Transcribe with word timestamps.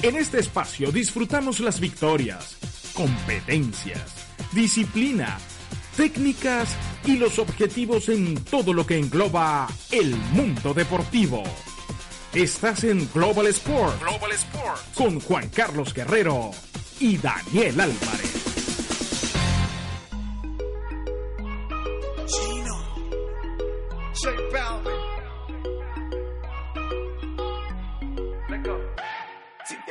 En 0.00 0.14
este 0.14 0.38
espacio 0.38 0.92
disfrutamos 0.92 1.58
las 1.58 1.80
victorias, 1.80 2.56
competencias, 2.94 4.00
disciplina, 4.52 5.38
técnicas 5.96 6.76
y 7.04 7.16
los 7.16 7.40
objetivos 7.40 8.08
en 8.08 8.36
todo 8.44 8.72
lo 8.72 8.86
que 8.86 8.96
engloba 8.96 9.66
el 9.90 10.14
mundo 10.32 10.72
deportivo. 10.72 11.42
Estás 12.32 12.84
en 12.84 13.10
Global 13.12 13.48
Sport, 13.48 14.00
Global 14.00 14.30
Sport 14.32 14.94
con 14.94 15.18
Juan 15.20 15.48
Carlos 15.48 15.92
Guerrero 15.92 16.52
y 17.00 17.16
Daniel 17.16 17.80
Álvarez. 17.80 18.47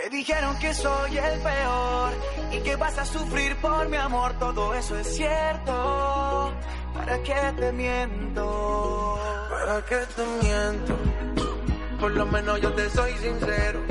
Te 0.09 0.16
dijeron 0.16 0.57
que 0.59 0.73
soy 0.73 1.17
el 1.17 1.39
peor 1.41 2.13
y 2.52 2.59
que 2.59 2.75
vas 2.77 2.98
a 2.98 3.05
sufrir 3.05 3.55
por 3.57 3.89
mi 3.89 3.98
amor, 3.98 4.34
todo 4.39 4.73
eso 4.73 4.98
es 4.98 5.15
cierto. 5.15 6.53
¿Para 6.93 7.21
qué 7.23 7.53
te 7.59 7.71
miento? 7.73 9.20
¿Para 9.49 9.81
qué 9.85 9.99
te 10.15 10.25
miento? 10.43 10.98
Por 11.99 12.12
lo 12.12 12.25
menos 12.25 12.62
yo 12.62 12.71
te 12.73 12.89
soy 12.89 13.12
sincero. 13.17 13.81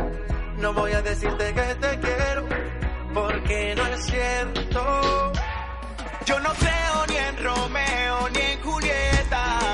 No 0.58 0.72
voy 0.72 0.92
a 0.92 1.02
decirte 1.02 1.52
que 1.52 1.74
te 1.74 2.00
quiero, 2.00 2.46
porque 3.12 3.74
no 3.76 3.86
es 3.86 4.06
cierto. 4.06 5.32
Yo 6.24 6.40
no 6.40 6.50
creo 6.54 7.06
ni 7.08 7.16
en 7.16 7.44
Romeo 7.44 8.28
ni 8.30 8.40
en 8.40 8.62
Julieta. 8.62 9.65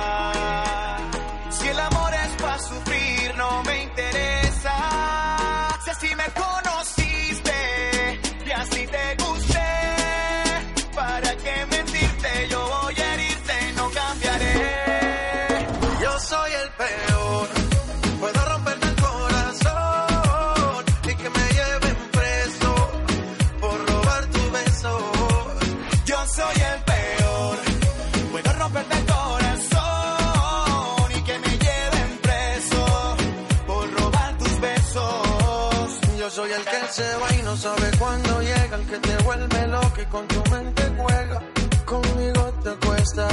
Se 36.92 37.16
va 37.16 37.34
y 37.34 37.42
no 37.42 37.56
sabe 37.56 37.90
cuándo 37.98 38.42
llega, 38.42 38.76
el 38.76 38.86
que 38.86 38.98
te 38.98 39.16
vuelve 39.22 39.66
loco 39.66 39.98
y 40.02 40.06
con 40.06 40.28
tu 40.28 40.42
mente 40.50 40.82
juega. 40.98 41.40
Conmigo 41.86 42.42
te 42.62 42.68
acuestas, 42.68 43.32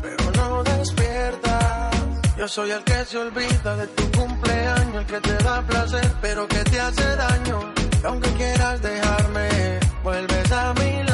pero 0.00 0.30
no 0.36 0.62
despiertas. 0.62 1.96
Yo 2.38 2.46
soy 2.46 2.70
el 2.70 2.84
que 2.84 3.04
se 3.04 3.18
olvida 3.18 3.76
de 3.76 3.86
tu 3.88 4.04
cumpleaños, 4.12 4.94
el 4.94 5.06
que 5.06 5.20
te 5.20 5.34
da 5.42 5.62
placer, 5.62 6.12
pero 6.20 6.46
que 6.46 6.62
te 6.62 6.80
hace 6.80 7.16
daño. 7.16 7.74
Aunque 8.04 8.30
quieras 8.34 8.80
dejarme, 8.80 9.80
vuelves 10.04 10.52
a 10.52 10.74
mi 10.74 11.02
lado. 11.02 11.11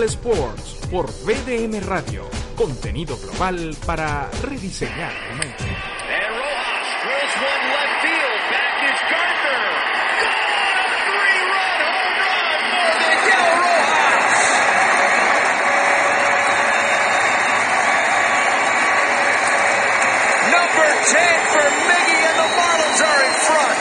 Global 0.00 0.16
Sports 0.16 0.88
por 0.90 1.12
BDM 1.26 1.78
Radio. 1.86 2.24
Contenido 2.56 3.18
global 3.18 3.76
para 3.84 4.30
rediseñar 4.42 5.12
tu 5.12 5.34
mente. 5.36 5.64
And 5.64 6.36
Rojas 6.40 6.88
drills 7.04 7.36
one 7.36 7.64
left 7.68 8.00
field. 8.00 8.40
Back 8.48 8.80
is 8.88 9.00
Gardner. 9.12 9.60
Gone! 10.24 10.40
A 10.80 10.88
three-run 11.04 11.76
home 11.84 12.16
run 12.32 12.64
for 12.80 12.96
Miguel 12.96 13.52
Rojas. 13.60 14.40
Number 20.56 20.88
10 21.12 21.44
for 21.52 21.66
Miggy 21.90 22.18
and 22.24 22.36
the 22.40 22.48
Marlins 22.56 23.00
are 23.04 23.20
in 23.28 23.34
front. 23.44 23.76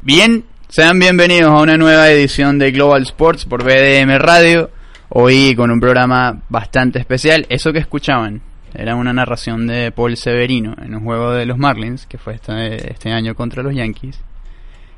Bien, 0.00 0.47
sean 0.78 1.00
bienvenidos 1.00 1.50
a 1.50 1.60
una 1.60 1.76
nueva 1.76 2.08
edición 2.08 2.56
de 2.60 2.70
Global 2.70 3.02
Sports 3.02 3.46
por 3.46 3.64
BDM 3.64 4.16
Radio. 4.16 4.70
Hoy 5.08 5.56
con 5.56 5.72
un 5.72 5.80
programa 5.80 6.42
bastante 6.48 7.00
especial. 7.00 7.46
Eso 7.48 7.72
que 7.72 7.80
escuchaban 7.80 8.42
era 8.74 8.94
una 8.94 9.12
narración 9.12 9.66
de 9.66 9.90
Paul 9.90 10.16
Severino 10.16 10.76
en 10.80 10.94
un 10.94 11.02
juego 11.02 11.32
de 11.32 11.46
los 11.46 11.58
Marlins 11.58 12.06
que 12.06 12.16
fue 12.16 12.36
este, 12.36 12.92
este 12.92 13.10
año 13.10 13.34
contra 13.34 13.64
los 13.64 13.74
Yankees. 13.74 14.20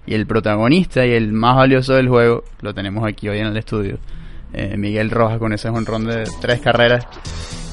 Y 0.04 0.12
el 0.12 0.26
protagonista 0.26 1.06
y 1.06 1.12
el 1.12 1.32
más 1.32 1.56
valioso 1.56 1.94
del 1.94 2.10
juego 2.10 2.44
lo 2.60 2.74
tenemos 2.74 3.08
aquí 3.08 3.30
hoy 3.30 3.38
en 3.38 3.46
el 3.46 3.56
estudio. 3.56 3.98
Eh, 4.52 4.76
Miguel 4.76 5.10
Rojas 5.10 5.38
con 5.38 5.54
ese 5.54 5.70
jonrón 5.70 6.04
de 6.04 6.28
tres 6.42 6.60
carreras. 6.60 7.06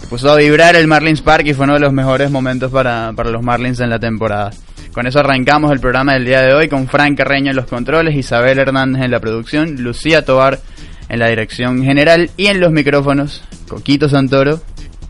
puso 0.10 0.32
a 0.32 0.38
vibrar 0.38 0.78
el 0.78 0.88
Marlins 0.88 1.22
Park 1.22 1.46
y 1.48 1.54
fue 1.54 1.66
uno 1.66 1.74
de 1.74 1.82
los 1.82 1.92
mejores 1.92 2.32
momentos 2.32 2.72
para, 2.72 3.12
para 3.14 3.32
los 3.32 3.44
Marlins 3.44 3.82
en 3.82 3.90
la 3.90 4.00
temporada. 4.00 4.52
Con 4.98 5.06
eso 5.06 5.20
arrancamos 5.20 5.72
el 5.72 5.80
programa 5.80 6.14
del 6.14 6.26
día 6.26 6.42
de 6.42 6.56
hoy 6.56 6.70
con 6.70 6.88
Frank 6.88 7.20
Carreño 7.20 7.52
en 7.52 7.56
los 7.56 7.68
controles, 7.68 8.16
Isabel 8.16 8.58
Hernández 8.58 9.04
en 9.04 9.12
la 9.12 9.20
producción, 9.20 9.84
Lucía 9.84 10.26
Tobar 10.26 10.60
en 11.08 11.20
la 11.20 11.28
dirección 11.28 11.84
general 11.84 12.32
y 12.36 12.48
en 12.48 12.60
los 12.60 12.72
micrófonos, 12.72 13.44
Coquito 13.68 14.10
Santoro, 14.10 14.60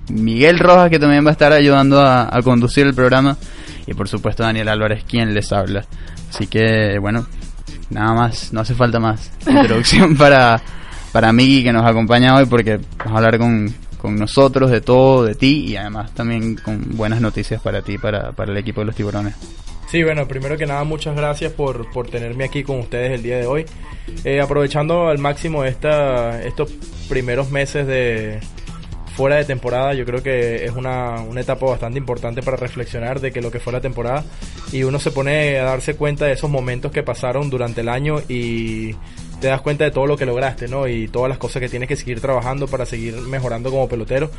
Miguel 0.09 0.59
Rojas 0.59 0.89
que 0.89 0.99
también 0.99 1.25
va 1.25 1.29
a 1.29 1.31
estar 1.31 1.53
ayudando 1.53 2.01
a, 2.01 2.27
a 2.29 2.41
conducir 2.41 2.85
el 2.85 2.95
programa 2.95 3.37
y 3.85 3.93
por 3.93 4.09
supuesto 4.09 4.43
Daniel 4.43 4.67
Álvarez 4.67 5.05
quien 5.07 5.33
les 5.33 5.53
habla. 5.53 5.85
Así 6.31 6.47
que 6.47 6.99
bueno, 6.99 7.25
nada 7.89 8.13
más, 8.13 8.51
no 8.51 8.59
hace 8.59 8.75
falta 8.75 8.99
más 8.99 9.31
introducción 9.47 10.17
para, 10.17 10.61
para 11.13 11.31
Miggy 11.31 11.63
que 11.63 11.71
nos 11.71 11.85
acompaña 11.85 12.35
hoy 12.35 12.45
porque 12.45 12.77
vamos 12.97 13.13
a 13.13 13.15
hablar 13.15 13.37
con, 13.37 13.73
con 13.97 14.17
nosotros 14.17 14.69
de 14.69 14.81
todo, 14.81 15.23
de 15.23 15.35
ti 15.35 15.63
y 15.65 15.77
además 15.77 16.13
también 16.13 16.55
con 16.55 16.97
buenas 16.97 17.21
noticias 17.21 17.61
para 17.61 17.81
ti, 17.81 17.97
para, 17.97 18.33
para 18.33 18.51
el 18.51 18.57
equipo 18.57 18.81
de 18.81 18.87
los 18.87 18.95
tiburones. 18.95 19.33
Sí, 19.89 20.03
bueno, 20.03 20.27
primero 20.27 20.57
que 20.57 20.65
nada, 20.65 20.83
muchas 20.83 21.15
gracias 21.15 21.53
por, 21.53 21.89
por 21.91 22.09
tenerme 22.09 22.43
aquí 22.43 22.61
con 22.61 22.79
ustedes 22.79 23.13
el 23.13 23.23
día 23.23 23.37
de 23.37 23.47
hoy. 23.47 23.65
Eh, 24.25 24.41
aprovechando 24.41 25.07
al 25.07 25.17
máximo 25.17 25.63
esta, 25.63 26.43
estos 26.43 26.71
primeros 27.07 27.51
meses 27.51 27.87
de 27.87 28.41
fuera 29.15 29.37
de 29.37 29.45
temporada. 29.45 29.93
Yo 29.93 30.05
creo 30.05 30.21
que 30.21 30.65
es 30.65 30.71
una, 30.71 31.21
una 31.21 31.41
etapa 31.41 31.65
bastante 31.65 31.97
importante 31.97 32.43
para 32.43 32.57
reflexionar 32.57 33.21
de 33.21 33.31
que 33.31 33.41
lo 33.41 33.49
que 33.49 33.59
fue 33.59 33.71
la 33.71 33.81
temporada 33.81 34.25
y 34.71 34.83
uno 34.83 34.99
se 34.99 35.09
pone 35.11 35.57
a 35.57 35.63
darse 35.63 35.95
cuenta 35.95 36.25
de 36.25 36.33
esos 36.33 36.49
momentos 36.49 36.91
que 36.91 37.01
pasaron 37.01 37.49
durante 37.49 37.81
el 37.81 37.89
año 37.89 38.21
y 38.27 38.93
te 39.39 39.47
das 39.47 39.61
cuenta 39.61 39.83
de 39.83 39.91
todo 39.91 40.07
lo 40.07 40.17
que 40.17 40.25
lograste, 40.25 40.67
¿no? 40.67 40.87
Y 40.87 41.07
todas 41.07 41.29
las 41.29 41.37
cosas 41.37 41.59
que 41.61 41.69
tienes 41.69 41.87
que 41.87 41.95
seguir 41.95 42.19
trabajando 42.21 42.67
para 42.67 42.85
seguir 42.85 43.15
mejorando 43.15 43.69
como 43.69 43.87
pelotero. 43.87 44.31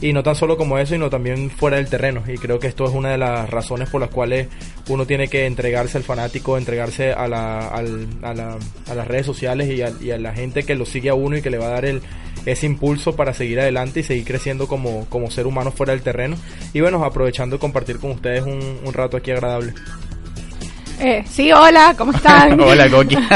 Y 0.00 0.12
no 0.12 0.22
tan 0.22 0.34
solo 0.34 0.56
como 0.56 0.78
eso, 0.78 0.94
sino 0.94 1.10
también 1.10 1.50
fuera 1.50 1.76
del 1.76 1.88
terreno. 1.88 2.22
Y 2.26 2.38
creo 2.38 2.58
que 2.58 2.66
esto 2.66 2.84
es 2.86 2.92
una 2.92 3.10
de 3.10 3.18
las 3.18 3.48
razones 3.50 3.88
por 3.90 4.00
las 4.00 4.10
cuales 4.10 4.48
uno 4.88 5.06
tiene 5.06 5.28
que 5.28 5.46
entregarse 5.46 5.98
al 5.98 6.04
fanático, 6.04 6.56
entregarse 6.56 7.12
a, 7.12 7.28
la, 7.28 7.68
al- 7.68 8.06
a, 8.22 8.32
la- 8.34 8.56
a 8.88 8.94
las 8.94 9.06
redes 9.06 9.26
sociales 9.26 9.68
y 9.68 10.10
a, 10.10 10.18
la 10.18 10.32
gente 10.32 10.62
que 10.62 10.74
lo 10.74 10.86
sigue 10.86 11.10
a 11.10 11.14
uno 11.14 11.36
y 11.36 11.42
que 11.42 11.50
le 11.50 11.58
va 11.58 11.66
a 11.66 11.70
dar 11.70 11.84
el, 11.84 12.00
ese 12.46 12.66
impulso 12.66 13.14
para 13.16 13.34
seguir 13.34 13.60
adelante 13.60 14.00
y 14.00 14.02
seguir 14.02 14.24
creciendo 14.24 14.68
como, 14.68 15.06
como 15.10 15.30
ser 15.30 15.46
humano 15.46 15.70
fuera 15.72 15.92
del 15.92 16.02
terreno. 16.02 16.36
Y 16.72 16.80
bueno, 16.80 17.04
aprovechando 17.04 17.56
de 17.56 17.60
compartir 17.60 17.98
con 17.98 18.12
ustedes 18.12 18.42
un 18.44 18.92
rato 18.92 19.16
aquí 19.16 19.30
agradable. 19.32 19.74
Eh, 20.98 21.24
sí, 21.28 21.52
hola, 21.52 21.94
¿cómo 21.96 22.12
están? 22.12 22.58
Hola, 22.60 22.88
Coqui. 22.88 23.16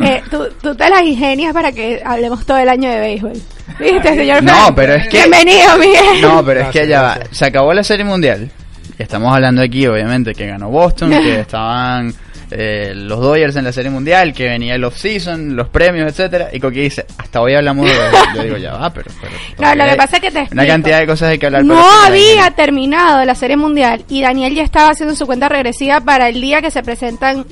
Eh, 0.00 0.20
tú, 0.28 0.48
tú 0.60 0.74
te 0.74 0.90
las 0.90 1.02
ingenias 1.02 1.52
para 1.54 1.70
que 1.70 2.02
hablemos 2.04 2.44
todo 2.44 2.58
el 2.58 2.68
año 2.68 2.90
de 2.90 2.98
béisbol. 2.98 3.32
¿Viste, 3.78 4.14
señor? 4.16 4.42
No, 4.42 4.52
Frank? 4.52 4.72
pero 4.74 4.94
es 4.94 5.08
que- 5.08 5.18
Bienvenido, 5.18 5.78
Miguel. 5.78 6.20
No, 6.20 6.44
pero 6.44 6.60
es 6.62 6.66
que 6.70 6.84
Gracias, 6.84 6.88
ya 6.88 7.02
va. 7.02 7.18
Se 7.30 7.44
acabó 7.44 7.72
la 7.72 7.84
serie 7.84 8.04
mundial. 8.04 8.50
Y 8.98 9.02
Estamos 9.04 9.32
hablando 9.32 9.62
aquí, 9.62 9.86
obviamente, 9.86 10.34
que 10.34 10.48
ganó 10.48 10.68
Boston, 10.70 11.10
que 11.22 11.38
estaban 11.40 12.12
eh, 12.56 12.92
los 12.94 13.20
Dodgers 13.20 13.56
en 13.56 13.64
la 13.64 13.72
serie 13.72 13.90
mundial, 13.90 14.32
que 14.32 14.44
venía 14.48 14.74
el 14.76 14.84
off-season, 14.84 15.56
los 15.56 15.68
premios, 15.68 16.08
etcétera 16.08 16.50
Y 16.52 16.60
Coqui 16.60 16.80
dice, 16.80 17.04
hasta 17.18 17.40
hoy 17.40 17.54
hablamos 17.54 17.86
de 17.86 17.92
Yo 18.36 18.42
digo, 18.44 18.56
ya 18.56 18.74
va, 18.74 18.90
pero. 18.92 19.10
pero 19.20 19.32
No, 19.58 19.74
lo 19.74 19.90
que 19.90 19.96
pasa 19.96 20.16
es 20.16 20.22
que 20.22 20.30
te 20.30 20.38
Una 20.38 20.42
explico. 20.44 20.66
cantidad 20.68 20.98
de 21.00 21.06
cosas 21.06 21.28
hay 21.30 21.38
que 21.38 21.46
hablar. 21.46 21.64
No 21.64 21.80
había 22.04 22.50
terminado 22.52 23.24
la 23.24 23.34
serie 23.34 23.56
mundial 23.56 24.04
y 24.08 24.22
Daniel 24.22 24.54
ya 24.54 24.62
estaba 24.62 24.90
haciendo 24.90 25.14
su 25.16 25.26
cuenta 25.26 25.48
regresiva 25.48 26.00
para 26.00 26.28
el 26.28 26.40
día 26.40 26.62
que 26.62 26.70
se 26.70 26.82
presentan 26.82 27.44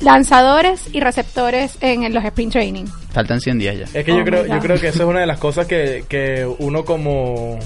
lanzadores 0.00 0.82
y 0.92 1.00
receptores 1.00 1.78
en, 1.80 2.04
en 2.04 2.14
los 2.14 2.24
sprint 2.24 2.52
training. 2.52 2.84
Faltan 3.12 3.40
100 3.40 3.58
días 3.58 3.76
ya. 3.78 3.98
Es 3.98 4.04
que 4.04 4.12
Oh 4.12 4.18
yo 4.18 4.24
creo, 4.24 4.42
my 4.44 4.50
yo 4.50 4.58
creo 4.60 4.80
que 4.80 4.88
eso 4.88 5.02
es 5.02 5.08
una 5.08 5.20
de 5.20 5.26
las 5.26 5.38
cosas 5.38 5.66
que, 5.66 6.04
que 6.08 6.46
uno 6.58 6.84
como 6.84 7.58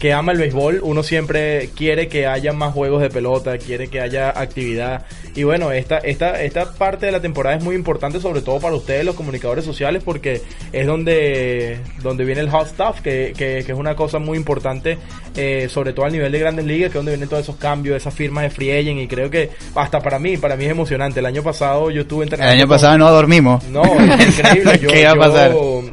que 0.00 0.12
ama 0.14 0.32
el 0.32 0.38
béisbol, 0.38 0.80
uno 0.82 1.02
siempre 1.02 1.68
quiere 1.76 2.08
que 2.08 2.26
haya 2.26 2.52
más 2.54 2.72
juegos 2.72 3.02
de 3.02 3.10
pelota, 3.10 3.58
quiere 3.58 3.88
que 3.88 4.00
haya 4.00 4.30
actividad. 4.30 5.04
Y 5.36 5.42
bueno, 5.44 5.70
esta, 5.72 5.98
esta, 5.98 6.42
esta 6.42 6.72
parte 6.72 7.06
de 7.06 7.12
la 7.12 7.20
temporada 7.20 7.54
es 7.56 7.62
muy 7.62 7.74
importante, 7.76 8.18
sobre 8.18 8.40
todo 8.40 8.58
para 8.58 8.74
ustedes, 8.74 9.04
los 9.04 9.14
comunicadores 9.14 9.64
sociales, 9.64 10.02
porque 10.02 10.40
es 10.72 10.86
donde, 10.86 11.78
donde 12.02 12.24
viene 12.24 12.40
el 12.40 12.48
hot 12.50 12.66
stuff, 12.66 13.00
que, 13.02 13.34
que, 13.36 13.62
que 13.64 13.72
es 13.72 13.78
una 13.78 13.94
cosa 13.94 14.18
muy 14.18 14.38
importante, 14.38 14.96
eh, 15.36 15.68
sobre 15.68 15.92
todo 15.92 16.06
al 16.06 16.12
nivel 16.12 16.32
de 16.32 16.38
grandes 16.38 16.64
ligas, 16.64 16.84
que 16.90 16.98
es 16.98 17.04
donde 17.04 17.12
vienen 17.12 17.28
todos 17.28 17.42
esos 17.42 17.56
cambios, 17.56 17.94
esas 17.96 18.14
firmas 18.14 18.44
de 18.44 18.50
free 18.50 18.72
agent, 18.72 19.00
y 19.00 19.06
creo 19.06 19.28
que 19.30 19.50
hasta 19.74 20.00
para 20.00 20.18
mí, 20.18 20.38
para 20.38 20.56
mí 20.56 20.64
es 20.64 20.70
emocionante. 20.70 21.20
El 21.20 21.26
año 21.26 21.42
pasado 21.42 21.90
yo 21.90 22.00
estuve 22.00 22.24
El 22.24 22.28
entrenando. 22.32 22.52
año 22.54 22.62
con- 22.66 22.76
pasado 22.76 22.96
no 22.96 23.10
dormimos. 23.10 23.62
no, 23.68 23.82
es 23.84 24.38
increíble. 24.38 24.78
Yo, 24.82 24.88
¿Qué 24.88 25.00
iba 25.02 25.10
a 25.10 25.14
yo- 25.14 25.20
pasar? 25.20 25.52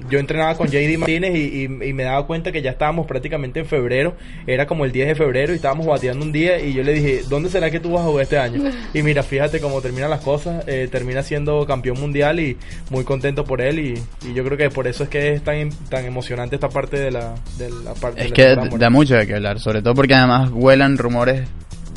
yo 0.10 0.20
entrenaba 0.20 0.56
con 0.56 0.68
JD 0.70 0.98
Martínez 0.98 1.36
y, 1.36 1.40
y- 1.66 1.90
y 1.90 1.94
me 1.94 2.04
daba 2.04 2.26
cuenta 2.26 2.54
que 2.54 2.62
ya 2.62 2.72
estábamos 2.72 3.06
prácticamente 3.06 3.60
en 3.60 3.66
febrero. 3.66 3.97
Era 4.46 4.66
como 4.66 4.86
el 4.86 4.92
10 4.92 5.10
de 5.10 5.16
febrero 5.16 5.54
y 5.54 5.58
estábamos 5.58 5.86
bateando 5.86 6.26
un 6.26 6.32
día. 6.32 6.60
Y 6.60 6.74
yo 6.74 6.84
le 6.84 6.94
dije, 6.94 7.22
¿dónde 7.30 7.50
será 7.50 7.72
que 7.72 7.80
tú 7.80 7.92
vas 7.92 8.02
a 8.02 8.06
jugar 8.06 8.24
este 8.24 8.38
año? 8.38 8.64
Y 8.94 9.04
mira, 9.04 9.22
fíjate 9.22 9.60
cómo 9.60 9.82
terminan 9.82 10.10
las 10.10 10.22
cosas. 10.22 10.64
eh, 10.68 10.88
termina 10.92 11.22
siendo 11.22 11.66
campeón 11.66 12.00
mundial 12.00 12.40
y 12.40 12.58
muy 12.90 13.04
contento 13.04 13.44
por 13.44 13.62
él. 13.62 13.80
Y, 13.80 14.28
y 14.28 14.34
yo 14.34 14.44
creo 14.44 14.58
que 14.58 14.70
por 14.70 14.88
eso 14.88 15.04
es 15.04 15.10
que 15.10 15.34
es 15.34 15.44
tan, 15.44 15.70
tan 15.90 16.06
emocionante 16.06 16.56
esta 16.56 16.70
parte 16.70 16.98
de 17.00 17.12
la, 17.12 17.36
de 17.58 17.70
la 17.70 17.94
parte. 17.94 18.22
de 18.22 18.26
Es 18.26 18.30
la 18.32 18.36
que 18.36 18.44
temporada 18.56 18.78
da 18.78 18.90
mucho 18.90 19.16
de 19.16 19.28
qué 19.28 19.36
hablar, 19.36 19.60
sobre 19.60 19.82
todo 19.82 19.94
porque 19.94 20.14
además 20.14 20.52
vuelan 20.52 20.98
rumores 20.98 21.48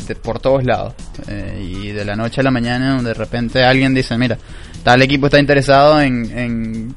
de 0.06 0.14
por 0.14 0.40
todos 0.40 0.64
lados. 0.64 0.94
Eh, 1.28 1.62
y 1.62 1.88
de 1.92 2.04
la 2.04 2.16
noche 2.16 2.40
a 2.40 2.44
la 2.44 2.50
mañana, 2.50 3.02
de 3.02 3.14
repente 3.14 3.62
alguien 3.62 3.94
dice, 3.94 4.16
mira, 4.18 4.38
tal 4.82 5.02
equipo 5.02 5.26
está 5.26 5.38
interesado 5.38 6.00
en, 6.00 6.38
en 6.38 6.94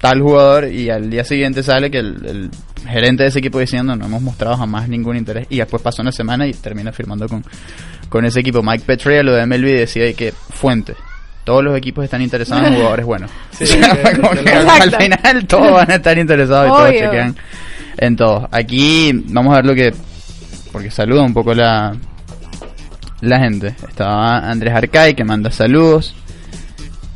tal 0.00 0.20
jugador 0.20 0.70
y 0.70 0.90
al 0.90 1.10
día 1.10 1.24
siguiente 1.24 1.62
sale 1.62 1.90
que 1.90 1.98
el, 1.98 2.26
el 2.26 2.50
gerente 2.86 3.22
de 3.22 3.28
ese 3.30 3.38
equipo 3.38 3.58
diciendo 3.58 3.96
no 3.96 4.06
hemos 4.06 4.22
mostrado 4.22 4.56
jamás 4.56 4.88
ningún 4.88 5.16
interés 5.16 5.46
y 5.50 5.58
después 5.58 5.82
pasa 5.82 6.02
una 6.02 6.12
semana 6.12 6.46
y 6.46 6.52
termina 6.52 6.92
firmando 6.92 7.28
con, 7.28 7.44
con 8.08 8.24
ese 8.24 8.40
equipo. 8.40 8.62
Mike 8.62 8.84
Petria, 8.86 9.22
lo 9.22 9.32
de 9.34 9.46
MLB, 9.46 9.66
decía 9.78 10.12
que 10.14 10.32
fuente. 10.32 10.94
Todos 11.44 11.62
los 11.62 11.76
equipos 11.76 12.04
están 12.04 12.22
interesados 12.22 12.66
en 12.68 12.74
jugadores 12.76 13.04
buenos. 13.06 13.30
Sí, 13.52 13.64
O 13.64 13.66
sea, 13.66 13.94
que- 14.02 14.12
como 14.20 14.30
que 14.30 14.44
que 14.44 14.54
lo- 14.54 14.70
al 14.70 14.90
final 14.96 15.46
todos 15.46 15.72
van 15.72 15.90
a 15.90 15.94
estar 15.96 16.18
interesados 16.18 16.66
y 16.68 16.70
todos 16.70 16.90
chequean 16.92 17.36
en 17.98 18.16
todos. 18.16 18.48
Aquí 18.50 19.12
vamos 19.28 19.52
a 19.52 19.56
ver 19.56 19.66
lo 19.66 19.74
que. 19.74 19.94
Porque 20.72 20.90
saluda 20.90 21.22
un 21.22 21.34
poco 21.34 21.54
la. 21.54 21.94
La 23.20 23.38
gente. 23.38 23.68
Estaba 23.88 24.38
Andrés 24.50 24.74
Arcay 24.74 25.14
que 25.14 25.24
manda 25.24 25.50
saludos. 25.50 26.14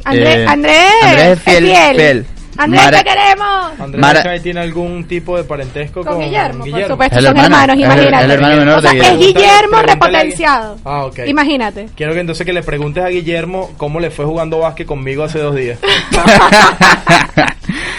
Andrés, 0.05 0.37
Eh, 0.39 0.47
Andrés, 0.49 0.93
Andrés 1.03 1.27
es 1.29 1.41
fiel, 1.43 1.65
fiel. 1.65 1.97
fiel. 1.97 2.27
Andrés, 2.59 2.85
Mara- 2.85 2.99
te 2.99 3.05
queremos. 3.05 3.81
Andrés 3.81 4.01
Mara- 4.01 4.43
tiene 4.43 4.61
algún 4.61 5.05
tipo 5.07 5.37
de 5.37 5.45
parentesco 5.45 6.03
Con 6.05 6.15
con, 6.15 6.25
Guillermo, 6.25 6.59
por 6.59 6.67
Guillermo? 6.67 6.89
supuesto, 6.95 7.19
El 7.19 7.25
son 7.25 7.37
hermano, 7.37 7.55
hermanos, 7.55 7.77
es 7.77 7.83
el- 7.83 7.85
imagínate. 7.93 8.25
el 8.25 8.31
hermano 8.33 8.57
menor 8.57 8.79
o 8.79 8.83
sea, 8.83 8.93
de 8.93 8.99
es 9.01 9.19
Guillermo. 9.19 9.77
A- 9.77 9.83
repotenciado. 9.83 10.77
Ah, 10.85 11.05
ok. 11.07 11.19
Imagínate. 11.27 11.89
Quiero 11.97 12.13
que 12.15 12.21
entonces 12.21 12.45
que 12.45 12.53
le 12.53 12.63
preguntes 12.63 13.05
a 13.05 13.09
Guillermo 13.09 13.71
cómo 13.77 14.01
le 14.01 14.11
fue 14.11 14.25
jugando 14.25 14.59
básquet 14.59 14.87
conmigo 14.87 15.23
hace 15.25 15.39
dos 15.39 15.55
días. 15.55 15.79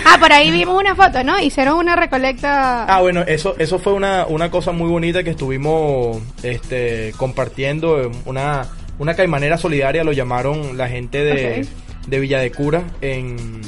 Ah, 0.06 0.18
por 0.20 0.32
ahí 0.34 0.50
vimos 0.50 0.76
una 0.80 0.96
foto, 0.96 1.24
¿no? 1.24 1.40
Hicieron 1.40 1.76
una 1.78 1.96
recolecta. 1.96 2.86
Ah, 2.86 3.00
bueno, 3.02 3.22
eso, 3.28 3.56
eso 3.60 3.78
fue 3.78 3.94
una, 3.94 4.26
una 4.26 4.50
cosa 4.50 4.72
muy 4.72 4.90
bonita 4.90 5.24
que 5.24 5.30
estuvimos 5.30 6.18
este, 6.42 7.14
compartiendo. 7.18 8.02
eh, 8.02 8.10
Una, 8.26 8.66
una 8.98 9.14
caimanera 9.14 9.58
solidaria 9.58 10.04
lo 10.04 10.12
llamaron 10.12 10.78
la 10.78 10.88
gente 10.90 11.24
de, 11.24 11.68
de 12.08 12.20
Villa 12.20 12.40
de 12.40 12.52
Cura 12.52 12.82
en, 13.02 13.62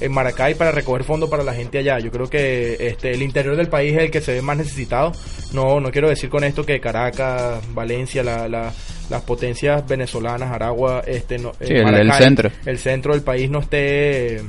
en 0.00 0.12
Maracay 0.12 0.54
para 0.54 0.70
recoger 0.72 1.04
fondos 1.04 1.30
para 1.30 1.42
la 1.44 1.54
gente 1.54 1.78
allá. 1.78 1.98
Yo 1.98 2.10
creo 2.10 2.28
que 2.28 2.76
este, 2.88 3.12
el 3.12 3.22
interior 3.22 3.56
del 3.56 3.68
país 3.68 3.94
es 3.96 4.02
el 4.04 4.10
que 4.10 4.20
se 4.20 4.32
ve 4.34 4.42
más 4.42 4.56
necesitado. 4.56 5.12
No, 5.52 5.80
no 5.80 5.90
quiero 5.90 6.08
decir 6.08 6.28
con 6.30 6.44
esto 6.44 6.64
que 6.64 6.80
Caracas, 6.80 7.60
Valencia, 7.74 8.22
la, 8.22 8.48
la- 8.48 8.72
las 9.10 9.20
potencias 9.22 9.86
venezolanas, 9.86 10.50
Aragua, 10.50 11.02
este, 11.06 11.38
no, 11.38 11.52
Sí, 11.60 11.74
el- 11.74 11.94
el 11.94 12.12
centro. 12.12 12.50
el 12.64 12.78
centro 12.78 13.12
del 13.12 13.22
país 13.22 13.50
no 13.50 13.58
esté 13.60 14.40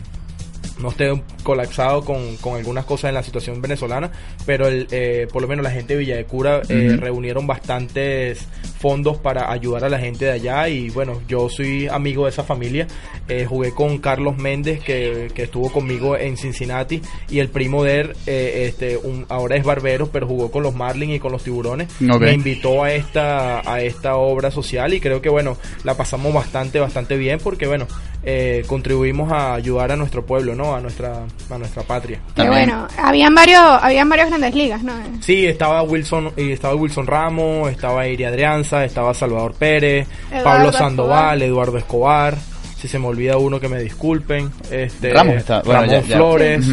no 0.79 0.89
esté 0.89 1.11
colapsado 1.43 2.03
con, 2.03 2.37
con 2.37 2.57
algunas 2.57 2.85
cosas 2.85 3.09
en 3.09 3.15
la 3.15 3.23
situación 3.23 3.61
venezolana, 3.61 4.11
pero 4.45 4.67
el, 4.67 4.87
eh, 4.91 5.27
por 5.31 5.41
lo 5.41 5.47
menos 5.47 5.63
la 5.63 5.71
gente 5.71 5.93
de 5.93 5.99
Villa 5.99 6.15
de 6.17 6.25
Cura 6.25 6.61
eh, 6.67 6.97
reunieron 6.99 7.47
bastantes 7.47 8.45
fondos 8.79 9.17
para 9.17 9.51
ayudar 9.51 9.85
a 9.85 9.89
la 9.89 9.99
gente 9.99 10.25
de 10.25 10.31
allá 10.31 10.67
y 10.69 10.89
bueno, 10.89 11.21
yo 11.27 11.49
soy 11.49 11.87
amigo 11.87 12.25
de 12.25 12.31
esa 12.31 12.43
familia, 12.43 12.87
eh, 13.27 13.45
jugué 13.45 13.71
con 13.71 13.99
Carlos 13.99 14.37
Méndez 14.37 14.83
que, 14.83 15.31
que 15.33 15.43
estuvo 15.43 15.71
conmigo 15.71 16.17
en 16.17 16.37
Cincinnati 16.37 17.01
y 17.29 17.39
el 17.39 17.49
primo 17.49 17.83
de 17.83 18.01
él, 18.01 18.13
eh, 18.27 18.65
este, 18.67 18.97
un, 18.97 19.25
ahora 19.29 19.55
es 19.55 19.63
barbero, 19.63 20.07
pero 20.11 20.27
jugó 20.27 20.51
con 20.51 20.63
los 20.63 20.75
Marlins 20.75 21.15
y 21.15 21.19
con 21.19 21.31
los 21.31 21.43
Tiburones, 21.43 21.89
me 21.99 22.33
invitó 22.33 22.83
a 22.83 22.91
esta, 22.91 23.61
a 23.69 23.81
esta 23.81 24.15
obra 24.17 24.51
social 24.51 24.93
y 24.93 24.99
creo 24.99 25.21
que 25.21 25.29
bueno, 25.29 25.57
la 25.83 25.95
pasamos 25.95 26.33
bastante, 26.33 26.79
bastante 26.79 27.17
bien 27.17 27.39
porque 27.41 27.67
bueno, 27.67 27.87
eh, 28.27 28.63
contribuimos 28.67 29.31
a 29.31 29.53
ayudar 29.53 29.91
a 29.91 29.95
nuestro 29.95 30.25
pueblo, 30.25 30.55
¿no? 30.55 30.73
A 30.75 30.81
nuestra, 30.81 31.25
a 31.49 31.57
nuestra 31.57 31.83
patria. 31.83 32.19
También. 32.33 32.65
bueno, 32.69 32.87
habían 32.97 33.35
varios, 33.35 33.61
habían 33.61 34.09
varios 34.09 34.29
grandes 34.29 34.55
ligas, 34.55 34.81
¿no? 34.83 34.93
Sí, 35.21 35.45
estaba 35.45 35.83
Wilson, 35.83 36.31
y 36.35 36.51
estaba 36.51 36.73
Wilson 36.75 37.05
Ramos, 37.07 37.69
estaba 37.71 38.07
Iri 38.07 38.23
Adrianza, 38.23 38.83
estaba 38.83 39.13
Salvador 39.13 39.53
Pérez, 39.53 40.07
Eduardo 40.29 40.43
Pablo 40.43 40.69
Escobar. 40.69 40.73
Sandoval, 40.89 41.41
Eduardo 41.43 41.77
Escobar. 41.77 42.37
Si 42.77 42.87
se 42.87 42.99
me 42.99 43.07
olvida 43.07 43.37
uno 43.37 43.59
que 43.59 43.69
me 43.69 43.79
disculpen. 43.79 44.51
Este, 44.71 45.13
Ramos 45.13 45.35
está- 45.35 45.61
bueno, 45.61 45.81
Ramón 45.81 45.95
ya- 46.01 46.07
ya. 46.07 46.15
Flores. 46.17 46.65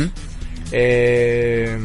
Eh, 0.73 1.79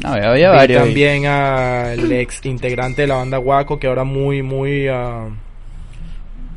No, 0.00 0.10
había, 0.10 0.50
varios. 0.50 0.80
ahí. 0.80 0.86
también 0.86 1.26
al 1.26 2.12
ex 2.12 2.44
integrante 2.46 3.02
de 3.02 3.08
la 3.08 3.16
banda 3.16 3.38
Guaco, 3.38 3.78
que 3.80 3.88
ahora 3.88 4.04
muy, 4.04 4.42
muy, 4.42 4.86
ah, 4.88 5.26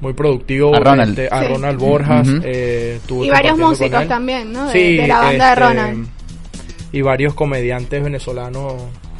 muy 0.01 0.13
productivo. 0.13 0.75
A 0.75 0.79
Ronald. 0.79 1.17
este, 1.17 1.33
a 1.33 1.41
Sí. 1.41 1.47
Ronald 1.47 1.79
Borjas. 1.79 2.27
Ujú. 2.27 2.41
eh, 2.43 2.93
estuvo 2.97 3.23
Y 3.25 3.29
varios 3.29 3.51
compartiendo 3.53 3.63
con 3.63 3.69
músicos 3.69 4.07
también, 4.07 4.51
¿no? 4.53 4.65
De, 4.67 4.71
Sí, 4.73 4.97
de 4.97 5.07
la 5.07 5.19
banda 5.19 5.45
de 5.45 5.51
este, 5.53 5.55
Ronald. 5.63 6.07
Y 6.91 7.01
varios 7.01 7.33
comediantes 7.33 8.03
venezolanos 8.03 8.73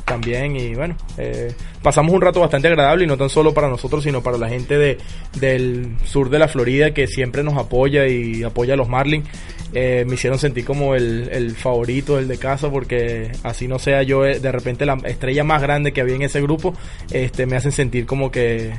también. 0.05 0.55
Y 0.57 0.75
bueno, 0.75 0.95
eh, 1.17 1.53
pasamos 1.81 2.13
un 2.13 2.19
rato 2.21 2.41
bastante 2.41 2.67
agradable 2.67 3.05
y 3.05 3.07
no 3.07 3.15
tan 3.15 3.29
solo 3.29 3.53
para 3.53 3.69
nosotros, 3.69 4.03
sino 4.03 4.21
para 4.21 4.38
la 4.38 4.50
gente 4.50 4.77
de, 4.77 4.97
del 5.39 5.95
sur 6.03 6.29
de 6.29 6.39
la 6.39 6.50
Florida 6.50 6.91
que 6.93 7.07
siempre 7.07 7.43
nos 7.43 7.57
apoya 7.57 8.07
y 8.07 8.43
apoya 8.43 8.73
a 8.73 8.77
los 8.77 8.89
Marlins. 8.89 9.25
Eh, 9.73 10.03
me 10.05 10.15
hicieron 10.15 10.38
sentir 10.38 10.65
como 10.65 10.95
el, 10.95 11.29
el 11.31 11.51
favorito, 11.55 12.19
el 12.19 12.27
de 12.27 12.38
casa, 12.38 12.69
porque 12.69 13.31
así 13.43 13.69
no 13.69 13.79
sea 13.79 14.03
yo 14.03 14.25
eh, 14.25 14.41
de 14.41 14.51
repente 14.51 14.85
la 14.85 14.97
estrella 15.05 15.45
más 15.45 15.61
grande 15.61 15.93
que 15.93 16.01
había 16.01 16.15
en 16.15 16.23
ese 16.23 16.41
grupo, 16.41 16.73
este 17.13 17.45
me 17.45 17.55
hacen 17.55 17.71
sentir 17.71 18.05
como 18.05 18.31
que 18.31 18.73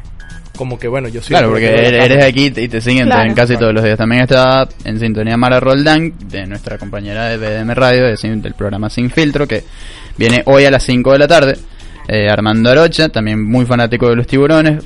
como 0.63 0.79
que 0.79 0.87
bueno, 0.89 1.09
yo 1.09 1.21
soy 1.21 1.29
Claro, 1.31 1.51
porque 1.51 1.67
eres 1.67 2.25
aquí 2.25 2.53
y 2.57 2.69
te 2.69 2.81
siguen 2.81 3.07
Claro. 3.07 3.29
en 3.29 3.35
casi 3.35 3.57
todos 3.57 3.75
los 3.75 3.83
días. 3.83 3.99
También 3.99 4.23
está 4.23 4.69
en 4.85 5.01
sintonía 5.01 5.37
Mara 5.37 5.59
Roldán, 5.59 6.13
de 6.29 6.47
nuestra 6.47 6.79
compañera 6.79 7.27
de 7.29 7.37
BDM 7.37 7.75
Radio, 7.75 8.05
de 8.07 8.17
Sin- 8.17 8.41
del 8.41 8.55
programa 8.55 8.89
Sin 8.91 9.11
Filtro, 9.11 9.49
que 9.49 9.65
viene 10.17 10.43
hoy 10.47 10.65
a 10.65 10.71
las 10.71 10.85
5 10.85 11.13
de 11.13 11.19
la 11.19 11.27
tarde. 11.27 11.57
Eh, 12.07 12.29
Armando 12.31 12.71
Arocha, 12.71 13.09
también 13.09 13.43
muy 13.45 13.67
fanático 13.67 14.09
de 14.09 14.15
los 14.17 14.27
tiburones. 14.27 14.85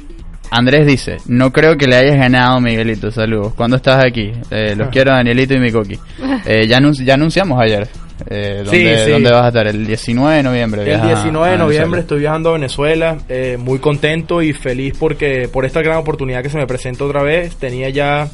Andrés 0.51 0.87
dice, 0.87 1.17
no 1.27 1.53
creo 1.53 1.77
que 1.77 1.87
le 1.87 1.97
hayas 1.97 2.17
ganado 2.19 2.61
Miguelito, 2.61 3.11
saludos. 3.11 3.53
¿Cuándo 3.55 3.77
estás 3.77 4.05
aquí? 4.05 4.33
Eh, 4.51 4.75
los 4.77 4.89
quiero 4.93 5.11
Danielito 5.13 5.55
y 5.55 5.59
mi 5.59 5.73
coqui. 5.73 5.99
Eh, 6.47 6.67
ya, 6.67 6.79
anunci- 6.79 7.05
ya 7.05 7.15
anunciamos 7.15 7.61
ayer. 7.61 7.87
Eh, 8.31 8.63
¿dónde, 8.65 9.05
sí. 9.05 9.11
dónde 9.11 9.31
vas 9.31 9.45
a 9.45 9.49
estar? 9.49 9.67
El 9.67 9.87
19 9.87 10.37
de 10.37 10.43
noviembre. 10.43 10.81
El 10.83 10.87
viajas 10.89 11.05
a- 11.07 11.15
19 11.15 11.51
de 11.53 11.59
noviembre 11.59 12.01
estoy 12.01 12.19
viajando 12.21 12.51
a 12.51 12.53
Venezuela, 12.55 13.19
eh, 13.29 13.57
muy 13.59 13.79
contento 13.79 14.41
y 14.43 14.53
feliz 14.53 14.95
porque 14.99 15.49
por 15.53 15.65
esta 15.65 15.83
gran 15.83 15.99
oportunidad 15.99 16.43
que 16.43 16.49
se 16.51 16.57
me 16.59 16.67
presenta 16.67 17.05
otra 17.05 17.23
vez. 17.23 17.57
Tenía 17.57 17.89
ya 17.91 18.29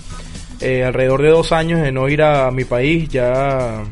eh, 0.61 0.85
alrededor 0.85 1.23
de 1.23 1.29
dos 1.31 1.51
años 1.53 1.81
de 1.81 1.91
no 1.91 2.09
ir 2.09 2.23
a 2.23 2.51
mi 2.53 2.65
país, 2.65 3.09
ya 3.09 3.83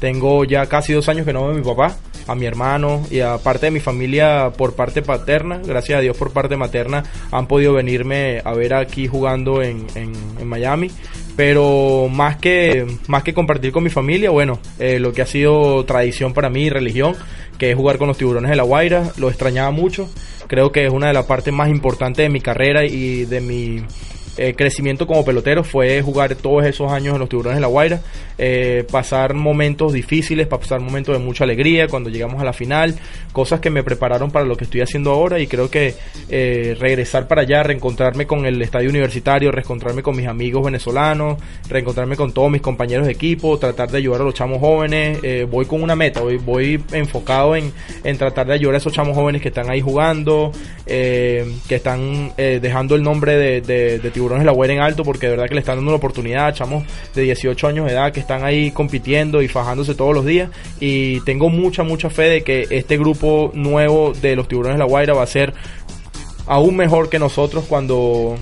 tengo 0.00 0.44
ya 0.44 0.66
casi 0.66 0.92
dos 0.94 1.08
años 1.08 1.26
que 1.26 1.32
no 1.32 1.42
veo 1.42 1.52
a 1.52 1.54
mi 1.58 1.62
papá, 1.62 1.94
a 2.26 2.34
mi 2.34 2.46
hermano 2.46 3.02
y 3.10 3.20
a 3.20 3.36
parte 3.38 3.66
de 3.66 3.70
mi 3.72 3.80
familia 3.80 4.50
por 4.56 4.74
parte 4.74 5.02
paterna, 5.02 5.60
gracias 5.64 5.98
a 5.98 6.00
Dios 6.02 6.16
por 6.16 6.32
parte 6.32 6.56
materna 6.56 7.04
han 7.30 7.46
podido 7.46 7.74
venirme 7.74 8.40
a 8.44 8.52
ver 8.54 8.74
aquí 8.74 9.06
jugando 9.06 9.62
en, 9.62 9.86
en- 9.94 10.12
en 10.40 10.46
Miami. 10.48 10.90
Pero 11.36 12.08
más 12.10 12.36
que, 12.36 12.86
más 13.08 13.22
que 13.22 13.34
compartir 13.34 13.70
con 13.70 13.84
mi 13.84 13.90
familia, 13.90 14.30
bueno, 14.30 14.58
eh, 14.78 14.98
lo 14.98 15.12
que 15.12 15.22
ha 15.22 15.26
sido 15.26 15.84
tradición 15.84 16.32
para 16.32 16.48
mí, 16.48 16.70
religión, 16.70 17.14
que 17.58 17.70
es 17.70 17.76
jugar 17.76 17.98
con 17.98 18.08
los 18.08 18.16
tiburones 18.16 18.50
de 18.50 18.56
la 18.56 18.62
Guaira, 18.62 19.12
lo 19.18 19.28
extrañaba 19.28 19.70
mucho. 19.70 20.08
Creo 20.46 20.72
que 20.72 20.86
es 20.86 20.92
una 20.92 21.08
de 21.08 21.12
las 21.12 21.26
partes 21.26 21.52
más 21.52 21.68
importantes 21.68 22.24
de 22.24 22.30
mi 22.30 22.40
carrera 22.40 22.86
y 22.86 23.26
de 23.26 23.40
mi 23.40 23.82
eh, 24.38 24.54
crecimiento 24.54 25.06
como 25.06 25.24
pelotero 25.24 25.64
fue 25.64 26.02
jugar 26.02 26.34
todos 26.34 26.64
esos 26.66 26.92
años 26.92 27.14
en 27.14 27.20
los 27.20 27.28
tiburones 27.28 27.56
de 27.56 27.60
la 27.60 27.66
Guaira, 27.68 28.00
eh, 28.38 28.84
pasar 28.90 29.32
momentos 29.32 29.94
difíciles, 29.94 30.46
pasar 30.46 30.80
momentos 30.80 31.16
de 31.16 31.24
mucha 31.24 31.44
alegría 31.44 31.88
cuando 31.88 32.10
llegamos 32.10 32.40
a 32.40 32.44
la 32.44 32.52
final, 32.52 32.94
cosas 33.32 33.60
que 33.60 33.70
me 33.70 33.82
prepararon 33.82 34.30
para 34.30 34.44
lo 34.44 34.56
que 34.56 34.64
estoy 34.64 34.82
haciendo 34.82 35.10
ahora 35.10 35.38
y 35.40 35.46
creo 35.46 35.70
que 35.70 35.94
eh, 36.28 36.76
regresar 36.78 37.28
para 37.28 37.42
allá, 37.42 37.62
reencontrarme 37.62 38.26
con 38.26 38.44
el 38.44 38.60
estadio 38.60 38.90
universitario, 38.90 39.50
reencontrarme 39.52 40.02
con 40.02 40.14
mis 40.16 40.26
amigos 40.26 40.64
venezolanos, 40.64 41.38
reencontrarme 41.68 42.16
con 42.16 42.32
todos 42.32 42.50
mis 42.50 42.60
compañeros 42.60 43.06
de 43.06 43.12
equipo, 43.12 43.58
tratar 43.58 43.90
de 43.90 43.98
ayudar 43.98 44.20
a 44.20 44.24
los 44.24 44.34
chamos 44.34 44.58
jóvenes, 44.58 45.18
eh, 45.22 45.46
voy 45.50 45.64
con 45.64 45.82
una 45.82 45.96
meta, 45.96 46.20
voy, 46.20 46.36
voy 46.36 46.82
enfocado 46.92 47.56
en, 47.56 47.72
en 48.04 48.18
tratar 48.18 48.46
de 48.46 48.52
ayudar 48.52 48.74
a 48.74 48.78
esos 48.78 48.92
chamos 48.92 49.16
jóvenes 49.16 49.40
que 49.40 49.48
están 49.48 49.70
ahí 49.70 49.80
jugando, 49.80 50.52
eh, 50.86 51.56
que 51.68 51.76
están 51.76 52.32
dejando 52.36 52.94
el 52.94 53.02
nombre 53.02 53.36
de, 53.36 53.60
de, 53.60 53.98
de 53.98 54.10
Tiburones 54.10 54.25
de 54.34 54.44
la 54.44 54.52
Guaira 54.52 54.74
en 54.74 54.80
alto, 54.80 55.04
porque 55.04 55.26
de 55.26 55.32
verdad 55.32 55.48
que 55.48 55.54
le 55.54 55.60
están 55.60 55.76
dando 55.76 55.90
una 55.90 55.96
oportunidad 55.96 56.48
a 56.48 56.52
chamos 56.52 56.84
de 57.14 57.22
18 57.22 57.68
años 57.68 57.86
de 57.86 57.92
edad 57.92 58.12
que 58.12 58.20
están 58.20 58.44
ahí 58.44 58.70
compitiendo 58.70 59.42
y 59.42 59.48
fajándose 59.48 59.94
todos 59.94 60.14
los 60.14 60.24
días. 60.24 60.50
Y 60.80 61.20
tengo 61.20 61.48
mucha, 61.48 61.82
mucha 61.82 62.10
fe 62.10 62.24
de 62.24 62.42
que 62.42 62.66
este 62.70 62.98
grupo 62.98 63.50
nuevo 63.54 64.12
de 64.12 64.36
los 64.36 64.48
Tiburones 64.48 64.78
la 64.78 64.84
Guaira 64.84 65.14
va 65.14 65.22
a 65.22 65.26
ser 65.26 65.54
aún 66.46 66.76
mejor 66.76 67.08
que 67.08 67.18
nosotros 67.18 67.64
cuando 67.68 68.36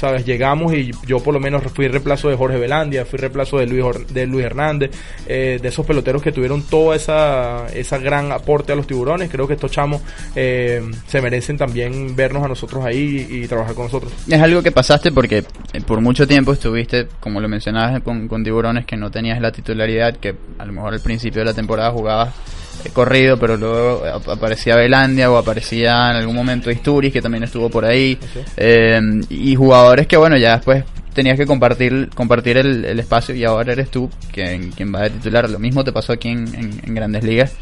sabes 0.00 0.24
llegamos 0.24 0.74
y 0.74 0.90
yo 1.06 1.20
por 1.20 1.34
lo 1.34 1.40
menos 1.40 1.62
fui 1.72 1.86
reemplazo 1.88 2.28
de 2.28 2.36
Jorge 2.36 2.58
Velandia 2.58 3.04
fui 3.04 3.18
reemplazo 3.18 3.58
de 3.58 3.66
Luis 3.66 3.84
de 4.08 4.26
Luis 4.26 4.44
Hernández 4.44 4.90
eh, 5.26 5.58
de 5.60 5.68
esos 5.68 5.86
peloteros 5.86 6.22
que 6.22 6.32
tuvieron 6.32 6.62
toda 6.62 6.96
esa 6.96 7.66
esa 7.74 7.98
gran 7.98 8.32
aporte 8.32 8.72
a 8.72 8.76
los 8.76 8.86
tiburones. 8.86 9.30
Creo 9.30 9.46
que 9.46 9.54
estos 9.54 9.70
chamos 9.70 10.02
eh, 10.34 10.82
se 11.06 11.20
merecen 11.20 11.56
también 11.56 12.14
vernos 12.16 12.42
a 12.42 12.48
nosotros 12.48 12.84
ahí 12.84 13.26
y, 13.30 13.46
trabajar 13.46 13.74
con 13.74 13.84
nosotros. 13.84 14.12
Es 14.28 14.40
algo 14.40 14.62
que 14.62 14.70
pasaste 14.70 15.10
porque 15.10 15.44
eh, 15.72 15.80
por 15.84 16.00
mucho 16.00 16.26
tiempo 16.26 16.52
estuviste, 16.52 17.08
como 17.18 17.40
lo 17.40 17.48
mencionabas, 17.48 18.00
con, 18.02 18.44
tiburones 18.44 18.86
que 18.86 18.96
no 18.96 19.10
tenías 19.10 19.40
la 19.40 19.50
titularidad, 19.50 20.16
que 20.16 20.34
a 20.58 20.64
lo 20.64 20.72
mejor 20.72 20.94
al 20.94 21.00
principio 21.00 21.40
de 21.40 21.46
la 21.46 21.54
temporada 21.54 21.90
jugabas 21.90 22.34
corrido, 22.92 23.36
pero 23.38 23.56
luego 23.56 24.04
ap- 24.06 24.28
aparecía 24.30 24.74
Belandia 24.76 25.30
o 25.30 25.36
aparecía 25.36 26.10
en 26.10 26.16
algún 26.16 26.34
momento 26.34 26.70
Isturiz, 26.70 27.12
que 27.12 27.20
también 27.20 27.44
estuvo 27.44 27.68
por 27.68 27.84
ahí, 27.84 28.18
eh, 28.56 29.00
y 29.28 29.54
jugadores 29.54 30.06
que 30.06 30.16
bueno, 30.16 30.36
ya 30.38 30.56
después 30.56 30.84
tenías 31.12 31.36
que 31.36 31.44
compartir 31.44 32.08
compartir 32.14 32.56
el, 32.56 32.84
el 32.84 32.98
espacio 33.00 33.34
y 33.34 33.44
ahora 33.44 33.72
eres 33.72 33.90
tú 33.90 34.08
quien, 34.32 34.70
quien 34.70 34.94
va 34.94 35.04
a 35.04 35.10
titular. 35.10 35.50
Lo 35.50 35.58
mismo 35.58 35.84
te 35.84 35.92
pasó 35.92 36.12
aquí 36.12 36.28
en, 36.28 36.46
en- 36.54 36.80
en 36.86 36.94
Grandes 36.94 37.22
Ligas. 37.24 37.54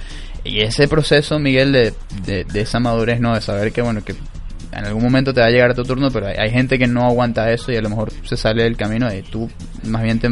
Y 0.44 0.60
ese 0.60 0.86
proceso, 0.86 1.38
Miguel, 1.40 1.72
de, 1.72 1.92
de, 2.24 2.44
de 2.44 2.60
esa 2.60 2.78
madurez, 2.78 3.20
¿no? 3.20 3.34
De 3.34 3.40
saber 3.40 3.72
que, 3.72 3.82
bueno, 3.82 4.04
que 4.04 4.14
en 4.72 4.84
algún 4.84 5.02
momento 5.02 5.32
te 5.32 5.40
va 5.40 5.46
a 5.46 5.50
llegar 5.50 5.74
tu 5.74 5.82
turno, 5.82 6.10
pero 6.10 6.26
hay, 6.26 6.36
hay 6.36 6.50
gente 6.50 6.78
que 6.78 6.86
no 6.86 7.04
aguanta 7.04 7.50
eso 7.52 7.72
y 7.72 7.76
a 7.76 7.80
lo 7.82 7.88
mejor 7.88 8.12
se 8.24 8.36
sale 8.36 8.64
del 8.64 8.76
camino 8.76 9.12
y 9.12 9.22
tú 9.22 9.50
más 9.84 10.02
bien 10.02 10.18
te, 10.20 10.28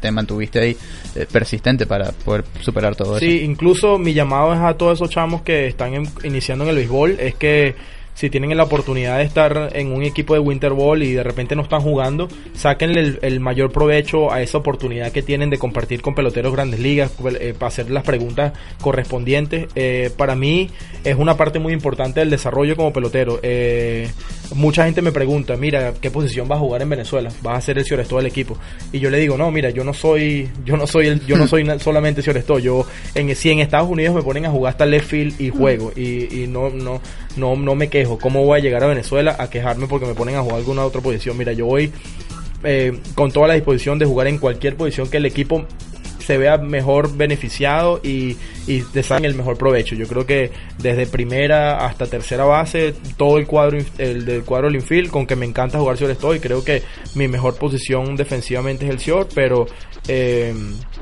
te 0.00 0.10
mantuviste 0.12 0.60
ahí 0.60 0.76
eh, 1.14 1.26
persistente 1.30 1.86
para 1.86 2.12
poder 2.12 2.44
superar 2.60 2.94
todo 2.96 3.18
Sí, 3.18 3.36
eso. 3.38 3.44
incluso 3.44 3.98
mi 3.98 4.12
llamado 4.14 4.52
es 4.52 4.60
a 4.60 4.74
todos 4.74 4.98
esos 4.98 5.10
chamos 5.10 5.42
que 5.42 5.66
están 5.66 5.94
en- 5.94 6.08
iniciando 6.24 6.64
en 6.64 6.70
el 6.70 6.76
béisbol, 6.76 7.16
es 7.20 7.34
que 7.34 7.74
si 8.18 8.30
tienen 8.30 8.56
la 8.56 8.64
oportunidad 8.64 9.18
de 9.18 9.22
estar 9.22 9.70
en 9.74 9.92
un 9.92 10.02
equipo 10.02 10.34
de 10.34 10.40
Winter 10.40 10.72
Ball 10.72 11.04
y 11.04 11.12
de 11.12 11.22
repente 11.22 11.54
no 11.54 11.62
están 11.62 11.82
jugando, 11.82 12.26
sáquenle 12.52 13.00
el, 13.00 13.18
el 13.22 13.38
mayor 13.38 13.70
provecho 13.70 14.32
a 14.32 14.42
esa 14.42 14.58
oportunidad 14.58 15.12
que 15.12 15.22
tienen 15.22 15.50
de 15.50 15.58
compartir 15.58 16.02
con 16.02 16.16
peloteros 16.16 16.52
grandes 16.52 16.80
ligas, 16.80 17.12
eh, 17.38 17.54
para 17.56 17.68
hacer 17.68 17.92
las 17.92 18.02
preguntas 18.02 18.54
correspondientes. 18.80 19.68
Eh, 19.76 20.10
para 20.16 20.34
mí 20.34 20.68
es 21.04 21.14
una 21.14 21.36
parte 21.36 21.60
muy 21.60 21.72
importante 21.72 22.18
del 22.18 22.30
desarrollo 22.30 22.74
como 22.74 22.92
pelotero. 22.92 23.38
Eh, 23.44 24.10
mucha 24.52 24.84
gente 24.84 25.00
me 25.00 25.12
pregunta, 25.12 25.56
mira, 25.56 25.94
¿qué 26.00 26.10
posición 26.10 26.48
vas 26.48 26.56
a 26.56 26.60
jugar 26.60 26.82
en 26.82 26.88
Venezuela? 26.88 27.30
¿Vas 27.42 27.58
a 27.58 27.60
ser 27.60 27.78
el 27.78 27.84
Ciorestó 27.84 28.16
del 28.16 28.26
equipo? 28.26 28.58
Y 28.90 28.98
yo 28.98 29.10
le 29.10 29.18
digo, 29.18 29.36
no, 29.36 29.52
mira, 29.52 29.70
yo 29.70 29.84
no 29.84 29.94
soy, 29.94 30.48
yo 30.64 30.76
no 30.76 30.88
soy 30.88 31.06
el, 31.06 31.24
yo 31.24 31.36
no 31.36 31.46
soy 31.46 31.64
solamente 31.78 32.22
Ciorestó. 32.22 32.58
Yo, 32.58 32.84
en, 33.14 33.36
si 33.36 33.50
en 33.50 33.60
Estados 33.60 33.88
Unidos 33.88 34.16
me 34.16 34.22
ponen 34.22 34.44
a 34.46 34.50
jugar 34.50 34.72
hasta 34.72 34.86
left 34.86 35.06
field 35.08 35.40
y 35.40 35.50
juego, 35.50 35.92
y, 35.94 36.42
y 36.42 36.46
no, 36.48 36.70
no, 36.70 37.00
no, 37.36 37.54
no 37.54 37.74
me 37.76 37.88
quejo. 37.88 38.07
¿Cómo 38.16 38.44
voy 38.44 38.60
a 38.60 38.62
llegar 38.62 38.84
a 38.84 38.86
Venezuela 38.86 39.36
a 39.38 39.50
quejarme 39.50 39.88
porque 39.88 40.06
me 40.06 40.14
ponen 40.14 40.36
a 40.36 40.42
jugar 40.42 40.58
alguna 40.58 40.84
otra 40.84 41.00
posición? 41.00 41.36
Mira, 41.36 41.52
yo 41.52 41.66
voy 41.66 41.92
eh, 42.64 42.98
con 43.14 43.32
toda 43.32 43.48
la 43.48 43.54
disposición 43.54 43.98
de 43.98 44.06
jugar 44.06 44.28
en 44.28 44.38
cualquier 44.38 44.76
posición 44.76 45.10
que 45.10 45.18
el 45.18 45.26
equipo 45.26 45.66
se 46.28 46.36
vea 46.36 46.58
mejor 46.58 47.16
beneficiado 47.16 48.00
y, 48.02 48.36
y 48.66 48.82
te 48.82 49.02
saquen 49.02 49.24
el 49.24 49.34
mejor 49.34 49.56
provecho. 49.56 49.94
Yo 49.94 50.06
creo 50.06 50.26
que 50.26 50.50
desde 50.76 51.06
primera 51.06 51.86
hasta 51.86 52.06
tercera 52.06 52.44
base, 52.44 52.94
todo 53.16 53.38
el 53.38 53.46
cuadro 53.46 53.78
el 53.96 54.26
del 54.26 54.44
cuadro 54.44 54.70
infield, 54.70 55.10
con 55.10 55.26
que 55.26 55.36
me 55.36 55.46
encanta 55.46 55.78
jugar 55.78 55.96
Cior 55.96 56.10
estoy, 56.10 56.38
creo 56.38 56.62
que 56.62 56.82
mi 57.14 57.28
mejor 57.28 57.56
posición 57.56 58.14
defensivamente 58.14 58.84
es 58.84 58.90
el 58.90 58.98
Cior, 58.98 59.26
pero 59.34 59.66
eh, 60.06 60.54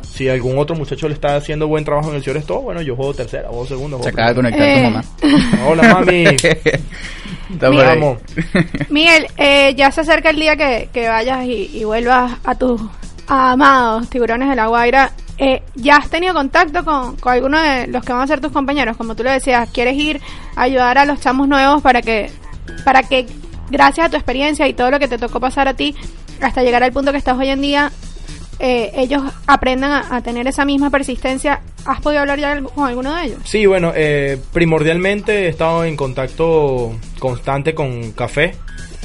si 0.02 0.28
algún 0.28 0.58
otro 0.58 0.74
muchacho 0.76 1.08
le 1.08 1.14
está 1.14 1.36
haciendo 1.36 1.68
buen 1.68 1.84
trabajo 1.84 2.10
en 2.10 2.16
el 2.16 2.22
Cior 2.22 2.36
estoy, 2.36 2.62
bueno, 2.62 2.80
yo 2.82 2.96
juego 2.96 3.14
tercera, 3.14 3.48
juego 3.48 3.66
segunda, 3.66 4.02
Se 4.02 4.08
acaba 4.08 4.28
de 4.28 4.34
conectar 4.34 4.60
tu 4.62 4.66
Eh. 4.66 4.82
mamá. 4.82 5.04
Hola 5.68 5.94
mami, 5.94 6.24
amo. 7.92 8.16
Miguel, 8.90 9.26
eh, 9.36 9.74
ya 9.76 9.90
se 9.90 10.00
acerca 10.02 10.30
el 10.30 10.36
día 10.36 10.56
que, 10.56 10.88
que 10.92 11.08
vayas 11.08 11.44
y, 11.44 11.70
y 11.74 11.84
vuelvas 11.84 12.32
a 12.44 12.54
tus 12.54 12.80
amados 13.26 14.08
tiburones 14.08 14.48
de 14.48 14.56
la 14.56 14.66
Guaira. 14.66 15.12
Eh, 15.38 15.62
¿Ya 15.74 15.96
has 15.96 16.08
tenido 16.08 16.32
contacto 16.32 16.84
con, 16.84 17.16
con 17.16 17.32
alguno 17.34 17.60
de 17.60 17.86
los 17.88 18.02
que 18.04 18.12
van 18.12 18.22
a 18.22 18.26
ser 18.26 18.40
tus 18.40 18.52
compañeros? 18.52 18.96
Como 18.96 19.14
tú 19.14 19.22
le 19.22 19.32
decías, 19.32 19.68
¿quieres 19.70 19.94
ir 19.96 20.20
a 20.54 20.62
ayudar 20.62 20.96
a 20.98 21.04
los 21.04 21.20
chamos 21.20 21.46
nuevos 21.46 21.82
para 21.82 22.00
que, 22.00 22.30
para 22.84 23.02
que 23.02 23.26
gracias 23.70 24.06
a 24.06 24.10
tu 24.10 24.16
experiencia 24.16 24.66
y 24.66 24.72
todo 24.72 24.90
lo 24.90 24.98
que 24.98 25.08
te 25.08 25.18
tocó 25.18 25.38
pasar 25.38 25.68
a 25.68 25.74
ti, 25.74 25.94
hasta 26.40 26.62
llegar 26.62 26.82
al 26.82 26.92
punto 26.92 27.12
que 27.12 27.18
estás 27.18 27.36
hoy 27.38 27.48
en 27.50 27.60
día, 27.60 27.92
eh, 28.58 28.90
ellos 28.94 29.22
aprendan 29.46 29.92
a, 29.92 30.16
a 30.16 30.22
tener 30.22 30.46
esa 30.46 30.64
misma 30.64 30.90
persistencia? 30.90 31.60
¿Has 31.84 32.00
podido 32.00 32.20
hablar 32.20 32.38
ya 32.38 32.60
con 32.62 32.86
alguno 32.86 33.14
de 33.14 33.26
ellos? 33.26 33.38
Sí, 33.44 33.66
bueno, 33.66 33.92
eh, 33.94 34.38
primordialmente 34.52 35.44
he 35.44 35.48
estado 35.48 35.84
en 35.84 35.96
contacto 35.96 36.92
constante 37.18 37.74
con 37.74 38.12
Café. 38.12 38.56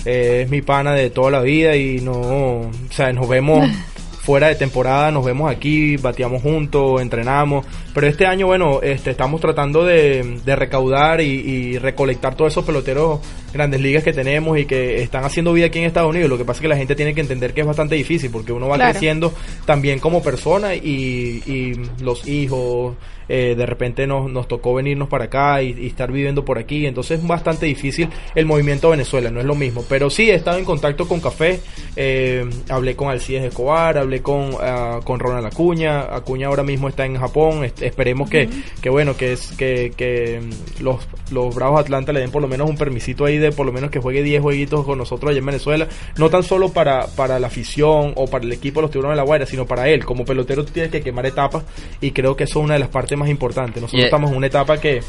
Eh, 0.05 0.41
es 0.43 0.49
mi 0.49 0.61
pana 0.61 0.93
de 0.93 1.11
toda 1.11 1.29
la 1.29 1.41
vida 1.41 1.75
y 1.75 1.99
no, 1.99 2.13
o 2.13 2.71
sea, 2.89 3.13
nos 3.13 3.27
vemos 3.29 3.69
fuera 4.23 4.47
de 4.49 4.55
temporada, 4.55 5.09
nos 5.11 5.25
vemos 5.25 5.49
aquí, 5.51 5.97
bateamos 5.97 6.41
juntos, 6.43 7.01
entrenamos. 7.01 7.65
Pero 7.93 8.05
este 8.07 8.25
año, 8.27 8.45
bueno, 8.45 8.79
este, 8.83 9.09
estamos 9.11 9.41
tratando 9.41 9.83
de, 9.83 10.39
de 10.45 10.55
recaudar 10.55 11.21
y, 11.21 11.25
y 11.25 11.77
recolectar 11.79 12.35
todos 12.35 12.53
esos 12.53 12.63
peloteros 12.63 13.19
grandes 13.51 13.81
ligas 13.81 14.03
que 14.03 14.13
tenemos 14.13 14.57
y 14.59 14.65
que 14.65 15.01
están 15.01 15.23
haciendo 15.25 15.53
vida 15.53 15.65
aquí 15.65 15.79
en 15.79 15.85
Estados 15.85 16.09
Unidos. 16.11 16.29
Lo 16.29 16.37
que 16.37 16.45
pasa 16.45 16.59
es 16.59 16.61
que 16.61 16.67
la 16.67 16.77
gente 16.77 16.95
tiene 16.95 17.15
que 17.15 17.21
entender 17.21 17.53
que 17.53 17.61
es 17.61 17.67
bastante 17.67 17.95
difícil 17.95 18.29
porque 18.29 18.53
uno 18.53 18.67
va 18.67 18.75
Claro. 18.75 18.91
creciendo 18.91 19.33
también 19.65 19.99
como 19.99 20.21
persona 20.21 20.75
y, 20.75 21.41
y 21.45 21.73
los 22.03 22.27
hijos, 22.27 22.95
eh, 23.33 23.55
de 23.55 23.65
repente 23.65 24.05
nos, 24.05 24.29
nos 24.29 24.45
tocó 24.49 24.73
venirnos 24.73 25.07
para 25.07 25.25
acá 25.25 25.63
y, 25.63 25.73
y 25.79 25.87
estar 25.87 26.11
viviendo 26.11 26.43
por 26.43 26.57
aquí, 26.57 26.85
entonces 26.85 27.21
es 27.21 27.25
bastante 27.25 27.65
difícil 27.65 28.09
el 28.35 28.45
movimiento 28.45 28.89
a 28.89 28.91
Venezuela, 28.91 29.31
no 29.31 29.39
es 29.39 29.45
lo 29.45 29.55
mismo, 29.55 29.85
pero 29.87 30.09
sí 30.09 30.29
he 30.29 30.35
estado 30.35 30.57
en 30.57 30.65
contacto 30.65 31.07
con 31.07 31.21
Café, 31.21 31.61
eh, 31.95 32.43
hablé 32.67 32.97
con 32.97 33.09
Alcides 33.09 33.45
Escobar, 33.45 33.97
hablé 33.97 34.21
con, 34.21 34.51
ah, 34.59 34.99
con 35.05 35.21
Ronald 35.21 35.45
Acuña, 35.45 36.13
Acuña 36.13 36.47
ahora 36.47 36.63
mismo 36.63 36.89
está 36.89 37.05
en 37.05 37.15
Japón, 37.15 37.63
esperemos 37.79 38.29
que, 38.29 38.49
que 38.81 38.89
bueno, 38.89 39.15
que 39.15 39.31
es 39.31 39.53
que, 39.53 39.93
que 39.95 40.41
los, 40.81 41.07
los 41.31 41.55
Bravos 41.55 41.79
Atlanta 41.79 42.11
le 42.11 42.19
den 42.19 42.31
por 42.31 42.41
lo 42.41 42.49
menos 42.49 42.69
un 42.69 42.75
permisito 42.75 43.23
ahí 43.23 43.37
de 43.37 43.53
por 43.53 43.65
lo 43.65 43.71
menos 43.71 43.91
que 43.91 43.99
juegue 43.99 44.23
10 44.23 44.41
jueguitos 44.41 44.85
con 44.85 44.97
nosotros 44.97 45.29
allá 45.29 45.39
en 45.39 45.45
Venezuela, 45.45 45.87
no 46.17 46.29
tan 46.29 46.43
solo 46.43 46.73
para, 46.73 47.07
para 47.07 47.39
la 47.39 47.47
afición 47.47 48.11
o 48.17 48.27
para 48.27 48.43
el 48.43 48.51
equipo 48.51 48.81
de 48.81 48.81
los 48.81 48.91
Tiburones 48.91 49.15
de 49.15 49.21
la 49.21 49.25
Guaira, 49.25 49.45
sino 49.45 49.65
para 49.65 49.87
él, 49.87 50.03
como 50.03 50.25
pelotero 50.25 50.65
tú 50.65 50.73
tienes 50.73 50.91
que 50.91 50.99
quemar 50.99 51.25
etapas 51.25 51.63
y 52.01 52.11
creo 52.11 52.35
que 52.35 52.43
eso 52.43 52.59
es 52.59 52.65
una 52.65 52.73
de 52.73 52.81
las 52.81 52.89
partes 52.89 53.17
más 53.21 53.29
importantes, 53.29 53.81
nosotros 53.81 53.99
Yeah. 53.99 54.05
estamos 54.07 54.31
en 54.31 54.37
una 54.37 54.47
etapa 54.47 54.77
que 54.79 55.01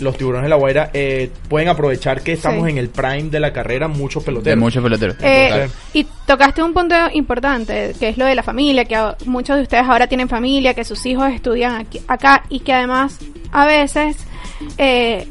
los 0.00 0.16
tiburones 0.16 0.42
de 0.44 0.48
la 0.48 0.56
Guaira 0.56 0.90
eh, 0.92 1.30
pueden 1.48 1.68
aprovechar 1.68 2.20
que 2.22 2.32
estamos 2.32 2.64
Sí. 2.64 2.70
en 2.72 2.78
el 2.78 2.88
prime 2.88 3.30
de 3.30 3.38
la 3.38 3.52
carrera, 3.52 3.86
muchos 3.86 4.24
De 4.24 4.26
peloteros. 4.26 4.58
muchos 4.58 4.82
peloteros. 4.82 5.16
Eh, 5.22 5.46
Entonces- 5.46 5.72
y 5.92 6.04
tocaste 6.26 6.62
un 6.64 6.72
punto 6.74 6.96
importante, 7.12 7.94
que 8.00 8.08
es 8.08 8.18
lo 8.18 8.24
de 8.26 8.34
la 8.34 8.42
familia, 8.42 8.84
que 8.86 8.96
a- 8.96 9.16
muchos 9.26 9.54
de 9.56 9.62
ustedes 9.62 9.84
ahora 9.88 10.08
tienen 10.08 10.28
familia, 10.28 10.74
que 10.74 10.84
sus 10.84 11.06
hijos 11.06 11.30
estudian 11.32 11.76
aquí, 11.76 12.00
acá 12.08 12.42
y 12.48 12.58
que 12.60 12.72
además 12.72 13.18
a 13.52 13.66
veces 13.66 14.16
eh, 14.78 15.28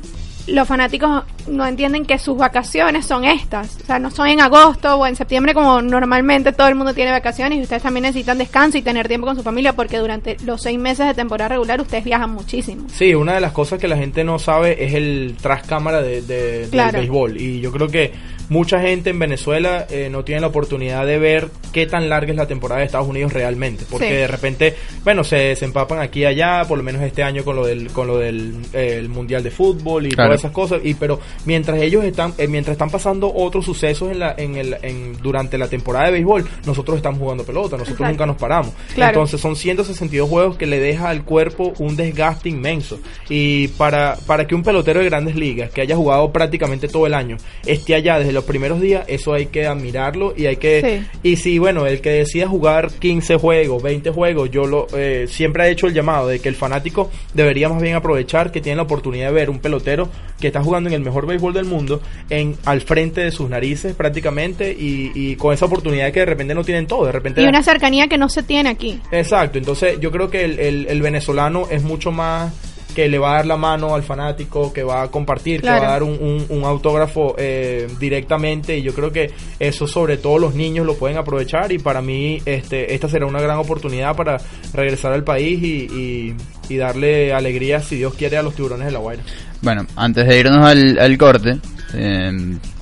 los 0.48 0.66
fanáticos 0.68 1.24
no 1.48 1.66
entienden 1.66 2.06
que 2.06 2.18
sus 2.18 2.38
vacaciones 2.38 3.06
son 3.06 3.26
estas, 3.26 3.78
o 3.82 3.86
sea, 3.86 4.00
no 4.00 4.10
son 4.12 4.28
en 4.28 4.42
agosto 4.42 4.96
o 4.96 5.06
en 5.08 5.16
septiembre 5.16 5.54
como 5.54 5.82
normalmente 5.82 6.52
todo 6.54 6.68
el 6.68 6.76
mundo 6.76 6.94
tiene 6.94 7.12
vacaciones 7.12 7.60
y 7.60 7.62
ustedes 7.62 7.84
también 7.84 8.04
necesitan 8.04 8.38
descanso 8.38 8.78
y 8.78 8.82
tener 8.82 9.08
tiempo 9.08 9.28
con 9.28 9.36
su 9.36 9.44
familia 9.44 9.74
porque 9.74 9.98
durante 10.00 10.38
los 10.46 10.62
seis 10.62 10.80
meses 10.80 11.06
de 11.08 11.14
temporada 11.14 11.50
regular 11.50 11.80
ustedes 11.82 12.04
viajan 12.04 12.30
muchísimo. 12.32 12.86
Sí, 12.94 13.14
una 13.14 13.34
de 13.36 13.42
las 13.42 13.52
cosas 13.52 13.80
que 13.80 13.88
la 13.88 13.98
gente 13.98 14.24
no 14.24 14.40
sabe 14.40 14.84
es 14.86 14.94
el 14.94 15.36
tras 15.42 15.64
cámara 15.64 16.02
de, 16.02 16.22
de- 16.22 16.68
Claro. 16.72 16.92
del 16.94 17.02
béisbol. 17.02 17.42
Y 17.42 17.60
yo 17.62 17.72
creo 17.72 17.88
que 17.88 18.12
mucha 18.50 18.80
gente 18.82 19.10
en 19.10 19.20
Venezuela 19.20 19.86
eh, 19.90 20.10
no 20.12 20.24
tiene 20.24 20.42
la 20.42 20.48
oportunidad 20.48 21.06
de 21.06 21.18
ver 21.18 21.50
qué 21.72 21.88
tan 21.88 22.10
larga 22.10 22.32
es 22.32 22.38
la 22.38 22.48
temporada 22.48 22.80
de 22.80 22.86
Estados 22.86 23.08
Unidos 23.08 23.34
realmente. 23.34 23.86
Porque 23.90 24.08
Sí. 24.08 24.14
de 24.14 24.28
repente, 24.28 24.76
bueno, 25.04 25.24
se, 25.24 25.56
se 25.56 25.66
empapan 25.66 26.00
aquí 26.00 26.22
y 26.22 26.26
allá, 26.26 26.64
por 26.68 26.78
lo 26.78 26.84
menos 26.84 27.02
este 27.02 27.24
año 27.24 27.44
con 27.44 27.56
lo 27.56 27.66
del, 27.66 27.88
con 27.92 28.08
lo 28.08 28.18
del 28.18 28.54
eh, 28.74 28.98
el 29.00 29.10
Mundial 29.10 29.44
de 29.44 29.52
Fútbol 29.52 30.06
y 30.06 30.10
Claro. 30.12 30.30
todas 30.30 30.42
esas 30.42 30.52
cosas. 30.52 30.82
Y 30.84 30.94
pero 30.94 31.20
mientras 31.46 31.82
ellos 31.82 32.04
están, 32.04 32.34
eh, 32.38 32.48
mientras 32.48 32.74
están 32.74 32.90
pasando 32.90 33.34
otros 33.34 33.66
sucesos 33.66 34.12
en 34.12 34.20
la, 34.20 34.34
en 34.38 34.56
el, 34.56 34.78
en, 34.82 35.18
durante 35.22 35.58
la 35.58 35.68
temporada 35.68 36.08
de 36.08 36.14
béisbol, 36.14 36.46
nosotros 36.66 36.98
estamos 36.98 37.20
jugando 37.20 37.44
pelota, 37.44 37.78
nosotros 37.78 38.02
Exacto. 38.02 38.12
nunca 38.12 38.26
nos 38.26 38.38
paramos. 38.38 38.74
Claro. 38.94 39.12
Entonces 39.12 39.42
son 39.42 39.56
162 39.56 40.30
juegos 40.30 40.58
que 40.58 40.66
le 40.66 40.80
deja 40.80 41.10
al 41.10 41.24
cuerpo 41.24 41.74
un 41.80 41.96
desgaste 41.96 42.50
inmenso. 42.50 43.00
Y 43.30 43.70
para, 43.70 44.18
para 44.26 44.48
que 44.48 44.56
un 44.56 44.64
pelotero 44.64 45.00
de 45.00 45.06
grandes 45.06 45.36
ligas, 45.36 45.72
que 45.72 45.82
haya 45.82 45.96
jugado 45.96 46.32
prácticamente 46.32 46.88
todo 46.88 47.08
el 47.08 47.14
año, 47.14 47.38
esté 47.66 47.96
allá 47.96 48.20
desde 48.20 48.32
los 48.32 48.44
primeros 48.44 48.82
días, 48.82 49.06
eso 49.08 49.34
hay 49.34 49.48
que 49.48 49.66
admirarlo 49.66 50.34
y 50.36 50.46
hay 50.46 50.58
que... 50.58 51.06
Sí. 51.24 51.30
Y 51.32 51.36
si, 51.38 51.60
bueno, 51.60 51.86
el 51.86 52.02
que 52.02 52.10
decida 52.10 52.48
jugar 52.48 52.92
15 52.92 53.38
juegos, 53.38 53.82
20 53.84 54.12
juegos, 54.12 54.52
yo 54.52 54.66
lo 54.66 54.88
eh, 54.96 55.26
siempre 55.28 55.68
he 55.68 55.72
hecho 55.72 55.88
el 55.88 55.94
llamado 55.94 56.28
de 56.28 56.40
que 56.40 56.50
el 56.50 56.56
fanático 56.56 57.10
debería 57.34 57.70
más 57.70 57.82
bien 57.82 57.96
aprovechar 57.96 58.52
que 58.52 58.62
tiene 58.62 58.78
la 58.78 58.84
oportunidad 58.84 59.28
de 59.28 59.34
ver 59.34 59.50
un 59.50 59.60
pelotero 59.60 60.10
que 60.40 60.48
está 60.48 60.64
jugando 60.64 60.90
en 60.90 60.96
el 60.96 61.02
mejor 61.02 61.23
béisbol 61.28 61.54
del 61.54 61.66
mundo 61.66 62.02
en 62.30 62.56
al 62.66 62.82
frente 62.82 63.22
de 63.22 63.32
sus 63.32 63.50
narices 63.50 63.96
prácticamente 63.96 64.72
y, 64.72 65.12
y 65.16 65.36
con 65.36 65.54
esa 65.54 65.66
oportunidad 65.66 66.12
que 66.12 66.20
de 66.22 66.26
repente 66.26 66.54
no 66.56 66.64
tienen 66.64 66.88
todo, 66.88 67.06
de 67.06 67.12
repente 67.12 67.42
Y 67.42 67.44
la- 67.44 67.50
una 67.50 67.64
cercanía 67.64 68.08
que 68.08 68.18
no 68.18 68.30
se 68.30 68.44
tiene 68.44 68.70
aquí. 68.70 69.00
Exacto, 69.12 69.58
entonces 69.58 70.00
yo 70.00 70.12
creo 70.12 70.30
que 70.30 70.44
el, 70.46 70.60
el- 70.60 70.88
el 70.88 71.02
venezolano 71.02 71.68
es 71.70 71.84
mucho 71.84 72.12
más 72.12 72.54
que 72.94 73.08
le 73.10 73.18
va 73.18 73.32
a 73.32 73.36
dar 73.38 73.48
la 73.48 73.58
mano 73.58 73.96
al 73.96 74.04
fanático, 74.04 74.72
que 74.72 74.84
va 74.84 75.02
a 75.02 75.08
compartir, 75.10 75.62
Claro. 75.62 75.80
que 75.82 75.86
va 75.88 75.90
a 75.90 75.94
dar 75.94 76.04
un, 76.04 76.12
un- 76.22 76.46
un 76.50 76.64
autógrafo 76.64 77.34
eh, 77.40 77.88
directamente 78.00 78.78
y 78.78 78.84
yo 78.84 78.94
creo 78.94 79.12
que 79.12 79.32
eso 79.60 79.88
sobre 79.88 80.18
todo 80.18 80.38
los 80.38 80.54
niños 80.54 80.86
lo 80.86 80.94
pueden 80.96 81.18
aprovechar 81.18 81.72
y 81.72 81.80
para 81.80 82.04
mí 82.04 82.40
este 82.46 82.94
esta 82.94 83.10
será 83.10 83.26
una 83.26 83.42
gran 83.42 83.58
oportunidad 83.58 84.16
para 84.16 84.38
regresar 84.76 85.12
al 85.12 85.24
país 85.24 85.60
y, 85.64 85.88
y- 85.92 86.36
y 86.70 86.78
darle 86.78 87.34
alegría, 87.34 87.82
si 87.82 87.96
Dios 87.98 88.14
quiere, 88.14 88.38
a 88.38 88.44
los 88.44 88.56
tiburones 88.56 88.86
de 88.88 88.94
la 88.94 89.00
Guaira. 89.00 89.24
Bueno, 89.62 89.86
antes 89.96 90.28
de 90.28 90.40
irnos 90.40 90.66
al, 90.68 90.98
al 91.00 91.18
corte, 91.18 91.58
eh, 91.94 92.32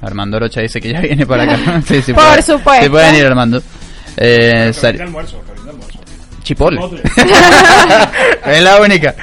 Armando 0.01 0.39
Rocha 0.39 0.61
dice 0.61 0.79
que 0.81 0.91
ya 0.93 1.01
viene 1.01 1.25
para 1.25 1.43
acá. 1.43 1.81
sí, 1.87 2.01
sí 2.01 2.13
Por 2.13 2.23
puede- 2.23 2.41
supuesto. 2.41 2.83
Sí 2.85 2.89
pueden 2.89 3.15
ir, 3.15 3.25
Armando. 3.25 3.61
Eh, 4.17 4.71
Sar- 4.73 5.01
almuerzo, 5.01 5.41
es 8.45 8.63
la 8.63 8.81
única. 8.81 9.15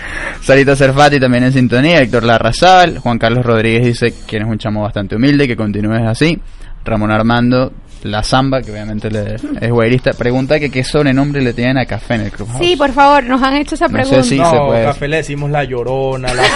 Sarita 0.43 0.77
Cerfati 0.77 1.21
también 1.21 1.45
en 1.45 1.53
sintonía, 1.53 2.01
Héctor 2.01 2.25
Larrazal, 2.25 2.99
Juan 2.99 3.19
Carlos 3.19 3.45
Rodríguez 3.45 3.85
dice 3.85 4.15
que 4.27 4.37
eres 4.37 4.49
un 4.49 4.59
chamo 4.59 4.83
bastante 4.83 5.17
humilde, 5.17 5.47
que 5.47 5.57
continúes 5.57 6.03
así. 6.07 6.39
Ramón 6.85 7.11
Armando, 7.11 7.73
la 8.03 8.23
Zamba, 8.23 8.63
que 8.63 8.71
obviamente 8.71 9.11
le- 9.11 9.35
es 9.61 9.71
guairista, 9.71 10.13
pregunta 10.13 10.59
que 10.61 10.71
qué 10.71 10.85
sobrenombre 10.85 11.43
le 11.43 11.53
tienen 11.53 11.79
a 11.79 11.87
Café 11.87 12.15
en 12.15 12.21
el 12.23 12.31
Club 12.31 12.49
Sí, 12.59 12.77
por 12.77 12.93
favor, 12.93 13.25
nos 13.25 13.43
han 13.43 13.57
hecho 13.57 13.75
esa 13.75 13.89
No 13.89 13.99
sé 13.99 14.03
pregunta. 14.11 14.23
si- 14.29 14.37
no, 14.39 14.51
se 14.51 14.57
puede 14.59 14.85
café 14.85 15.09
le 15.09 15.17
decimos 15.19 15.51
la 15.51 15.65
llorona, 15.65 16.33
la 16.35 16.43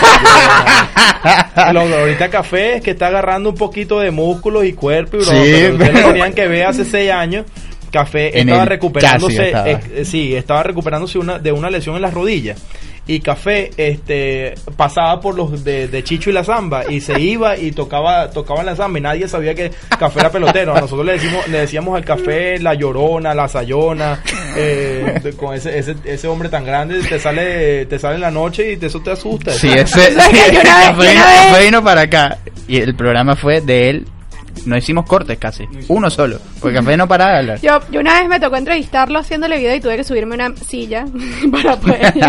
sayona. 1.25 1.73
Lo- 1.73 1.81
ahorita 1.99 2.29
café 2.31 2.77
es 2.77 2.83
que 2.83 2.93
está 2.93 3.09
agarrando 3.09 3.51
un 3.51 3.57
poquito 3.57 4.01
de 4.01 4.11
músculos 4.11 4.65
y 4.65 4.73
cuerpo 4.73 5.17
y 5.17 5.21
broma, 5.21 5.33
Sí, 5.45 5.51
pero 5.53 5.73
ustedes 5.75 5.91
pero- 5.93 6.09
tenían 6.09 6.33
que 6.33 6.49
ver 6.49 6.67
hace 6.67 6.85
seis 6.85 7.11
años. 7.11 7.47
Café 7.91 8.39
En 8.41 8.49
estaba 8.49 8.65
recuperándose, 8.65 9.47
estaba. 9.49 9.69
eh, 9.71 10.05
sí, 10.07 10.35
estaba 10.35 10.63
recuperándose 10.63 11.19
una, 11.19 11.39
de 11.39 11.53
una 11.53 11.69
lesión 11.69 11.95
en 11.97 12.03
las 12.03 12.15
rodillas. 12.15 12.59
Y 13.05 13.19
Café 13.19 13.71
este 13.77 14.55
pasaba 14.77 15.21
por 15.21 15.35
los 15.35 15.65
de, 15.65 15.88
de 15.88 16.05
Chicho 16.05 16.31
y 16.31 16.33
la 16.33 16.45
Zamba 16.45 16.85
y 16.88 17.01
se 17.01 17.21
iba 17.21 17.57
y 17.57 17.73
tocaba 17.73 18.31
tocaba 18.31 18.62
la 18.62 18.77
Zamba 18.77 19.01
y 19.01 19.03
nadie 19.03 19.27
sabía 19.27 19.57
que 19.57 19.73
Café 19.99 20.21
era 20.21 20.31
pelotero. 20.31 20.73
Nosotros 20.75 21.05
le 21.05 21.15
decimos 21.15 21.49
le 21.49 21.59
decíamos 21.59 21.97
al 21.97 22.05
Café 22.05 22.61
la 22.61 22.75
llorona, 22.75 23.35
la 23.35 23.49
sayona, 23.49 24.23
eh, 24.57 25.19
de- 25.21 25.33
con 25.33 25.53
ese, 25.53 25.77
ese 25.81 25.97
ese 26.05 26.29
hombre 26.29 26.49
tan 26.49 26.65
grande 26.65 27.01
te 27.03 27.19
sale 27.19 27.87
te 27.87 27.99
sale 27.99 28.15
en 28.15 28.21
la 28.21 28.31
noche 28.31 28.71
y 28.73 28.77
te, 28.77 28.87
eso 28.87 29.01
te 29.01 29.11
asusta. 29.11 29.53
Sí, 29.53 29.69
ese, 29.77 30.12
¿Sabes 30.12 30.29
que 30.29 30.55
yo 30.55 30.61
una 30.61 30.79
vez- 30.79 30.88
Café 30.88 31.03
yo 31.05 31.11
vino- 31.11 31.12
una 31.25 31.27
vez- 31.33 31.47
Café 31.51 31.65
vino 31.65 31.85
para 31.85 32.01
acá 32.03 32.38
y 32.69 32.77
el 32.79 32.95
programa 32.95 33.35
fue 33.35 33.61
de 33.61 33.91
él. 33.91 34.07
No 34.67 34.77
hicimos 34.77 35.07
cortes 35.07 35.38
casi, 35.38 35.65
uno 35.88 36.09
solo, 36.11 36.38
porque 36.61 36.77
Café 36.77 36.97
no 36.97 37.09
paraba 37.09 37.33
de 37.33 37.38
hablar. 37.38 37.61
Yo, 37.61 37.81
yo 37.91 38.01
una 38.01 38.21
vez 38.21 38.29
me 38.29 38.38
tocó 38.38 38.57
entrevistarlo 38.57 39.19
haciéndole 39.19 39.59
video 39.59 39.75
y 39.75 39.81
tuve 39.81 39.97
que 39.97 40.05
subirme 40.05 40.35
una 40.35 40.55
silla 40.57 41.05
para 41.53 41.77
poder... 41.77 42.12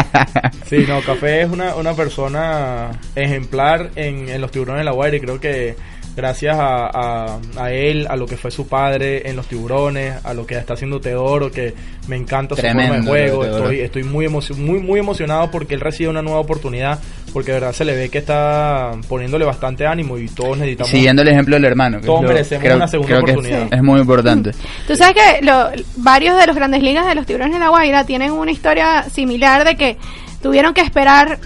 Sí, 0.65 0.85
no, 0.87 1.01
Café 1.01 1.41
es 1.43 1.51
una, 1.51 1.75
una 1.75 1.93
persona 1.93 2.91
ejemplar 3.15 3.91
en, 3.95 4.29
en 4.29 4.41
los 4.41 4.51
tiburones 4.51 4.79
de 4.79 4.85
la 4.85 4.91
Guaira 4.91 5.17
y 5.17 5.19
creo 5.19 5.39
que 5.39 5.75
gracias 6.15 6.55
a, 6.57 6.85
a, 6.87 7.39
a 7.57 7.71
él, 7.71 8.05
a 8.09 8.15
lo 8.15 8.25
que 8.25 8.37
fue 8.37 8.51
su 8.51 8.67
padre 8.67 9.27
en 9.29 9.35
los 9.35 9.47
tiburones, 9.47 10.15
a 10.23 10.33
lo 10.33 10.45
que 10.45 10.55
está 10.57 10.73
haciendo 10.75 10.99
Teodoro, 10.99 11.51
que 11.51 11.73
me 12.07 12.15
encanta 12.15 12.55
su 12.55 12.61
forma 12.61 12.81
de 12.81 12.87
Tremendo, 12.87 13.09
juego, 13.11 13.45
estoy, 13.45 13.79
estoy 13.79 14.03
muy, 14.03 14.25
emocio- 14.25 14.55
muy, 14.55 14.79
muy 14.79 14.99
emocionado 14.99 15.49
porque 15.49 15.73
él 15.73 15.81
recibe 15.81 16.09
una 16.09 16.21
nueva 16.21 16.39
oportunidad, 16.39 16.99
porque 17.33 17.51
de 17.51 17.59
verdad 17.59 17.73
se 17.73 17.85
le 17.85 17.95
ve 17.95 18.09
que 18.09 18.19
está 18.19 18.91
poniéndole 19.09 19.45
bastante 19.45 19.87
ánimo 19.87 20.17
y 20.17 20.27
todos 20.27 20.57
necesitamos... 20.57 20.91
Siguiendo 20.91 21.21
el 21.23 21.29
ejemplo 21.29 21.55
del 21.55 21.65
hermano. 21.65 21.99
que 21.99 22.05
Todos 22.05 22.21
lo- 22.21 22.27
merecemos 22.27 22.73
una 22.75 22.87
segunda 22.87 23.07
creo 23.15 23.25
que 23.25 23.31
oportunidad. 23.31 23.73
Es 23.73 23.81
muy 23.83 23.99
importante. 23.99 24.51
Tú 24.87 24.95
sabes 24.95 25.15
que 25.15 25.43
lo- 25.45 25.69
varios 25.97 26.37
de 26.37 26.45
los 26.47 26.55
grandes 26.55 26.83
ligas 26.83 27.07
de 27.07 27.15
los 27.15 27.25
tiburones 27.25 27.53
de 27.55 27.59
la 27.59 27.69
Guaira 27.69 28.05
tienen 28.05 28.31
una 28.31 28.51
historia 28.51 29.03
similar 29.09 29.65
de 29.65 29.75
que 29.75 29.97
tuvieron 30.43 30.73
que 30.73 30.81
esperar 30.81 31.39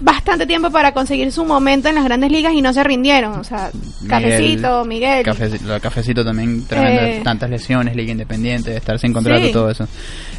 bastante 0.00 0.46
tiempo 0.46 0.70
para 0.70 0.92
conseguir 0.92 1.32
su 1.32 1.44
momento 1.44 1.88
en 1.88 1.94
las 1.96 2.04
grandes 2.04 2.30
ligas 2.30 2.52
y 2.52 2.62
no 2.62 2.72
se 2.72 2.82
rindieron. 2.84 3.32
O 3.38 3.44
sea, 3.44 3.70
Cafecito, 4.08 4.84
Miguel. 4.84 5.24
Cafecito, 5.24 6.24
también, 6.24 6.66
tremendo. 6.66 7.02
Eh. 7.02 7.20
tantas 7.24 7.50
lesiones, 7.50 7.94
liga 7.96 8.12
independiente, 8.12 8.76
estar 8.76 8.98
sin 8.98 9.12
contrato, 9.12 9.46
Sí. 9.46 9.52
todo 9.52 9.70
eso. 9.70 9.86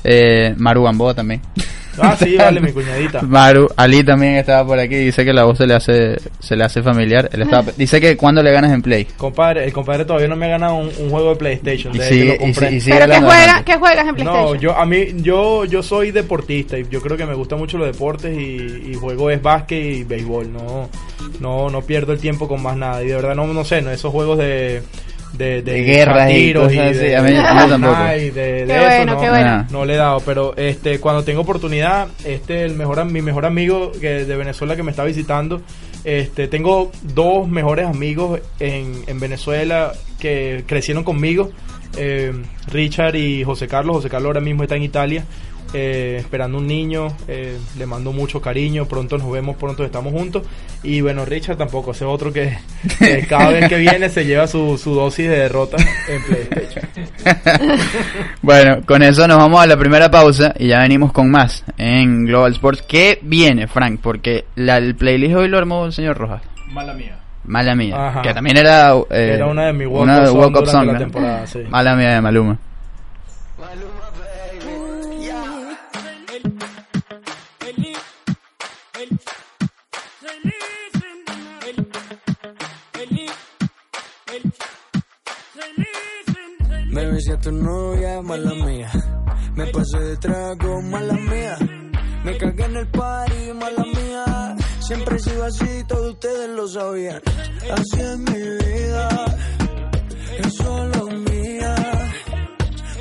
Eh, 0.04 0.54
Maru 0.58 0.84
Gamboa 0.84 1.14
también. 1.14 1.42
Ah, 2.02 2.16
sí, 2.18 2.38
vale, 2.38 2.62
mi 2.62 2.72
cuñadita. 2.72 3.22
Maru, 3.24 3.68
Ali 3.76 4.04
también 4.04 4.36
estaba 4.36 4.66
por 4.66 4.80
aquí, 4.80 4.96
dice 4.96 5.26
que 5.26 5.34
la 5.34 5.44
voz 5.44 5.58
se 5.58 5.68
le 5.68 5.74
hace, 5.74 6.18
se 6.40 6.56
le 6.56 6.64
hace 6.64 6.82
familiar. 6.82 7.30
Él 7.34 7.42
estaba, 7.42 7.72
dice 7.76 8.00
que 8.00 8.16
cuando 8.16 8.42
le 8.44 8.52
ganas 8.52 8.72
en 8.72 8.82
play. 8.82 9.06
Compadre, 9.18 9.66
el 9.66 9.74
compadre 9.74 10.06
todavía 10.06 10.28
no 10.28 10.36
me 10.36 10.46
ha 10.46 10.50
ganado 10.50 10.76
un, 10.76 10.90
un 11.00 11.10
juego 11.10 11.32
de 11.32 11.36
PlayStation. 11.36 11.94
Y 11.96 12.00
sigue- 12.00 12.20
que 12.20 12.26
lo 12.28 12.34
y 12.36 12.38
compré. 12.54 12.70
si- 12.70 12.76
y 12.76 12.82
sigue 12.82 12.98
¿Pero 13.00 13.12
qué, 13.14 13.20
juega, 13.22 13.64
qué 13.66 13.76
juegas 13.78 14.08
en 14.08 14.16
PlayStation? 14.16 14.46
No, 14.54 14.56
yo 14.56 14.76
a 14.78 14.86
mí 14.86 15.06
yo 15.18 15.66
yo 15.66 15.84
soy 15.84 16.12
deportista 16.12 16.78
y 16.78 16.88
yo 16.90 17.02
creo 17.02 17.18
que 17.18 17.26
me 17.26 17.34
gustan 17.34 17.60
mucho 17.60 17.78
los 17.78 17.88
deportes 17.92 18.38
y, 18.38 18.92
y 18.92 18.94
juego 18.94 19.30
es 19.32 19.42
básquet 19.42 19.84
y 19.84 20.04
béisbol, 20.04 20.54
no 20.54 20.90
no 21.40 21.70
no 21.70 21.82
pierdo 21.82 22.14
el 22.14 22.20
tiempo 22.20 22.48
con 22.48 22.62
más 22.62 22.78
nada 22.78 23.04
y 23.04 23.08
de 23.08 23.16
verdad 23.16 23.36
no 23.36 23.46
no 23.48 23.66
sé, 23.66 23.82
no 23.82 23.92
esos 23.92 24.12
juegos 24.12 24.38
de 24.38 24.82
de, 25.34 25.62
De 25.62 25.82
guerras 25.84 26.32
y 26.32 26.34
tiros 26.34 26.68
cosas 26.68 26.98
de, 26.98 27.16
así, 27.16 27.16
a 27.16 27.22
mí- 27.22 27.38
mí 27.38 27.70
tampoco. 27.70 27.96
Fortnite, 27.96 28.32
de, 28.32 28.52
de 28.52 28.66
Qué 28.66 28.76
eso, 28.76 28.86
bueno, 28.86 29.14
no, 29.14 29.22
qué 29.22 29.30
bueno. 29.30 29.50
Ah. 29.50 29.68
no 29.72 29.86
le 29.86 29.94
he 29.94 29.98
dado, 29.98 30.20
pero 30.26 30.58
este 30.58 31.00
cuando 31.00 31.24
tengo 31.24 31.42
oportunidad, 31.42 32.08
este 32.26 32.66
el 32.66 32.76
mejor 32.76 33.00
am- 33.00 33.12
mi 33.12 33.22
mejor 33.22 33.46
amigo 33.46 33.92
que 34.00 34.26
de 34.26 34.36
Venezuela 34.36 34.76
que 34.76 34.84
me 34.84 34.92
está 34.92 35.04
visitando, 35.04 35.62
este 36.04 36.48
tengo 36.48 36.92
dos 37.04 37.48
mejores 37.48 37.86
amigos 37.88 38.40
en, 38.60 38.94
en 39.08 39.20
Venezuela 39.20 39.94
que 40.20 40.64
crecieron 40.68 41.04
conmigo, 41.04 41.52
eh, 41.98 42.32
Richard 42.72 43.16
y 43.16 43.44
José 43.44 43.68
Carlos. 43.68 43.98
José 43.98 44.10
Carlos 44.10 44.28
ahora 44.28 44.42
mismo 44.42 44.64
está 44.64 44.76
en 44.76 44.84
Italia 44.84 45.24
eh, 45.74 46.18
esperando 46.20 46.58
un 46.58 46.68
niño, 46.68 47.08
eh, 47.28 47.58
le 47.78 47.86
mando 47.86 48.12
mucho 48.12 48.42
cariño, 48.42 48.86
pronto 48.86 49.18
nos 49.18 49.32
vemos, 49.32 49.56
pronto 49.56 49.84
estamos 49.84 50.14
juntos. 50.14 50.44
Y 50.84 51.02
bueno, 51.02 51.26
Richard 51.26 51.58
tampoco, 51.58 51.92
ese 51.92 52.06
otro 52.06 52.32
que, 52.32 52.58
que 52.98 53.26
cada 53.30 53.50
vez 53.50 53.68
que 53.70 53.78
viene 53.78 54.10
se 54.10 54.26
lleva 54.26 54.48
su, 54.48 54.78
su 54.78 54.94
dosis 54.96 55.28
de 55.30 55.38
derrota 55.38 55.78
en 56.08 56.24
PlayStation. 56.24 56.90
Bueno, 58.42 58.82
con 58.86 59.04
eso 59.04 59.28
nos 59.28 59.38
vamos 59.38 59.62
a 59.62 59.68
la 59.68 59.78
primera 59.78 60.10
pausa 60.10 60.54
y 60.58 60.68
ya 60.68 60.80
venimos 60.80 61.12
con 61.12 61.30
más 61.30 61.64
en 61.78 62.26
Global 62.26 62.54
Sports. 62.54 62.82
¿Qué 62.88 63.20
viene, 63.22 63.68
Frank? 63.68 64.00
Porque 64.02 64.46
la, 64.56 64.78
el 64.78 64.96
playlist 64.96 65.36
hoy 65.36 65.50
lo 65.50 65.58
armó 65.58 65.86
el 65.86 65.94
señor 65.94 66.18
Rojas. 66.18 66.42
Mala 66.68 66.94
mía. 66.94 67.20
Mala 67.44 67.76
mía. 67.76 68.08
Ajá. 68.08 68.22
Que 68.22 68.34
también 68.34 68.58
era, 68.58 68.94
eh, 69.10 69.34
Era 69.36 69.48
una 69.48 69.66
de 69.68 69.74
mis 69.74 69.88
walk-up 69.88 70.04
una 70.04 70.26
song 70.26 70.38
walk-up 70.38 70.66
durante 70.66 70.72
song, 70.72 70.86
la 70.88 70.94
¿no? 70.94 71.00
temporada, 71.00 71.48
sí. 71.48 71.60
Mala 71.70 71.96
mía 71.96 72.10
de 72.14 72.22
Maluma. 72.22 72.58
Me 87.00 87.12
besé 87.12 87.32
a 87.32 87.40
tu 87.40 87.50
novia, 87.54 88.22
mala 88.22 88.54
mía. 88.56 88.92
Me 89.56 89.66
pasé 89.68 90.00
de 90.00 90.18
trago, 90.18 90.82
mala 90.82 91.14
mía. 91.14 91.58
Me 92.26 92.38
cagué 92.38 92.66
en 92.66 92.76
el 92.76 92.88
party, 92.88 93.54
mala 93.54 93.86
mía. 93.86 94.56
Siempre 94.82 95.16
he 95.16 95.20
sido 95.20 95.46
así, 95.46 95.84
todos 95.88 96.12
ustedes 96.16 96.50
lo 96.50 96.68
sabían. 96.68 97.22
Así 97.72 98.02
es 98.02 98.18
mi 98.18 98.42
vida, 98.66 99.26
es 100.40 100.54
solo 100.56 101.08
mía. 101.08 101.76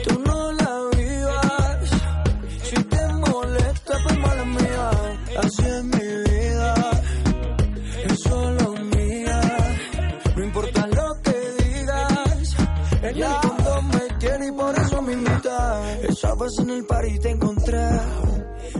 Tú 0.04 0.22
no 0.24 0.52
la 0.52 0.72
vivas. 0.96 1.90
Si 2.62 2.76
te 2.84 3.08
molesta, 3.14 3.94
pues 4.04 4.18
mala 4.20 4.44
mía. 4.44 4.90
Así 5.42 5.62
es 5.62 5.84
mi 5.84 6.30
vida, 6.30 6.74
es 8.04 8.20
solo 8.20 8.74
mía. 8.94 9.40
No 10.36 10.44
importa 10.44 10.86
lo 10.86 11.20
que 11.24 11.64
digas, 11.64 12.56
en 13.02 13.16
el 13.16 13.37
Estabas 16.20 16.58
en 16.58 16.70
el 16.70 16.84
party 16.84 17.10
y 17.14 17.18
te 17.20 17.30
encontré. 17.30 17.78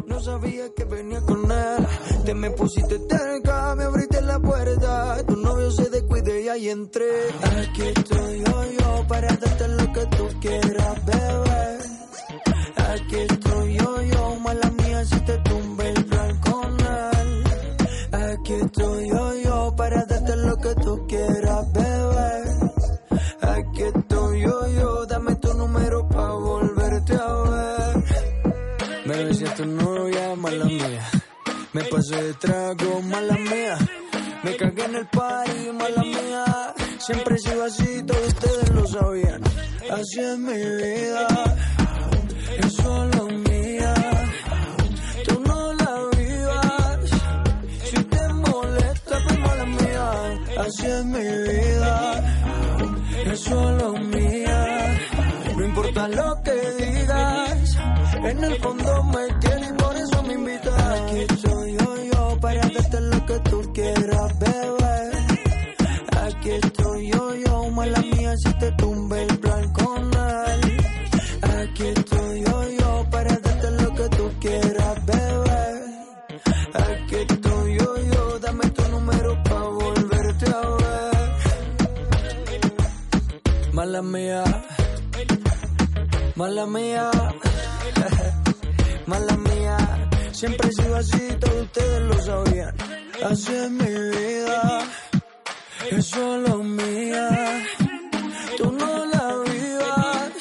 No 0.09 0.21
sabía 0.21 0.75
que 0.75 0.85
venía 0.87 1.21
con 1.21 1.49
él. 1.49 1.87
Te 2.25 2.35
me 2.35 2.51
pusiste 2.51 2.99
cerca, 3.09 3.77
me 3.77 3.85
abriste 3.85 4.21
la 4.23 4.41
puerta. 4.41 5.25
Tu 5.25 5.37
novio 5.37 5.71
se 5.71 5.89
descuide 5.89 6.43
y 6.43 6.49
ahí 6.49 6.69
entré. 6.69 7.29
Aquí 7.41 7.83
estoy 7.95 8.43
yo, 8.45 8.65
yo, 8.81 9.07
para 9.07 9.29
darte 9.29 9.69
lo 9.69 9.93
que 9.93 10.07
tú 10.17 10.29
quieras, 10.41 11.07
bebé. 11.07 11.79
Aquí 12.91 13.17
estoy 13.31 13.75
yo, 13.79 14.03
yo, 14.03 14.35
mala 14.41 14.71
mía, 14.73 15.05
si 15.05 15.21
te 15.21 15.39
tumbe 15.39 15.91
el 15.91 16.05
plan 16.07 16.41
con 16.41 16.77
él. 16.81 17.45
Aquí 18.33 18.53
estoy 18.55 19.09
yo, 19.11 19.18
De 32.09 32.33
trago, 32.35 33.03
mala 33.03 33.35
mía. 33.35 33.77
Me 34.43 34.57
cagué 34.57 34.85
en 34.85 34.95
el 34.95 35.07
party, 35.09 35.73
mala 35.75 36.03
mía. 36.03 36.75
Siempre 36.99 37.35
he 37.35 37.39
sido 37.39 37.65
así, 37.65 38.03
todos 38.03 38.29
ustedes 38.29 38.71
lo 38.71 38.87
sabían. 38.87 39.43
Así 39.91 40.21
es 40.21 40.39
mi 40.39 40.57
vida, 40.57 41.29
es 42.61 42.73
solo 42.73 43.27
mía. 43.27 43.95
Tú 45.27 45.43
no 45.47 45.73
la 45.75 45.95
vivas. 46.17 47.11
Si 47.85 48.03
te 48.05 48.29
molesta, 48.33 49.19
pues 49.27 49.39
mala 49.41 49.67
mía. 49.67 50.11
Así 50.61 50.87
es 50.87 51.05
mi 51.05 51.29
vida, 51.53 52.35
es 53.33 53.41
solo 53.41 53.93
mía. 53.93 54.99
No 55.59 55.65
importa 55.65 56.09
lo 56.09 56.43
que 56.43 56.57
digas, 56.87 57.77
en 58.25 58.45
el 58.45 58.57
fondo 58.63 59.03
me 59.05 59.39
quieres 59.41 59.69
y 59.69 59.73
por 59.75 59.95
eso 59.95 60.23
me 60.23 60.33
invitas. 60.33 61.68
Para 62.41 62.61
darte 62.61 63.01
lo 63.01 63.27
que 63.27 63.39
tú 63.51 63.73
quieras, 63.73 64.39
bebé. 64.39 65.11
Aquí 66.23 66.51
estoy 66.51 67.11
yo, 67.11 67.35
yo, 67.35 67.71
mala 67.71 68.01
mía, 68.01 68.35
si 68.37 68.53
te 68.55 68.71
tumbe 68.73 69.23
el 69.23 69.39
plan 69.39 69.73
con 69.73 70.05
él. 70.05 70.77
Aquí 71.43 71.87
estoy 71.87 72.45
yo, 72.45 72.69
yo, 72.81 73.07
para 73.11 73.37
darte 73.37 73.71
lo 73.83 73.95
que 73.95 74.09
tú 74.17 74.31
quieras, 74.41 75.07
bebé. 75.07 75.67
Aquí 76.75 77.17
estoy 77.29 77.79
yo, 77.79 77.97
yo, 78.13 78.39
dame 78.39 78.71
tu 78.71 78.89
número 78.89 79.43
pa' 79.45 79.69
volverte 79.81 80.47
a 80.51 80.61
ver. 80.81 81.17
Mala 83.73 84.03
mía, 84.03 84.45
mala 86.37 86.67
mía, 86.67 87.11
mala 89.07 89.37
mía. 89.37 89.48
Siempre 90.39 90.69
he 90.69 90.73
sido 90.73 90.95
así, 90.95 91.19
todos 91.41 91.63
ustedes 91.63 92.01
lo 92.03 92.23
sabían. 92.23 92.73
Así 93.29 93.53
es 93.53 93.71
mi 93.73 93.87
vida, 93.87 94.85
es 95.91 96.07
solo 96.07 96.63
mía. 96.63 97.67
Tú 98.57 98.71
no 98.71 99.05
la 99.07 99.35
vivas, 99.51 100.33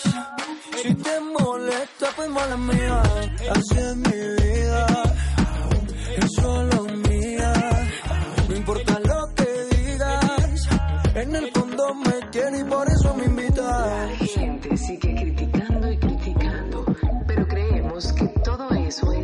si 0.84 0.94
te 0.94 1.20
molesta, 1.20 2.10
pues 2.16 2.30
mala 2.30 2.58
mía. 2.58 3.02
Así 3.50 3.76
es 3.76 3.96
mi 3.96 4.17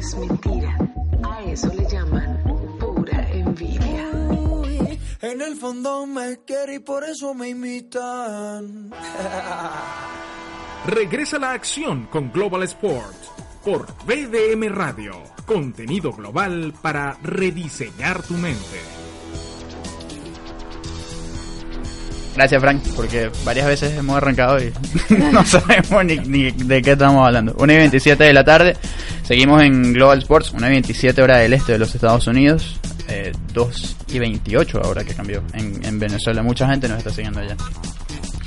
es 0.03 0.15
mentira. 0.17 0.77
A 1.23 1.43
eso 1.43 1.71
le 1.73 1.89
llaman 1.89 2.77
pura 2.79 3.29
envidia. 3.31 4.11
En 5.21 5.41
el 5.41 5.55
fondo 5.55 6.05
me 6.05 6.39
quiere 6.45 6.75
y 6.75 6.79
por 6.79 7.03
eso 7.05 7.33
me 7.33 7.49
imitan. 7.49 8.91
Regresa 10.85 11.39
la 11.39 11.53
acción 11.53 12.07
con 12.07 12.31
Global 12.33 12.63
Sports 12.63 13.31
por 13.63 13.87
BDM 14.05 14.67
Radio. 14.67 15.13
Contenido 15.45 16.11
global 16.11 16.73
para 16.81 17.17
rediseñar 17.23 18.21
tu 18.23 18.33
mente. 18.33 19.02
Gracias, 22.35 22.61
Frank, 22.61 22.81
porque 22.95 23.29
varias 23.45 23.67
veces 23.67 23.97
hemos 23.97 24.17
arrancado 24.17 24.57
y 24.59 24.73
no 25.31 25.45
sabemos 25.45 26.03
ni, 26.05 26.17
ni 26.17 26.51
de 26.51 26.81
qué 26.81 26.93
estamos 26.93 27.25
hablando. 27.25 27.55
1 27.57 27.73
y 27.73 27.75
27 27.75 28.23
de 28.23 28.33
la 28.33 28.43
tarde, 28.43 28.75
seguimos 29.23 29.61
en 29.61 29.93
Global 29.93 30.19
Sports, 30.19 30.51
1 30.53 30.65
y 30.65 30.69
27 30.69 31.21
hora 31.21 31.37
del 31.37 31.53
este 31.53 31.73
de 31.73 31.77
los 31.77 31.93
Estados 31.93 32.25
Unidos, 32.27 32.79
eh, 33.07 33.31
2 33.53 33.97
y 34.09 34.19
28 34.19 34.81
ahora 34.83 35.03
que 35.03 35.13
cambió 35.13 35.43
en, 35.53 35.85
en 35.85 35.99
Venezuela. 35.99 36.41
Mucha 36.41 36.67
gente 36.67 36.87
nos 36.87 36.97
está 36.97 37.11
siguiendo 37.11 37.39
allá 37.39 37.55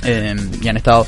eh, 0.03 0.35
y 0.61 0.67
han 0.67 0.77
estado 0.77 1.07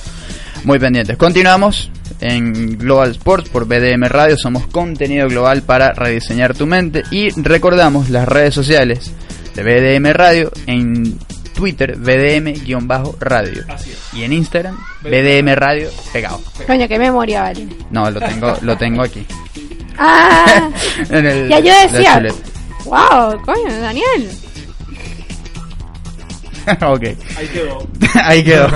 muy 0.64 0.80
pendientes. 0.80 1.18
Continuamos 1.18 1.92
en 2.22 2.78
Global 2.78 3.12
Sports 3.12 3.50
por 3.50 3.66
BDM 3.66 4.06
Radio, 4.08 4.38
somos 4.38 4.68
contenido 4.68 5.28
global 5.28 5.64
para 5.64 5.94
rediseñar 5.94 6.56
tu 6.56 6.66
mente 6.66 7.04
y 7.12 7.30
recordamos 7.42 8.10
las 8.10 8.28
redes 8.28 8.54
sociales 8.54 9.12
de 9.56 9.64
BDM 9.64 10.12
Radio 10.14 10.52
en 10.66 11.18
Twitter 11.60 11.98
BDM-radio 11.98 13.66
y 14.14 14.24
en 14.24 14.32
Instagram 14.32 14.78
BDM 15.04 15.54
Radio 15.56 15.90
pegado. 16.14 16.42
Coño, 16.66 16.88
qué 16.88 16.98
memoria, 16.98 17.42
vale. 17.42 17.68
No, 17.92 18.10
lo 18.10 18.22
tengo, 18.22 18.56
lo 18.62 18.78
tengo 18.78 19.02
aquí. 19.04 19.26
Ah, 19.98 20.70
En 21.10 21.26
el- 21.26 21.50
ya 21.50 21.60
yo 21.60 21.74
decía. 21.82 22.24
Wow, 22.86 23.42
coño, 23.44 23.80
Daniel. 23.82 24.30
ok. 26.82 27.04
Ahí 27.38 27.48
quedó. 27.54 27.88
Ahí 28.24 28.44
quedó. 28.44 28.70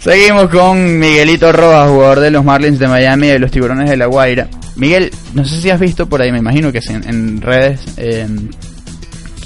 Seguimos 0.00 0.50
con 0.50 0.98
Miguelito 0.98 1.50
Rojas, 1.50 1.88
jugador 1.90 2.20
de 2.20 2.30
los 2.30 2.44
Marlins 2.44 2.78
de 2.78 2.88
Miami 2.88 3.28
y 3.28 3.30
de 3.30 3.38
los 3.38 3.50
Tiburones 3.50 3.88
de 3.88 3.96
La 3.96 4.04
Guaira. 4.06 4.48
Miguel, 4.76 5.10
no 5.32 5.44
sé 5.46 5.60
si 5.62 5.70
has 5.70 5.80
visto 5.80 6.06
por 6.06 6.20
ahí, 6.20 6.30
me 6.30 6.38
imagino 6.38 6.70
que 6.70 6.82
sí, 6.82 6.92
en, 6.92 7.08
en 7.08 7.40
redes, 7.40 7.80
eh, 7.96 8.26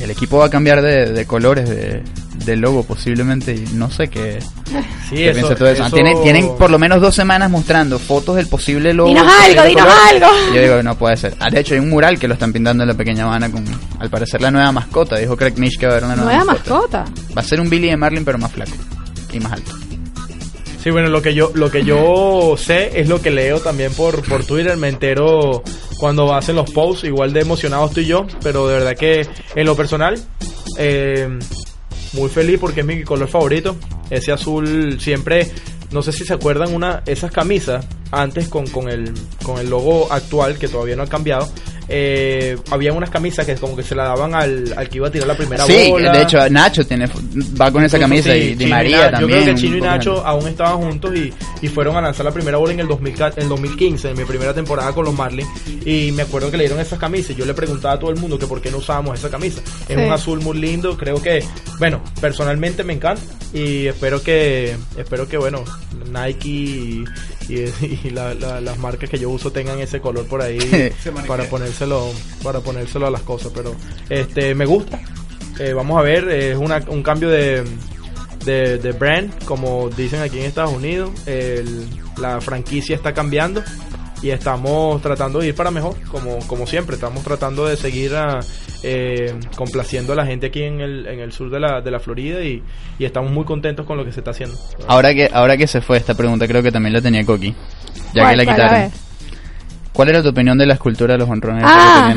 el 0.03 0.11
equipo 0.11 0.39
va 0.39 0.47
a 0.47 0.51
cambiar 0.51 0.83
de, 0.83 1.13
de 1.13 1.27
colores 1.27 1.69
de, 1.69 2.03
de 2.45 2.57
logo 2.57 2.83
posiblemente 2.85 3.53
y 3.55 3.65
no 3.75 3.91
sé 3.91 4.09
qué, 4.09 4.39
Sí, 5.09 5.17
qué 5.17 5.33
piensa 5.33 5.55
todo 5.55 5.69
eso. 5.69 5.85
eso- 5.87 5.95
Tienen, 5.95 6.23
tienen 6.23 6.57
por 6.57 6.71
lo 6.71 6.79
menos 6.79 7.01
dos 7.01 7.15
semanas 7.15 7.51
mostrando 7.51 7.99
fotos 7.99 8.37
del 8.37 8.47
posible 8.47 8.95
logo. 8.95 9.09
Dinos 9.09 9.27
algo, 9.31 9.65
dinos 9.65 9.85
color. 9.85 9.99
algo. 10.09 10.55
Yo 10.55 10.63
digo 10.63 10.77
que 10.77 10.83
no 10.83 10.97
puede 10.97 11.17
ser. 11.17 11.35
Ah, 11.41 11.51
de 11.51 11.61
hecho, 11.61 11.75
hay 11.75 11.81
un 11.81 11.91
mural 11.91 12.19
que 12.19 12.29
lo 12.29 12.35
están 12.35 12.53
pintando 12.53 12.83
en 12.85 12.89
la 12.89 12.95
pequeña 12.95 13.25
Habana 13.25 13.51
con, 13.51 13.65
al 13.99 14.09
parecer, 14.11 14.41
la 14.41 14.51
nueva 14.51 14.73
mascota. 14.73 15.17
Dijo 15.19 15.37
Craig 15.37 15.55
Mish 15.57 15.77
que 15.79 15.87
va 15.87 15.93
a 15.93 15.97
haber 15.97 16.05
una 16.07 16.17
nueva, 16.17 16.31
Nueva 16.37 16.45
mascota. 16.53 17.05
Va 17.37 17.41
a 17.43 17.45
ser 17.45 17.61
un 17.61 17.69
Billy 17.69 17.89
de 17.89 17.97
Marlin, 17.97 18.25
pero 18.25 18.39
más 18.39 18.53
flaco 18.53 18.73
y 19.33 19.41
más 19.41 19.53
alto. 19.53 19.73
Sí, 20.83 20.89
bueno, 20.91 21.09
lo 21.09 21.21
que 21.21 21.35
yo 21.35 21.51
lo 21.55 21.71
que 21.71 21.85
yo 21.85 22.55
sé 22.57 22.99
es 22.99 23.07
lo 23.09 23.21
que 23.21 23.31
leo 23.31 23.61
también 23.61 23.93
por, 23.93 24.27
por 24.27 24.45
Twitter, 24.47 24.79
me 24.79 24.89
entero 24.89 25.63
cuando 26.01 26.35
hacen 26.35 26.57
los 26.57 26.71
posts, 26.71 27.05
igual 27.05 27.35
de 27.35 27.41
emocionado 27.41 27.87
estoy 27.87 28.07
yo, 28.07 28.27
pero 28.43 28.67
de 28.67 28.79
verdad 28.79 28.97
que 28.97 29.29
en 29.55 29.67
lo 29.67 29.77
personal, 29.77 30.19
eh, 30.79 31.29
muy 32.15 32.31
feliz 32.31 32.59
porque 32.59 32.81
es 32.81 32.87
mi 32.87 33.05
color 33.05 33.29
favorito, 33.29 33.77
ese 34.09 34.33
azul 34.33 34.99
siempre, 34.99 35.53
no 35.91 36.01
sé 36.03 36.13
si 36.13 36.25
se 36.25 36.33
acuerdan 36.33 36.75
una 36.75 37.03
esas 37.05 37.31
camisas 37.31 37.87
antes 38.11 38.49
con, 38.49 38.67
con 38.69 38.89
el 38.89 39.13
con 39.45 39.59
el 39.59 39.69
logo 39.69 40.11
actual 40.11 40.59
que 40.59 40.69
todavía 40.69 40.97
no 40.97 41.03
ha 41.03 41.07
cambiado. 41.07 41.47
Eh, 41.93 42.57
había 42.71 42.93
unas 42.93 43.11
camisas 43.11 43.45
que 43.45 43.57
como 43.57 43.75
que 43.77 43.83
se 43.83 43.97
la 43.97 44.05
daban 44.05 44.33
al, 44.35 44.73
al 44.77 44.89
que 44.89 44.99
iba 44.99 45.09
a 45.09 45.11
tirar 45.11 45.27
la 45.27 45.37
primera 45.37 45.65
Sí, 45.67 45.89
bola. 45.91 46.13
de 46.13 46.23
hecho 46.23 46.49
Nacho 46.49 46.87
tiene 46.87 47.07
va 47.61 47.71
con 47.73 47.83
esa 47.85 47.99
camisa 47.99 48.33
Sí, 48.33 48.39
y 48.39 48.55
Di 48.55 48.67
María 48.67 49.11
también. 49.11 49.39
Yo 49.41 49.45
creo 49.45 49.55
que 49.57 49.61
Chino 49.61 49.77
y 49.77 49.81
Nacho 49.81 50.25
aún 50.25 50.47
estaban 50.47 50.79
juntos 50.79 51.13
y, 51.17 51.33
y 51.63 51.69
fueron 51.69 51.97
a 51.97 52.01
lanzar 52.01 52.25
la 52.25 52.31
primera 52.33 52.59
bola 52.59 52.73
en 52.73 52.81
el, 52.81 52.87
2000, 52.89 53.15
en 53.37 53.43
el 53.43 53.49
2015, 53.49 54.11
en 54.11 54.17
mi 54.19 54.25
primera 54.25 54.55
temporada 54.55 54.93
con 54.93 55.05
los 55.05 55.15
Marlins. 55.15 55.49
Y 55.85 56.13
me 56.13 56.23
acuerdo 56.23 56.51
que 56.51 56.57
le 56.57 56.65
dieron 56.65 56.79
esas 56.81 56.99
camisas. 56.99 57.33
y 57.33 57.35
Yo 57.35 57.45
le 57.45 57.55
preguntaba 57.55 57.95
a 57.95 57.99
todo 57.99 58.11
el 58.11 58.17
mundo 58.17 58.39
que 58.39 58.47
por 58.47 58.61
qué 58.61 58.71
no 58.71 58.79
usábamos 58.79 59.19
esa 59.19 59.29
camisa. 59.29 59.61
Es 59.89 59.97
Sí. 59.97 60.03
un 60.03 60.13
azul 60.13 60.41
muy 60.41 60.59
lindo. 60.59 60.97
Creo 60.97 61.21
que, 61.21 61.43
bueno, 61.81 62.01
personalmente 62.21 62.85
me 62.85 62.93
encanta. 62.93 63.21
Y 63.53 63.89
espero 63.89 64.23
que, 64.23 64.77
espero 64.97 65.27
que 65.29 65.37
bueno, 65.39 65.65
Nike 66.13 66.49
y, 66.49 67.05
y- 67.57 68.01
y 68.05 68.11
la- 68.11 68.35
la- 68.35 68.61
las 68.61 68.79
marcas 68.79 69.09
que 69.11 69.19
yo 69.19 69.31
uso 69.31 69.51
tengan 69.53 69.79
ese 69.81 70.01
color 70.01 70.27
por 70.27 70.43
ahí 70.43 70.59
para 71.27 71.45
ponérselo, 71.45 72.11
para 72.43 72.61
ponérselo 72.61 73.07
a 73.07 73.11
las 73.11 73.23
cosas. 73.23 73.53
Pero 73.55 73.75
este 74.09 74.55
me 74.55 74.67
gusta. 74.67 75.01
Eh, 75.59 75.73
vamos 75.75 75.99
a 75.99 76.03
ver, 76.03 76.29
es 76.31 76.57
una- 76.57 76.83
un 76.89 77.03
cambio 77.03 77.29
de, 77.29 77.65
de, 78.45 78.79
de 78.79 78.93
brand, 78.93 79.45
como 79.45 79.91
dicen 79.91 80.21
aquí 80.23 80.39
en 80.39 80.47
Estados 80.47 80.73
Unidos. 80.73 81.11
El- 81.27 81.87
la 82.19 82.41
franquicia 82.41 82.95
está 82.97 83.13
cambiando 83.15 83.63
y 84.23 84.31
estamos 84.31 85.01
tratando 85.03 85.41
de 85.41 85.49
ir 85.49 85.55
para 85.55 85.71
mejor, 85.71 85.97
como, 86.11 86.39
como 86.47 86.67
siempre. 86.67 86.95
Estamos 86.95 87.23
tratando 87.25 87.67
de 87.67 87.77
seguir 87.77 88.15
ah, 88.15 88.41
eh, 88.83 89.35
complaciendo 89.57 90.13
a 90.13 90.17
la 90.17 90.27
gente 90.27 90.47
aquí 90.47 90.63
en 90.63 90.81
el, 90.81 91.07
en 91.07 91.21
el 91.21 91.33
sur 91.33 91.51
de 91.51 91.61
la, 91.61 91.81
de 91.81 91.91
la 91.91 92.01
Florida 92.01 92.43
y, 92.43 92.63
y 92.99 93.05
estamos 93.05 93.31
muy 93.31 93.45
contentos 93.45 93.87
con 93.87 93.97
lo 93.97 94.05
que 94.05 94.13
se 94.13 94.21
está 94.21 94.33
haciendo. 94.33 94.57
Ahora 94.87 95.15
que 95.15 95.31
ahora 95.33 95.57
que 95.57 95.67
se 95.67 95.81
fue 95.81 95.97
esta 95.97 96.15
pregunta 96.15 96.47
creo 96.47 96.63
que 96.63 96.73
también 96.73 96.93
la 96.93 97.01
tenía 97.01 97.25
Coqui. 97.25 97.55
Ya 98.15 98.23
¿Cuál, 98.23 98.39
que 98.41 98.45
la? 98.45 98.53
A 98.53 98.57
quitaron. 98.57 98.93
¿Cuál 99.93 100.09
era 100.09 100.23
tu 100.23 100.29
opinión 100.29 100.57
de 100.57 100.67
la 100.67 100.75
escultura 100.75 101.15
de 101.15 101.19
los 101.19 101.29
honrones? 101.29 101.65
Ah. 101.67 102.15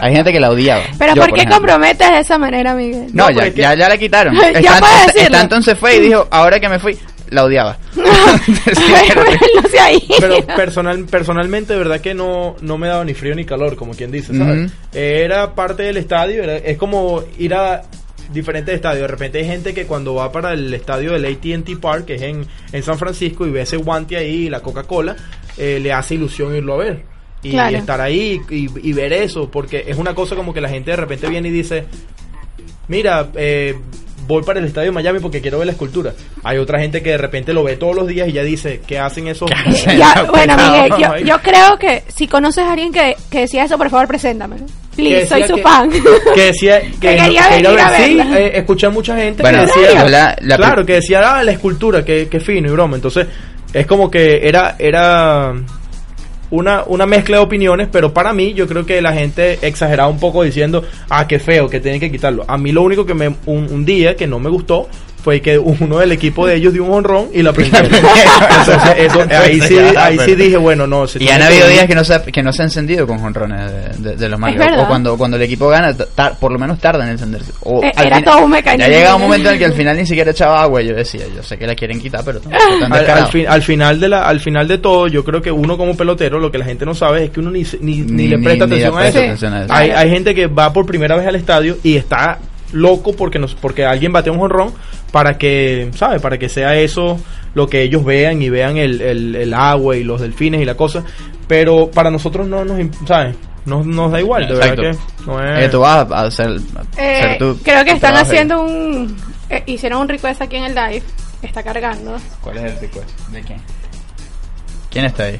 Hay 0.00 0.14
gente 0.14 0.32
que 0.32 0.40
la 0.40 0.50
odiaba. 0.50 0.82
Pero 0.98 1.14
Yo, 1.14 1.22
¿por 1.22 1.34
qué 1.34 1.46
comprometes 1.46 2.10
de 2.10 2.18
esa 2.18 2.38
manera, 2.38 2.74
Miguel? 2.74 3.08
No, 3.12 3.28
No, 3.28 3.30
ya, 3.30 3.48
ya, 3.48 3.74
ya 3.74 3.88
la 3.88 3.98
quitaron. 3.98 4.34
Ya 4.38 4.48
Stanton, 4.48 4.80
puedes 4.80 5.06
decirlo. 5.06 5.36
Stanton 5.36 5.62
se 5.62 5.76
fue 5.76 5.96
y 5.96 6.00
dijo, 6.00 6.26
ahora 6.30 6.58
que 6.58 6.68
me 6.68 6.78
fui, 6.78 6.98
la 7.30 7.44
odiaba. 7.44 7.78
no 7.96 9.68
sé 9.68 9.78
ahí. 9.80 10.08
Pero 10.20 10.44
personal, 10.46 11.04
personalmente, 11.04 11.72
de 11.72 11.78
verdad 11.78 12.00
que 12.00 12.14
no, 12.14 12.56
no 12.60 12.78
me 12.78 12.88
daba 12.88 13.04
ni 13.04 13.14
frío 13.14 13.34
ni 13.34 13.44
calor, 13.44 13.76
como 13.76 13.92
quien 13.94 14.10
dice, 14.10 14.36
¿sabes? 14.36 14.70
Era 14.92 15.54
parte 15.54 15.82
del 15.84 15.96
estadio, 15.96 16.42
era- 16.42 16.56
es 16.56 16.76
como 16.78 17.22
ir 17.38 17.54
a 17.54 17.82
diferentes 18.32 18.74
estadios. 18.74 19.02
De 19.02 19.08
repente 19.08 19.38
hay 19.38 19.46
gente 19.46 19.72
que 19.74 19.86
cuando 19.86 20.14
va 20.14 20.30
para 20.32 20.52
el 20.52 20.72
estadio 20.74 21.12
del 21.12 21.24
ATT 21.24 21.78
Park, 21.80 22.04
que 22.06 22.14
es 22.16 22.22
en, 22.22 22.46
en 22.72 22.82
San 22.82 22.98
Francisco, 22.98 23.46
y 23.46 23.50
ve 23.50 23.62
ese 23.62 23.76
guante 23.76 24.16
ahí 24.16 24.46
y 24.46 24.50
la 24.50 24.60
Coca-Cola, 24.60 25.16
eh, 25.56 25.78
le 25.82 25.92
hace 25.92 26.14
ilusión 26.14 26.54
irlo 26.54 26.74
a 26.74 26.78
ver. 26.78 27.02
Y 27.42 27.50
Claro. 27.52 27.76
estar 27.76 28.00
ahí 28.00 28.40
y, 28.50 28.88
y 28.88 28.92
ver 28.92 29.12
eso, 29.12 29.48
porque 29.50 29.84
es 29.86 29.96
una 29.96 30.14
cosa 30.14 30.34
como 30.34 30.52
que 30.52 30.60
la 30.60 30.68
gente 30.68 30.90
de 30.90 30.96
repente 30.96 31.28
viene 31.28 31.48
y 31.48 31.52
dice, 31.52 31.84
mira, 32.88 33.28
eh, 33.36 33.76
voy 34.28 34.42
para 34.44 34.60
el 34.60 34.66
estadio 34.66 34.88
de 34.88 34.92
Miami 34.92 35.18
porque 35.18 35.40
quiero 35.40 35.58
ver 35.58 35.66
la 35.66 35.72
escultura. 35.72 36.12
Hay 36.44 36.58
otra 36.58 36.78
gente 36.78 37.02
que 37.02 37.10
de 37.10 37.18
repente 37.18 37.52
lo 37.52 37.64
ve 37.64 37.76
todos 37.76 37.96
los 37.96 38.06
días 38.06 38.28
y 38.28 38.32
ya 38.32 38.42
dice, 38.44 38.80
¿qué 38.86 38.98
hacen 39.00 39.26
esos? 39.26 39.50
Ya, 39.96 40.24
bueno, 40.30 40.54
Miguel, 40.56 41.24
yo, 41.26 41.38
creo 41.40 41.76
que 41.78 42.04
si 42.14 42.28
conoces 42.28 42.62
a 42.64 42.72
alguien 42.72 42.92
que, 42.92 43.16
que 43.30 43.40
decía 43.40 43.64
eso, 43.64 43.76
por 43.78 43.90
favor, 43.90 44.06
preséntamelo. 44.06 44.66
Please, 44.94 45.20
Que 45.20 45.26
soy 45.26 45.40
decía 45.42 45.48
su 45.48 45.56
que- 45.56 45.62
fan. 45.62 45.90
que 46.34 46.40
decía 46.44 46.80
que, 46.80 46.90
Que 47.00 47.16
quería 47.16 47.26
que 47.26 47.32
ir 47.32 47.40
a 47.40 47.48
venir 47.70 47.80
a 47.80 47.90
ver. 47.90 48.06
Sí, 48.06 48.18
eh, 48.36 48.50
escuché 48.54 48.86
a 48.86 48.90
mucha 48.90 49.16
gente 49.16 49.42
Bueno, 49.42 49.58
que 49.60 49.80
decía, 49.80 50.04
la- 50.08 50.36
la- 50.40 50.56
claro, 50.56 50.84
que 50.84 50.92
decía, 50.94 51.20
ah, 51.36 51.42
la 51.42 51.52
escultura, 51.52 52.04
que, 52.04 52.28
que 52.28 52.38
fino 52.40 52.68
y 52.68 52.72
broma. 52.72 52.96
Entonces, 52.96 53.26
es 53.72 53.86
como 53.86 54.10
que 54.10 54.40
era, 54.46 54.76
era 54.78 55.52
una, 56.50 56.84
una 56.86 57.06
mezcla 57.06 57.38
de 57.38 57.42
opiniones, 57.42 57.88
pero 57.90 58.12
para 58.12 58.32
mí, 58.32 58.54
yo 58.54 58.66
creo 58.66 58.86
que 58.86 59.00
la 59.02 59.12
gente 59.12 59.58
exageraba 59.62 60.08
un 60.08 60.18
poco 60.18 60.42
diciendo, 60.42 60.84
ah, 61.10 61.26
qué 61.26 61.38
feo, 61.38 61.68
que 61.68 61.80
tienen 61.80 62.00
que 62.00 62.10
quitarlo. 62.10 62.44
A 62.48 62.56
mí 62.58 62.72
lo 62.72 62.82
único 62.82 63.04
que 63.04 63.14
me, 63.14 63.28
un, 63.28 63.68
un 63.70 63.84
día 63.84 64.16
que 64.16 64.26
no 64.26 64.38
me 64.38 64.50
gustó 64.50 64.88
fue 65.22 65.40
que 65.40 65.58
uno 65.58 65.98
del 65.98 66.12
equipo 66.12 66.46
de 66.46 66.54
ellos 66.56 66.72
dio 66.72 66.84
un 66.84 66.92
honrón 66.92 67.28
y 67.34 67.42
la. 67.42 67.50
Entonces, 67.56 68.78
eso, 68.96 69.24
ahí 69.30 69.60
sí, 69.60 69.76
ahí 69.96 70.18
sí 70.24 70.34
dije, 70.34 70.56
bueno, 70.56 70.86
no. 70.86 71.06
se 71.06 71.22
Y 71.22 71.28
han 71.28 71.42
habido 71.42 71.66
días 71.68 71.86
que 71.86 71.94
no 71.94 72.04
se 72.04 72.14
ha, 72.14 72.22
que 72.22 72.42
no 72.42 72.52
se 72.52 72.62
ha 72.62 72.64
encendido 72.66 73.06
con 73.06 73.18
jonrones 73.18 73.98
de, 73.98 74.10
de- 74.10 74.16
de 74.16 74.28
los 74.28 74.40
verdad. 74.40 74.80
O 74.80 74.86
cuando, 74.88 75.16
cuando 75.18 75.36
el 75.36 75.42
equipo 75.42 75.68
gana, 75.68 75.92
tar- 75.94 76.38
por 76.38 76.52
lo 76.52 76.58
menos 76.58 76.78
tarda 76.78 77.04
en 77.04 77.10
encenderse. 77.10 77.52
O 77.64 77.82
Eh, 77.82 77.92
era 77.96 78.04
final- 78.04 78.24
todo 78.24 78.44
un 78.44 78.50
mecanismo. 78.50 78.90
Ya 78.90 78.96
llegaba 78.96 79.16
un 79.16 79.22
momento 79.22 79.48
en 79.48 79.54
el 79.54 79.58
que 79.58 79.64
al 79.66 79.72
final 79.74 79.96
ni 79.96 80.06
siquiera 80.06 80.30
echaba 80.30 80.62
agua. 80.62 80.82
y 80.82 80.86
Yo 80.88 80.94
decía, 80.94 81.22
yo 81.34 81.42
sé 81.42 81.58
que 81.58 81.66
la 81.66 81.74
quieren 81.74 82.00
quitar, 82.00 82.22
pero 82.24 82.40
al, 82.90 83.26
fin- 83.28 83.46
al 83.48 83.62
final 83.62 84.00
de 84.00 84.08
la 84.08 84.22
al 84.28 84.40
final 84.40 84.68
de 84.68 84.78
todo 84.78 85.08
yo 85.08 85.24
creo 85.24 85.42
que 85.42 85.50
uno 85.50 85.76
como 85.76 85.96
pelotero 85.96 86.38
lo 86.38 86.50
que 86.50 86.58
la 86.58 86.64
gente 86.64 86.84
no 86.86 86.94
sabe 86.94 87.24
es 87.24 87.30
que 87.30 87.40
uno 87.40 87.50
ni, 87.50 87.64
ni, 87.80 87.96
ni 87.98 88.12
Ni- 88.12 88.28
le 88.28 88.38
presta 88.38 88.66
ni 88.66 88.76
le 88.76 88.86
atención 88.86 88.94
a 88.94 88.98
presta 89.00 89.18
eso. 89.18 89.26
atención 89.26 89.52
a 89.54 89.64
eso. 89.64 89.72
hay, 89.74 89.90
hay 89.90 90.10
gente 90.10 90.34
que 90.34 90.46
va 90.46 90.72
por 90.72 90.86
primera 90.86 91.16
vez 91.16 91.26
al 91.26 91.34
estadio 91.36 91.76
y 91.82 91.96
está 91.96 92.38
loco 92.72 93.12
porque 93.14 93.38
nos 93.38 93.54
porque 93.54 93.84
alguien 93.86 94.12
batea 94.12 94.30
un 94.32 94.38
jonrón 94.40 94.72
para 95.12 95.38
que 95.38 95.90
sabe 95.94 96.20
para 96.20 96.38
que 96.38 96.48
sea 96.48 96.74
eso 96.76 97.18
lo 97.54 97.66
que 97.66 97.82
ellos 97.82 98.04
vean 98.04 98.42
y 98.42 98.50
vean 98.50 98.76
el, 98.76 99.00
el, 99.00 99.34
el 99.36 99.54
agua 99.54 99.96
y 99.96 100.04
los 100.04 100.20
delfines 100.20 100.60
y 100.60 100.64
la 100.64 100.74
cosa 100.76 101.02
pero 101.46 101.90
para 101.90 102.10
nosotros 102.10 102.46
no 102.46 102.64
nos 102.64 102.78
sabes 103.06 103.34
nos, 103.64 103.84
nos 103.86 104.10
da 104.12 104.20
igual 104.20 104.46
de 104.48 104.54
Exacto. 104.54 104.82
verdad 104.82 104.98
que 105.18 105.26
no 105.26 105.42
es 105.56 105.64
Eh, 105.64 105.68
tú 105.70 105.80
vas 105.80 106.10
a 106.10 106.22
hacer, 106.22 106.46
a 106.48 107.02
Eh, 107.02 107.36
tu- 107.38 107.58
creo 107.62 107.84
que 107.84 107.90
tu 107.90 107.96
están 107.96 108.12
trabajo. 108.12 108.26
haciendo 108.30 108.62
un... 108.62 109.16
eh, 109.50 109.62
hicieron 109.66 110.00
un 110.02 110.08
request 110.08 110.40
aquí 110.40 110.56
en 110.56 110.64
el 110.64 110.74
live. 110.74 111.02
Está 111.42 111.62
cargando. 111.62 112.16
¿Cuál 112.40 112.56
es 112.58 112.64
el 112.64 112.80
request? 112.80 113.10
¿De 113.30 113.42
quién? 113.42 113.60
¿Quién 114.90 115.04
está 115.04 115.24
ahí? 115.24 115.38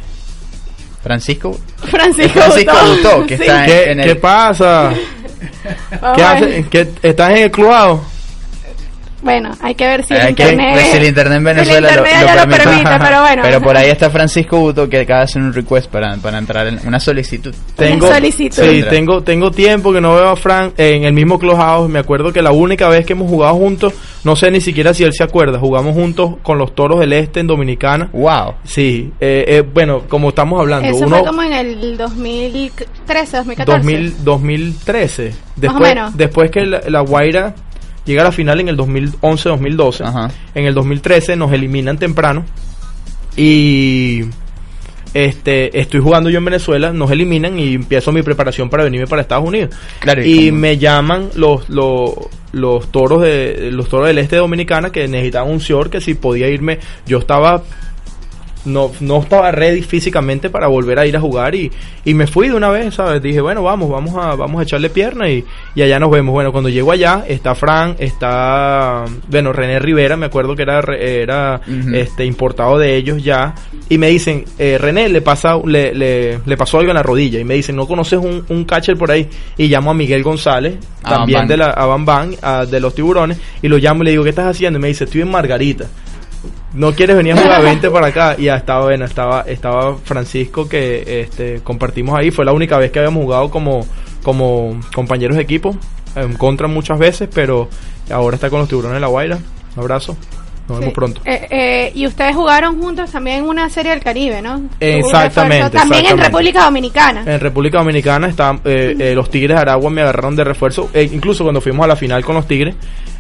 ¿Francisco? 1.02 1.58
Francisco, 1.84 2.38
Francisco 2.40 2.72
Butó. 2.72 2.96
Butó, 3.16 3.26
que 3.26 3.36
Sí. 3.38 3.42
está 3.44 3.60
en- 3.64 3.66
¿Qué, 3.70 3.90
en 3.92 4.00
el- 4.00 4.06
qué 4.08 4.16
pasa? 4.16 4.92
¿Qué- 6.70 6.88
¿Estás 7.02 7.30
en 7.30 7.36
el 7.38 7.50
clubado? 7.50 8.02
Bueno, 9.22 9.50
hay 9.60 9.74
que 9.74 9.86
ver 9.86 10.04
si 10.04 10.14
el 10.14 10.34
que 10.34 10.42
internet... 10.44 10.74
ver 10.76 10.84
si 10.84 10.96
el 10.96 11.06
internet 11.06 11.38
en 11.38 11.44
Venezuela 11.44 11.88
el 11.90 11.96
lo, 11.96 12.06
internet 12.06 12.20
lo 12.20 12.26
ya 12.26 12.34
lo 12.34 12.50
permite. 12.50 12.82
permite, 12.84 13.04
pero 13.04 13.20
bueno. 13.20 13.42
Pero 13.42 13.60
por 13.60 13.76
ahí 13.76 13.90
está 13.90 14.10
Francisco 14.10 14.58
Buto 14.58 14.88
que 14.88 15.00
acaba 15.00 15.20
de 15.20 15.24
hacer 15.24 15.42
un 15.42 15.52
request 15.52 15.90
para, 15.90 16.16
para 16.18 16.38
entrar 16.38 16.66
en 16.68 16.80
una 16.86 17.00
solicitud. 17.00 17.54
Tengo, 17.74 18.06
solicitud. 18.06 18.62
sí, 18.62 18.84
tengo, 18.88 19.22
tengo 19.22 19.50
tiempo 19.50 19.92
que 19.92 20.00
no 20.00 20.14
veo 20.14 20.28
a 20.28 20.36
Frank 20.36 20.74
en 20.76 21.04
el 21.04 21.12
mismo 21.12 21.38
Clubhouse. 21.38 21.90
Me 21.90 21.98
acuerdo 21.98 22.32
que 22.32 22.42
la 22.42 22.52
única 22.52 22.88
vez 22.88 23.04
que 23.04 23.14
hemos 23.14 23.28
jugado 23.28 23.54
juntos, 23.56 23.92
no 24.24 24.36
sé 24.36 24.50
ni 24.50 24.60
siquiera 24.60 24.94
si 24.94 25.02
él 25.04 25.12
se 25.12 25.24
acuerda, 25.24 25.58
jugamos 25.58 25.94
juntos 25.94 26.36
con 26.42 26.58
los 26.58 26.74
Toros 26.74 27.00
del 27.00 27.12
Este 27.12 27.40
en 27.40 27.46
Dominicana. 27.48 28.10
Wow. 28.12 28.54
Sí, 28.64 29.12
eh, 29.20 29.44
eh, 29.48 29.62
bueno, 29.62 30.02
como 30.08 30.28
estamos 30.28 30.60
hablando, 30.60 30.88
Eso 30.88 31.06
uno 31.06 31.16
fue 31.18 31.26
como 31.26 31.42
en 31.42 31.52
el 31.54 31.96
2013, 31.96 33.36
2014. 33.38 33.78
2000, 33.78 34.24
2013. 34.24 35.24
Más 35.28 35.34
o 35.34 35.60
Después, 35.60 35.88
menos. 35.94 36.16
después 36.16 36.50
que 36.52 36.60
la, 36.64 36.80
la 36.86 37.00
Guaira 37.00 37.54
llega 38.08 38.22
a 38.22 38.24
la 38.24 38.32
final 38.32 38.58
en 38.60 38.68
el 38.68 38.76
2011-2012, 38.76 40.04
Ajá. 40.04 40.30
en 40.54 40.64
el 40.64 40.74
2013 40.74 41.36
nos 41.36 41.52
eliminan 41.52 41.98
temprano 41.98 42.44
y 43.36 44.22
este 45.14 45.78
estoy 45.78 46.00
jugando 46.00 46.30
yo 46.30 46.38
en 46.38 46.44
Venezuela, 46.44 46.92
nos 46.92 47.10
eliminan 47.10 47.58
y 47.58 47.74
empiezo 47.74 48.12
mi 48.12 48.22
preparación 48.22 48.68
para 48.68 48.84
venirme 48.84 49.06
para 49.06 49.22
Estados 49.22 49.46
Unidos. 49.46 49.74
Claro, 50.00 50.24
y 50.24 50.50
me 50.52 50.78
llaman 50.78 51.30
los, 51.34 51.68
los 51.68 52.14
los 52.52 52.90
toros 52.90 53.22
de 53.22 53.70
los 53.72 53.88
toros 53.88 54.08
del 54.08 54.18
este 54.18 54.36
de 54.36 54.40
Dominicana 54.40 54.90
que 54.90 55.06
necesitaban 55.06 55.50
un 55.50 55.60
señor 55.60 55.90
que 55.90 56.00
si 56.00 56.14
podía 56.14 56.48
irme, 56.48 56.78
yo 57.06 57.18
estaba 57.18 57.62
no, 58.64 58.90
no 59.00 59.20
estaba 59.20 59.50
ready 59.50 59.82
físicamente 59.82 60.50
para 60.50 60.66
volver 60.66 60.98
a 60.98 61.06
ir 61.06 61.16
a 61.16 61.20
jugar 61.20 61.54
y, 61.54 61.70
y 62.04 62.14
me 62.14 62.26
fui 62.26 62.48
de 62.48 62.54
una 62.54 62.68
vez, 62.70 62.94
¿sabes? 62.96 63.22
Dije, 63.22 63.40
bueno, 63.40 63.62
vamos, 63.62 63.88
vamos 63.90 64.14
a, 64.16 64.34
vamos 64.34 64.60
a 64.60 64.62
echarle 64.64 64.90
pierna 64.90 65.28
y, 65.30 65.44
y 65.74 65.82
allá 65.82 65.98
nos 65.98 66.10
vemos. 66.10 66.32
Bueno, 66.32 66.52
cuando 66.52 66.68
llego 66.68 66.92
allá, 66.92 67.24
está 67.28 67.54
Fran, 67.54 67.96
está, 67.98 69.04
bueno, 69.28 69.52
René 69.52 69.78
Rivera, 69.78 70.16
me 70.16 70.26
acuerdo 70.26 70.54
que 70.54 70.62
era, 70.62 70.80
era 70.98 71.60
este 71.94 72.24
importado 72.24 72.78
de 72.78 72.96
ellos 72.96 73.22
ya, 73.22 73.54
y 73.88 73.98
me 73.98 74.08
dicen, 74.08 74.44
eh, 74.58 74.76
René, 74.78 75.08
le 75.08 75.20
pasa, 75.22 75.56
le, 75.64 75.94
le, 75.94 76.40
le 76.44 76.56
pasó 76.56 76.78
algo 76.78 76.90
en 76.90 76.96
la 76.96 77.02
rodilla, 77.02 77.38
y 77.40 77.44
me 77.44 77.54
dicen, 77.54 77.76
¿no 77.76 77.86
conoces 77.86 78.18
un, 78.18 78.44
un 78.48 78.64
catcher 78.64 78.96
por 78.96 79.10
ahí? 79.10 79.28
Y 79.56 79.68
llamo 79.68 79.90
a 79.90 79.94
Miguel 79.94 80.22
González, 80.22 80.76
A 81.02 81.10
también 81.10 81.46
de 81.48 81.56
la, 81.56 81.70
a 81.70 81.86
Bam 81.86 82.04
Bam, 82.04 82.34
a- 82.42 82.66
de 82.66 82.80
los 82.80 82.94
tiburones, 82.94 83.38
y 83.62 83.68
lo 83.68 83.78
llamo 83.78 84.02
y 84.02 84.06
le 84.06 84.10
digo, 84.12 84.24
¿qué 84.24 84.30
estás 84.30 84.46
haciendo? 84.46 84.78
Y 84.78 84.82
me 84.82 84.88
dice, 84.88 85.04
estoy 85.04 85.22
en 85.22 85.30
Margarita 85.30 85.86
no 86.74 86.92
quieres 86.94 87.16
venir 87.16 87.32
a 87.34 87.36
jugar, 87.42 87.62
vente 87.62 87.90
para 87.90 88.08
acá. 88.08 88.34
Y 88.38 88.44
ya 88.44 88.56
estaba, 88.56 88.84
bueno, 88.84 89.04
estaba, 89.04 89.42
estaba 89.42 89.96
Francisco 90.04 90.68
que 90.68 91.22
este, 91.22 91.60
compartimos 91.62 92.18
ahí. 92.18 92.30
Fue 92.30 92.44
la 92.44 92.52
única 92.52 92.76
vez 92.78 92.90
que 92.90 92.98
habíamos 92.98 93.22
jugado 93.22 93.50
como, 93.50 93.86
como 94.22 94.78
compañeros 94.94 95.36
de 95.36 95.42
equipo. 95.42 95.76
En 96.16 96.34
contra 96.34 96.66
muchas 96.68 96.98
veces, 96.98 97.28
pero 97.32 97.68
ahora 98.10 98.34
está 98.36 98.50
con 98.50 98.60
los 98.60 98.68
tiburones 98.68 98.96
de 98.96 99.00
la 99.00 99.06
Guaira. 99.08 99.36
Un 99.76 99.82
abrazo. 99.82 100.16
Nos 100.68 100.76
Sí. 100.76 100.80
vemos 100.80 100.94
pronto. 100.94 101.20
Eh, 101.24 101.46
eh, 101.50 101.92
y 101.94 102.06
ustedes 102.06 102.36
jugaron 102.36 102.78
juntos 102.78 103.10
también 103.10 103.38
en 103.38 103.44
una 103.44 103.70
serie 103.70 103.90
del 103.92 104.00
Caribe, 104.00 104.42
¿no? 104.42 104.60
Exactamente, 104.80 105.70
También 105.78 106.04
en. 106.06 106.18
República 106.18 106.64
Dominicana. 106.64 107.22
En 107.26 107.40
República 107.40 107.78
Dominicana 107.78 108.28
está, 108.28 108.58
eh, 108.64 108.94
eh, 108.98 109.14
los 109.14 109.30
Tigres 109.30 109.56
de 109.56 109.62
Aragua 109.62 109.88
me 109.90 110.02
agarraron 110.02 110.36
de 110.36 110.44
refuerzo. 110.44 110.90
Eh, 110.92 111.08
incluso 111.10 111.42
cuando 111.44 111.62
fuimos 111.62 111.84
a 111.84 111.88
la 111.88 111.96
final 111.96 112.22
con 112.22 112.34
los 112.34 112.46
Tigres, 112.46 112.74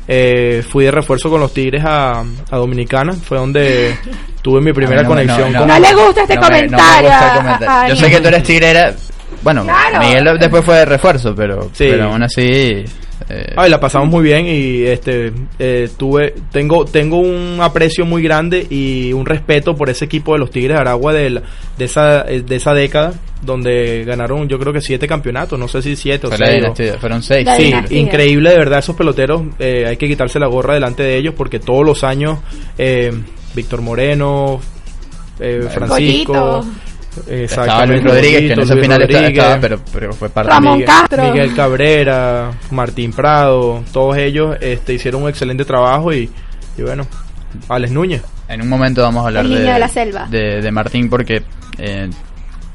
eh, 0.08 0.64
fui 0.68 0.84
de 0.86 0.90
refuerzo 0.90 1.28
con 1.30 1.40
los 1.40 1.52
Tigres 1.52 1.84
a, 1.84 2.20
a 2.20 2.56
Dominicana. 2.56 3.12
Fue 3.12 3.36
donde 3.38 3.94
tuve 4.42 4.60
mi 4.60 4.72
primera 4.72 5.02
no 5.02 5.08
conexión 5.08 5.52
no, 5.52 5.58
con... 5.60 5.68
No 5.68 5.78
le 5.78 5.94
gusta 5.94 6.22
este 6.22 6.34
No 6.36 6.40
me- 6.42 6.48
no 6.48 6.52
me 6.52 6.82
comentario. 6.82 7.10
gusta 7.50 7.88
Yo 7.88 7.96
sé 7.96 8.10
que 8.10 8.20
tú 8.20 8.28
eres 8.28 8.42
tigrera. 8.42 8.94
Bueno, 9.42 9.62
Claro. 9.64 10.00
Miguel 10.00 10.38
después 10.40 10.64
fue 10.64 10.76
de 10.78 10.84
refuerzo, 10.86 11.34
pero, 11.34 11.64
Sí. 11.72 11.86
pero 11.90 12.06
aún 12.06 12.22
así. 12.22 12.84
Eh, 13.30 13.52
Ay, 13.56 13.70
la 13.70 13.78
pasamos 13.80 14.08
muy 14.08 14.22
bien 14.22 14.46
y 14.46 14.82
este 14.84 15.32
eh, 15.58 15.88
tuve 15.96 16.34
tengo 16.50 16.84
tengo 16.86 17.18
un 17.18 17.58
aprecio 17.60 18.04
muy 18.06 18.22
grande 18.22 18.66
y 18.70 19.12
un 19.12 19.26
respeto 19.26 19.74
por 19.76 19.90
ese 19.90 20.06
equipo 20.06 20.32
de 20.32 20.38
los 20.38 20.50
Tigres 20.50 20.76
de 20.76 20.80
Aragua 20.80 21.12
de, 21.12 21.30
la- 21.30 21.42
de 21.76 21.84
esa 21.84 22.22
eh, 22.28 22.40
de 22.42 22.56
esa 22.56 22.72
década 22.74 23.12
donde 23.42 24.04
ganaron 24.04 24.48
yo 24.48 24.58
creo 24.58 24.72
que 24.72 24.80
siete 24.80 25.06
campeonatos, 25.06 25.58
no 25.58 25.68
sé 25.68 25.80
si 25.82 25.94
siete 25.94 26.26
o 26.26 26.30
seis. 26.36 26.54
dinastía, 26.54 26.98
fueron 26.98 27.22
seis. 27.22 27.44
La 27.46 27.56
Sí, 27.56 27.64
dinastía. 27.64 27.98
increíble 28.00 28.50
de 28.50 28.56
verdad 28.56 28.78
esos 28.80 28.96
peloteros. 28.96 29.42
eh, 29.58 29.84
hay 29.86 29.96
que 29.96 30.08
quitarse 30.08 30.38
la 30.40 30.46
gorra 30.48 30.74
delante 30.74 31.02
de 31.02 31.16
ellos 31.16 31.34
porque 31.36 31.58
todos 31.60 31.84
los 31.86 32.02
años 32.04 32.38
eh, 32.78 33.12
Víctor 33.54 33.80
Moreno, 33.82 34.60
eh, 35.40 35.68
Francisco, 35.72 36.32
Goyito. 36.32 36.66
Estaba 37.26 37.86
Luis 37.86 38.02
Rodríguez, 38.04 38.40
que 38.40 38.52
en 38.52 38.56
Luis 38.68 38.80
final 38.80 39.02
estaba, 39.02 39.60
pero, 39.60 39.80
pero 39.92 40.12
fue 40.12 40.28
parte 40.28 40.50
Ramón 40.50 40.72
de 40.78 40.84
Miguel, 40.84 40.86
Castro. 40.86 41.22
Miguel 41.24 41.54
Cabrera, 41.54 42.50
Martín 42.70 43.12
Prado, 43.12 43.82
todos 43.92 44.16
ellos 44.16 44.56
este, 44.60 44.94
hicieron 44.94 45.22
un 45.22 45.28
excelente 45.28 45.64
trabajo 45.64 46.12
y, 46.12 46.30
y 46.76 46.82
bueno, 46.82 47.06
Alex 47.68 47.92
Núñez. 47.92 48.22
En 48.48 48.62
un 48.62 48.68
momento 48.68 49.02
vamos 49.02 49.24
a 49.24 49.28
hablar 49.28 49.46
de, 49.46 49.78
la 49.78 49.88
selva. 49.88 50.26
de, 50.30 50.62
de 50.62 50.70
Martín 50.72 51.10
porque 51.10 51.42
eh, 51.78 52.08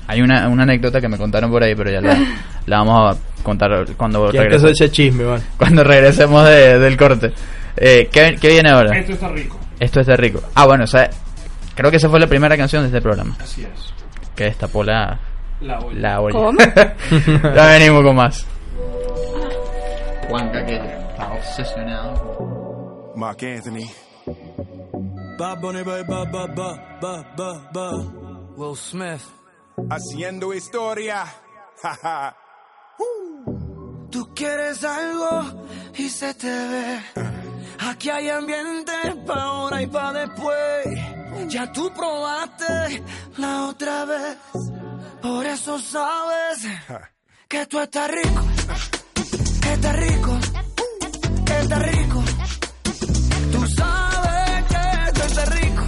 hay 0.08 0.22
una, 0.22 0.48
una 0.48 0.64
anécdota 0.64 1.02
que 1.02 1.08
me 1.08 1.18
contaron 1.18 1.50
por 1.50 1.64
ahí, 1.64 1.74
pero 1.76 1.90
ya 1.92 2.00
la, 2.02 2.18
la 2.68 2.78
vamos 2.78 3.16
a 3.18 3.44
contar 3.44 3.86
cuando 3.98 4.30
¿Quién 4.30 4.44
te 4.44 4.50
regresemos, 4.50 4.72
ese 4.80 4.92
chisme, 4.92 5.24
man? 5.24 5.42
cuando 5.58 5.84
regresemos 5.84 6.46
de- 6.48 6.78
del 6.80 6.96
corte. 6.98 7.32
Eh, 7.76 8.08
¿qué, 8.12 8.38
qué 8.40 8.50
viene 8.50 8.70
ahora? 8.70 8.96
Esto 8.98 9.14
está 9.14 9.30
rico. 9.30 9.60
Esto 9.80 10.00
está 10.02 10.16
rico. 10.16 10.42
Ah, 10.54 10.66
bueno, 10.68 10.84
o 10.84 10.88
sea, 10.88 11.10
creo 11.76 11.90
que 11.90 11.98
esa 11.98 12.08
fue 12.08 12.20
la 12.20 12.28
primera 12.28 12.56
canción 12.56 12.84
de 12.84 12.88
este 12.90 13.02
programa. 13.02 13.36
Así 13.42 13.64
es. 13.64 13.93
Que 14.36 14.46
destapó 14.46 14.84
la, 14.84 15.20
La 15.62 15.80
olla. 15.80 16.00
la 16.00 16.22
olla. 16.22 16.40
¿Cómo? 16.40 16.58
ya 17.56 17.66
venimos 17.68 18.04
con 18.04 18.16
más. 18.16 18.46
Juanca 20.28 20.66
que 20.66 20.76
está 20.76 21.34
obsesionado. 21.34 23.14
Mark 23.16 23.38
Anthony. 23.44 23.88
Bad 25.38 25.60
Bunny, 25.60 25.84
ba, 25.84 26.04
ba, 26.04 26.26
ba, 26.26 26.48
ba, 26.48 26.98
ba, 27.02 27.34
ba, 27.36 27.70
ba. 27.74 27.92
Will 28.56 28.76
Smith. 28.76 29.22
Haciendo 29.90 30.54
historia. 30.54 31.26
Tú 34.10 34.32
quieres 34.36 34.84
algo 34.84 35.42
y 35.96 36.08
se 36.10 36.34
te 36.36 36.48
ve. 36.48 37.00
Aquí 37.80 38.10
hay 38.10 38.30
ambiente 38.30 38.94
pa' 39.26 39.44
ahora 39.44 39.82
y 39.82 39.88
pa' 39.88 40.14
después. 40.14 40.86
Ya 41.50 41.72
tú 41.72 41.92
probaste 41.94 43.04
la 43.38 43.66
otra 43.66 44.06
vez. 44.06 44.38
Por 45.22 45.46
eso 45.46 45.80
sabes 45.80 46.68
que 47.48 47.66
tú 47.66 47.80
estás 47.80 48.10
rico. 48.10 48.44
Que 49.62 49.74
estás 49.74 49.96
rico. 49.96 50.40
Que 51.46 51.60
estás 51.60 51.82
rico. 51.82 52.24
Tú 53.52 53.68
sabes 53.68 54.66
que 54.68 55.12
tú 55.14 55.22
estás 55.22 55.50
rico. 55.50 55.84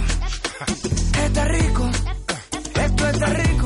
Que 1.12 1.26
estás 1.26 1.48
rico. 1.48 1.90
Esto 2.74 3.08
está 3.08 3.26
rico. 3.26 3.65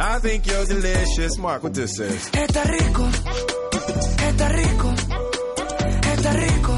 I 0.00 0.18
think 0.20 0.46
you're 0.46 0.64
delicious. 0.64 1.36
Mark, 1.38 1.62
what 1.64 1.74
this 1.74 1.98
is. 1.98 2.30
Está 2.30 2.62
rico, 2.64 3.04
está 4.28 4.48
rico, 4.48 4.94
está 6.12 6.32
rico. 6.32 6.77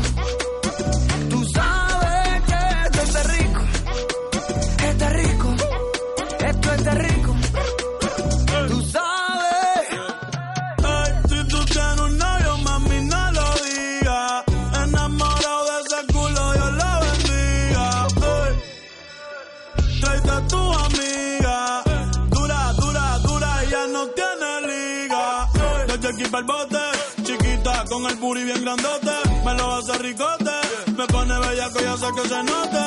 Con 27.91 28.07
el 28.07 28.17
booty 28.17 28.45
bien 28.45 28.63
grandote. 28.63 29.11
Me 29.45 29.55
lo 29.55 29.75
hace 29.75 29.99
ricote, 29.99 30.57
me 30.97 31.07
pone 31.09 31.39
bellaco 31.39 31.81
y 31.83 31.85
hace 31.85 32.07
que 32.15 32.29
se 32.29 32.43
note. 32.45 32.83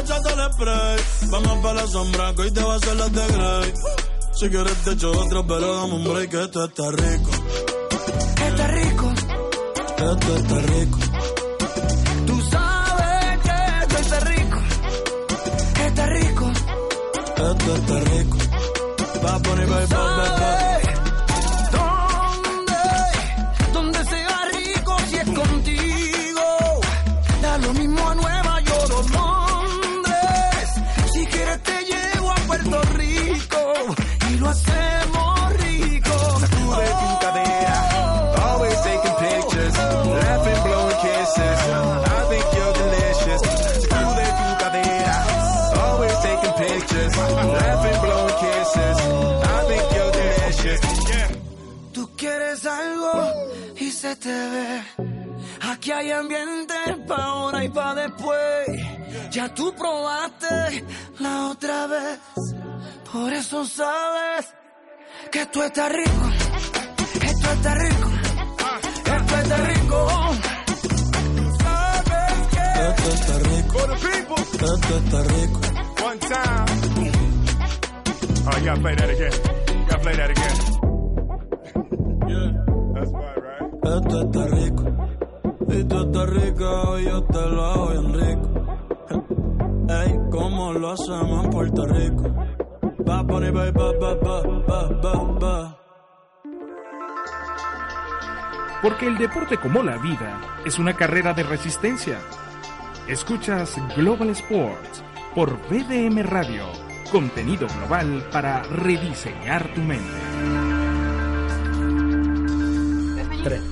Échate 0.00 0.32
el 0.32 0.52
spray, 0.52 0.96
vamos 1.30 1.58
para 1.62 1.74
la 1.74 1.86
sombra, 1.86 2.34
que 2.34 2.42
hoy 2.42 2.50
te 2.50 2.62
va 2.62 2.72
a 2.72 2.76
hacer 2.76 2.96
las 2.96 3.12
de 3.12 3.26
Grey. 3.26 3.74
Si 4.32 4.48
quieres 4.48 4.76
te 4.84 4.92
echo 4.92 5.10
otro, 5.12 5.46
pero 5.46 5.74
dame 5.76 5.94
un 5.94 6.04
break, 6.04 6.30
que 6.30 6.42
esto 6.42 6.64
está 6.64 6.90
rico. 6.90 7.30
Está 8.48 8.66
rico, 8.68 9.12
esto 9.98 10.36
está 10.36 10.58
rico. 10.58 10.98
Tú 12.26 12.40
sabes 12.50 13.38
que 13.44 13.82
esto 13.82 13.98
está 13.98 14.20
rico. 14.20 14.58
Está 15.86 16.06
rico. 16.06 16.52
Esto 17.36 17.74
está 17.76 18.00
rico. 18.00 18.38
Va 19.24 19.34
a 19.34 19.38
poner, 19.38 20.75
hacemos 34.56 35.52
rico. 35.64 36.16
Sacude 36.40 36.88
tu 37.00 37.08
cadera. 37.24 37.76
Always 38.46 38.78
taking 38.82 39.16
pictures. 39.26 39.74
Laughing, 39.76 40.60
blowing 40.64 40.98
kisses. 41.04 41.58
I 42.16 42.22
think 42.30 42.46
you're 42.56 42.76
delicious. 42.82 43.42
Sacude 43.82 44.26
tu 44.38 44.46
cadera. 44.62 45.16
Always 45.84 46.16
taking 46.26 46.54
pictures. 46.64 47.12
Laughing, 47.16 47.98
blowing 48.04 48.36
kisses. 48.42 48.98
I 49.56 49.60
think 49.68 49.84
you're 49.94 50.14
delicious. 50.22 50.80
Tú 51.92 52.02
quieres 52.16 52.66
algo 52.66 53.12
y 53.78 53.90
se 53.90 54.16
te 54.16 54.28
ve. 54.52 54.82
Aquí 55.72 55.90
hay 55.92 56.10
ambiente 56.12 56.74
pa' 57.08 57.16
ahora 57.16 57.64
y 57.64 57.68
pa' 57.68 57.94
después. 57.94 58.68
Ya 59.30 59.52
tú 59.54 59.74
probaste 59.74 60.84
la 61.18 61.48
otra 61.48 61.86
vez. 61.86 62.18
Por 63.16 63.32
eso 63.32 63.64
sabes 63.64 64.54
que 65.32 65.46
tú 65.46 65.62
estás 65.62 65.90
rico. 65.90 66.30
Esto 67.22 67.50
está 67.52 67.74
rico. 67.74 68.10
Esto 69.16 69.36
está 69.38 69.56
rico. 69.56 70.08
Sabes 71.62 72.34
que 72.52 72.64
esto 72.88 73.08
está 73.16 73.38
rico. 73.38 73.78
For 73.78 73.88
the 73.88 73.96
people. 74.06 74.36
Esto 74.36 74.96
está 74.98 75.22
rico. 75.22 75.60
One 76.04 76.18
time. 76.18 76.66
Oh, 78.48 78.58
you 78.58 78.64
gotta 78.66 78.80
play 78.82 78.94
that 78.96 79.08
again. 79.08 79.32
You 79.32 79.86
gotta 79.88 80.02
play 80.02 80.16
that 80.16 80.30
again. 80.30 80.56
That's 82.94 83.10
why, 83.12 83.34
right? 83.46 83.72
Esto 83.96 84.16
está 84.26 84.42
rico. 84.58 84.84
Y 85.68 85.84
tú 85.84 85.96
estás 86.04 86.28
rica 86.28 86.70
y 87.00 87.04
yo 87.04 87.24
te 87.24 87.40
lo 87.40 87.64
hago 87.64 87.86
bien 87.92 88.12
rico. 88.12 88.48
Ey, 89.88 90.10
¿cómo 90.30 90.74
lo 90.74 90.90
hacemos 90.90 91.44
en 91.44 91.50
Puerto 91.50 91.86
Rico? 91.86 92.24
Porque 98.82 99.06
el 99.06 99.16
deporte 99.16 99.56
como 99.58 99.82
la 99.84 99.96
vida 99.98 100.40
es 100.64 100.78
una 100.78 100.94
carrera 100.94 101.32
de 101.32 101.44
resistencia. 101.44 102.18
Escuchas 103.08 103.76
Global 103.96 104.30
Sports 104.30 105.04
por 105.36 105.56
BDM 105.68 106.22
Radio. 106.24 106.64
Contenido 107.12 107.68
global 107.78 108.24
para 108.32 108.64
rediseñar 108.64 109.72
tu 109.72 109.80
mente. 109.82 110.04
Tres. 113.44 113.62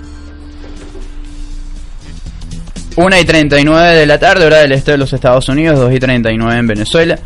1 2.97 3.21
y 3.21 3.25
39 3.25 3.97
de 3.97 4.07
la 4.07 4.19
tarde, 4.21 4.47
hora 4.47 4.59
del 4.59 4.71
este 4.71 4.93
de 4.93 4.99
los 4.99 5.13
Estados 5.13 5.49
Unidos, 5.49 5.81
2 5.81 5.93
y 5.93 5.99
39 5.99 6.57
en 6.57 6.67
Venezuela. 6.69 7.19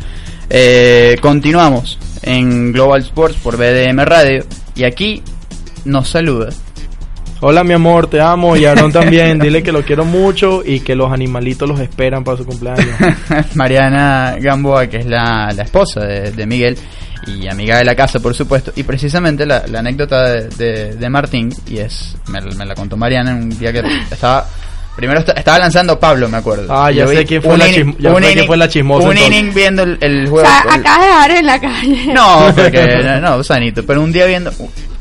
Eh, 0.49 1.17
continuamos 1.21 1.99
en 2.23 2.71
Global 2.73 3.01
Sports 3.01 3.37
por 3.41 3.57
BDM 3.57 3.99
Radio 4.03 4.45
y 4.75 4.83
aquí 4.83 5.21
nos 5.85 6.09
saluda 6.09 6.49
Hola 7.41 7.63
mi 7.63 7.73
amor, 7.73 8.07
te 8.07 8.19
amo 8.19 8.57
y 8.57 8.65
Aaron 8.65 8.91
también. 8.91 9.39
Dile 9.39 9.63
que 9.63 9.71
lo 9.71 9.83
quiero 9.85 10.03
mucho 10.03 10.61
y 10.65 10.81
que 10.81 10.93
los 10.93 11.09
animalitos 11.13 11.69
los 11.69 11.79
esperan 11.79 12.21
para 12.25 12.35
su 12.37 12.45
cumpleaños. 12.45 12.85
Mariana 13.55 14.35
Gamboa, 14.41 14.87
que 14.87 14.97
es 14.97 15.05
la, 15.05 15.49
la 15.55 15.63
esposa 15.63 16.01
de, 16.01 16.31
de 16.33 16.45
Miguel 16.45 16.77
y 17.27 17.47
amiga 17.47 17.77
de 17.77 17.85
la 17.85 17.95
casa, 17.95 18.19
por 18.19 18.35
supuesto. 18.35 18.73
Y 18.75 18.83
precisamente 18.83 19.45
la, 19.45 19.65
la 19.67 19.79
anécdota 19.79 20.21
de, 20.33 20.49
de- 20.49 20.95
de 20.97 21.09
Martín, 21.09 21.49
y 21.65 21.77
es 21.77 22.17
me, 22.27 22.41
me 22.41 22.65
la 22.65 22.75
contó 22.75 22.97
Mariana 22.97 23.31
en 23.31 23.37
un 23.43 23.57
día 23.57 23.71
que 23.71 23.83
estaba. 24.11 24.45
Primero 24.95 25.19
esta- 25.19 25.31
estaba 25.31 25.59
lanzando 25.59 25.97
Pablo, 25.99 26.27
me 26.27 26.37
acuerdo. 26.37 26.65
Ah, 26.73 26.91
ya 26.91 27.03
Yo 27.05 27.07
sé 27.09 27.19
vi 27.19 27.25
quién 27.25 27.41
fue 27.41 27.57
la 27.57 27.67
inning- 27.69 27.95
chism- 27.95 27.95
ya 27.99 28.33
quién 28.33 28.45
fue 28.47 28.57
la 28.57 28.67
chismosa, 28.67 29.07
Un 29.07 29.17
entonces. 29.17 29.39
inning 29.39 29.53
viendo 29.53 29.83
el, 29.83 29.97
el 30.01 30.27
O 30.27 30.29
juego. 30.31 30.47
sea, 30.47 30.61
el- 30.75 30.79
acabas 30.81 30.99
de 31.01 31.07
dejar 31.07 31.31
en 31.31 31.45
la 31.45 31.61
calle. 31.61 32.05
no, 32.13 32.53
porque 32.55 32.97
no, 33.03 33.19
no, 33.37 33.43
sanito. 33.43 33.85
Pero 33.85 34.01
un 34.01 34.11
día 34.11 34.25
viendo. 34.25 34.51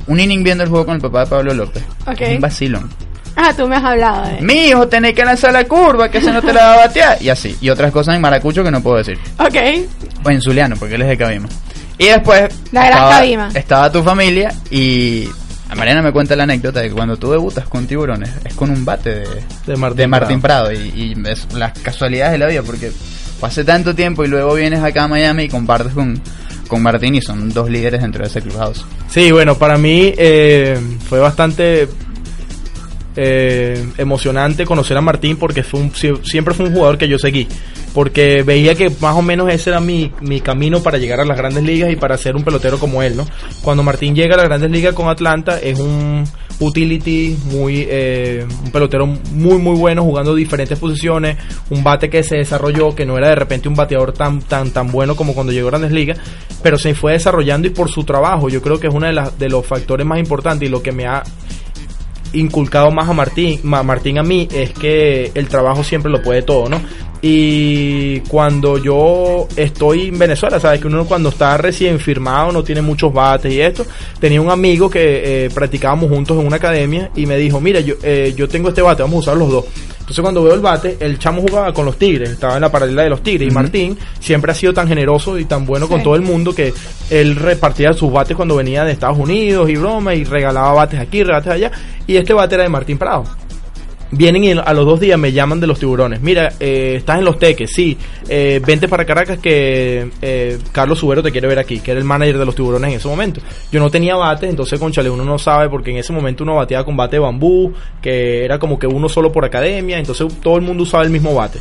Un 0.06 0.20
inning 0.20 0.42
viendo 0.44 0.62
el 0.64 0.70
juego 0.70 0.86
con 0.86 0.94
el 0.94 1.00
papá 1.02 1.20
de 1.20 1.26
Pablo 1.26 1.52
López. 1.54 1.82
Ok. 2.06 2.20
Un 2.30 2.40
vacilón. 2.40 2.90
Ah, 3.36 3.52
tú 3.56 3.68
me 3.68 3.76
has 3.76 3.84
hablado 3.84 4.26
de. 4.28 4.40
Mi 4.40 4.68
hijo, 4.68 4.88
tenés 4.88 5.14
que 5.14 5.24
lanzar 5.24 5.52
la 5.52 5.64
curva, 5.64 6.08
que 6.10 6.20
se 6.20 6.32
no 6.32 6.40
te 6.42 6.52
la 6.52 6.64
va 6.64 6.74
a 6.74 6.76
batear. 6.86 7.18
Y 7.20 7.28
así. 7.28 7.56
Y 7.60 7.68
otras 7.70 7.92
cosas 7.92 8.14
en 8.16 8.20
maracucho 8.20 8.64
que 8.64 8.70
no 8.70 8.80
puedo 8.82 8.96
decir. 8.98 9.18
Ok. 9.38 9.56
O 10.24 10.30
en 10.30 10.40
Zuliano, 10.40 10.76
porque 10.76 10.94
él 10.96 11.02
es 11.02 11.08
de 11.08 11.16
Cabima. 11.18 11.48
Y 11.98 12.06
después. 12.06 12.48
La 12.72 12.80
gran 12.86 12.92
estaba, 12.94 13.10
Cabima. 13.10 13.48
Estaba 13.54 13.92
tu 13.92 14.02
familia 14.02 14.52
y. 14.70 15.28
a 15.68 15.74
Mariana 15.74 16.02
me 16.02 16.12
cuenta 16.12 16.34
la 16.34 16.44
anécdota 16.44 16.80
de 16.80 16.88
que 16.88 16.94
cuando 16.94 17.16
tú 17.16 17.30
debutas 17.30 17.68
con 17.68 17.86
tiburones 17.86 18.30
es 18.44 18.54
con 18.54 18.70
un 18.70 18.84
bate 18.84 19.10
de, 19.10 19.26
De 19.66 19.76
Martín 19.76 19.96
de 19.96 20.06
Martín 20.06 20.40
Prado. 20.40 20.72
Y, 20.72 20.76
y 20.78 21.14
es 21.28 21.52
las 21.52 21.78
casualidades 21.78 22.32
de 22.32 22.38
la 22.38 22.46
vida 22.46 22.62
porque 22.62 22.90
hace 23.42 23.64
tanto 23.64 23.94
tiempo 23.94 24.24
y 24.24 24.28
luego 24.28 24.54
vienes 24.54 24.82
acá 24.82 25.04
a 25.04 25.08
Miami 25.08 25.44
y 25.44 25.48
compartes 25.48 25.92
con, 25.92 26.20
con 26.68 26.82
Martín 26.82 27.14
y 27.14 27.22
son 27.22 27.50
dos 27.50 27.70
líderes 27.70 28.00
dentro 28.00 28.22
de 28.22 28.28
ese 28.28 28.40
clubhouse. 28.40 28.84
Sí, 29.08 29.30
bueno, 29.32 29.56
para 29.56 29.78
mí 29.78 30.12
eh, 30.16 30.78
fue 31.08 31.20
bastante 31.20 31.88
eh, 33.20 33.84
emocionante 33.98 34.64
conocer 34.64 34.96
a 34.96 35.00
Martín 35.00 35.36
porque 35.36 35.64
fue 35.64 35.80
un- 35.80 35.90
sie- 35.92 36.22
siempre 36.24 36.54
fue 36.54 36.66
un 36.66 36.72
jugador 36.74 36.96
que 36.98 37.08
yo 37.08 37.18
seguí. 37.18 37.48
Porque 37.94 38.42
veía 38.44 38.76
que 38.76 38.90
más 39.00 39.16
o 39.16 39.22
menos 39.22 39.50
ese 39.52 39.70
era 39.70 39.80
mi, 39.80 40.12
mi 40.20 40.40
camino 40.40 40.80
para 40.82 40.98
llegar 40.98 41.18
a 41.20 41.24
las 41.24 41.36
grandes 41.36 41.64
ligas 41.64 41.90
y 41.90 41.96
para 41.96 42.16
ser 42.16 42.36
un 42.36 42.44
pelotero 42.44 42.78
como 42.78 43.02
él, 43.02 43.16
¿no? 43.16 43.26
Cuando 43.62 43.82
Martín 43.82 44.14
llega 44.14 44.34
a 44.34 44.38
las 44.38 44.46
grandes 44.46 44.70
ligas 44.70 44.94
con 44.94 45.08
Atlanta 45.08 45.58
es 45.58 45.80
un 45.80 46.22
utility, 46.60 47.36
muy 47.50 47.86
eh, 47.88 48.44
un 48.64 48.70
pelotero 48.70 49.06
muy 49.06 49.58
muy 49.58 49.76
bueno 49.76 50.02
jugando 50.04 50.34
diferentes 50.34 50.78
posiciones, 50.78 51.36
un 51.70 51.82
bate 51.82 52.10
que 52.10 52.22
se 52.22 52.36
desarrolló, 52.36 52.94
que 52.94 53.06
no 53.06 53.16
era 53.16 53.28
de 53.30 53.34
repente 53.36 53.68
un 53.68 53.74
bateador 53.74 54.12
tan 54.12 54.40
tan 54.42 54.70
tan 54.70 54.90
bueno 54.92 55.16
como 55.16 55.34
cuando 55.34 55.52
llegó 55.52 55.68
a 55.68 55.70
Grandes 55.72 55.92
Ligas, 55.92 56.18
pero 56.62 56.78
se 56.78 56.94
fue 56.94 57.12
desarrollando 57.12 57.66
y 57.68 57.70
por 57.70 57.88
su 57.90 58.04
trabajo, 58.04 58.48
yo 58.48 58.60
creo 58.60 58.78
que 58.78 58.88
es 58.88 58.94
uno 58.94 59.06
de, 59.06 59.12
las 59.12 59.38
de 59.38 59.48
los 59.48 59.64
factores 59.66 60.06
más 60.06 60.18
importantes 60.18 60.68
y 60.68 60.70
lo 60.70 60.82
que 60.82 60.92
me 60.92 61.06
ha 61.06 61.22
inculcado 62.32 62.90
más 62.90 63.08
a 63.08 63.12
Martín, 63.12 63.60
ma- 63.62 63.82
Martín 63.82 64.18
a 64.18 64.22
mí 64.22 64.48
es 64.52 64.70
que 64.70 65.30
el 65.34 65.48
trabajo 65.48 65.82
siempre 65.84 66.10
lo 66.10 66.22
puede 66.22 66.42
todo, 66.42 66.68
¿no? 66.68 66.80
Y 67.20 68.20
cuando 68.28 68.78
yo 68.78 69.48
estoy 69.56 70.06
en 70.08 70.18
Venezuela, 70.18 70.60
sabes 70.60 70.80
que 70.80 70.86
uno 70.86 71.04
cuando 71.04 71.30
está 71.30 71.56
recién 71.56 71.98
firmado 71.98 72.52
no 72.52 72.62
tiene 72.62 72.80
muchos 72.80 73.12
bates 73.12 73.52
y 73.52 73.60
esto, 73.60 73.84
tenía 74.20 74.40
un 74.40 74.50
amigo 74.50 74.88
que 74.88 75.46
eh, 75.46 75.50
practicábamos 75.52 76.08
juntos 76.10 76.38
en 76.38 76.46
una 76.46 76.56
academia 76.56 77.10
y 77.16 77.26
me 77.26 77.36
dijo, 77.36 77.60
mira, 77.60 77.80
yo, 77.80 77.94
eh, 78.02 78.32
yo 78.36 78.48
tengo 78.48 78.68
este 78.68 78.82
bate, 78.82 79.02
vamos 79.02 79.16
a 79.26 79.30
usar 79.32 79.36
los 79.36 79.50
dos. 79.50 79.64
Entonces 80.08 80.22
cuando 80.22 80.42
veo 80.42 80.54
el 80.54 80.60
bate, 80.60 80.96
el 81.00 81.18
chamo 81.18 81.42
jugaba 81.42 81.70
con 81.74 81.84
los 81.84 81.98
Tigres, 81.98 82.30
estaba 82.30 82.54
en 82.54 82.62
la 82.62 82.72
paralela 82.72 83.02
de 83.02 83.10
los 83.10 83.22
Tigres 83.22 83.46
y 83.46 83.54
Martín 83.54 83.98
siempre 84.18 84.52
ha 84.52 84.54
sido 84.54 84.72
tan 84.72 84.88
generoso 84.88 85.38
y 85.38 85.44
tan 85.44 85.66
bueno 85.66 85.86
con 85.86 86.02
todo 86.02 86.16
el 86.16 86.22
mundo 86.22 86.54
que 86.54 86.72
él 87.10 87.36
repartía 87.36 87.92
sus 87.92 88.10
bates 88.10 88.34
cuando 88.34 88.56
venía 88.56 88.84
de 88.84 88.92
Estados 88.92 89.18
Unidos 89.18 89.68
y 89.68 89.76
broma 89.76 90.14
y 90.14 90.24
regalaba 90.24 90.72
bates 90.72 90.98
aquí, 90.98 91.22
bates 91.24 91.52
allá 91.52 91.70
y 92.06 92.16
este 92.16 92.32
bate 92.32 92.54
era 92.54 92.64
de 92.64 92.70
Martín 92.70 92.96
Prado. 92.96 93.24
Vienen 94.10 94.42
y 94.42 94.52
a 94.52 94.72
los 94.72 94.86
dos 94.86 95.00
días 95.00 95.18
me 95.18 95.32
llaman 95.32 95.60
de 95.60 95.66
los 95.66 95.78
tiburones. 95.78 96.22
Mira, 96.22 96.54
eh, 96.60 96.94
estás 96.96 97.18
en 97.18 97.26
los 97.26 97.38
teques, 97.38 97.70
sí. 97.70 97.96
Eh, 98.26 98.60
vente 98.66 98.88
para 98.88 99.04
Caracas 99.04 99.38
que 99.38 100.10
eh, 100.22 100.58
Carlos 100.72 100.98
Subero 100.98 101.22
te 101.22 101.30
quiere 101.30 101.46
ver 101.46 101.58
aquí, 101.58 101.80
que 101.80 101.90
era 101.90 102.00
el 102.00 102.06
manager 102.06 102.38
de 102.38 102.46
los 102.46 102.54
tiburones 102.54 102.90
en 102.90 102.96
ese 102.96 103.06
momento. 103.06 103.42
Yo 103.70 103.80
no 103.80 103.90
tenía 103.90 104.16
bate, 104.16 104.48
entonces 104.48 104.80
conchale, 104.80 105.10
uno 105.10 105.24
no 105.24 105.38
sabe 105.38 105.68
porque 105.68 105.90
en 105.90 105.98
ese 105.98 106.14
momento 106.14 106.42
uno 106.42 106.54
bateaba 106.54 106.86
con 106.86 106.96
bate 106.96 107.16
de 107.16 107.20
bambú, 107.20 107.74
que 108.00 108.44
era 108.44 108.58
como 108.58 108.78
que 108.78 108.86
uno 108.86 109.10
solo 109.10 109.30
por 109.30 109.44
academia, 109.44 109.98
entonces 109.98 110.26
todo 110.40 110.56
el 110.56 110.62
mundo 110.62 110.84
usaba 110.84 111.04
el 111.04 111.10
mismo 111.10 111.34
bate. 111.34 111.58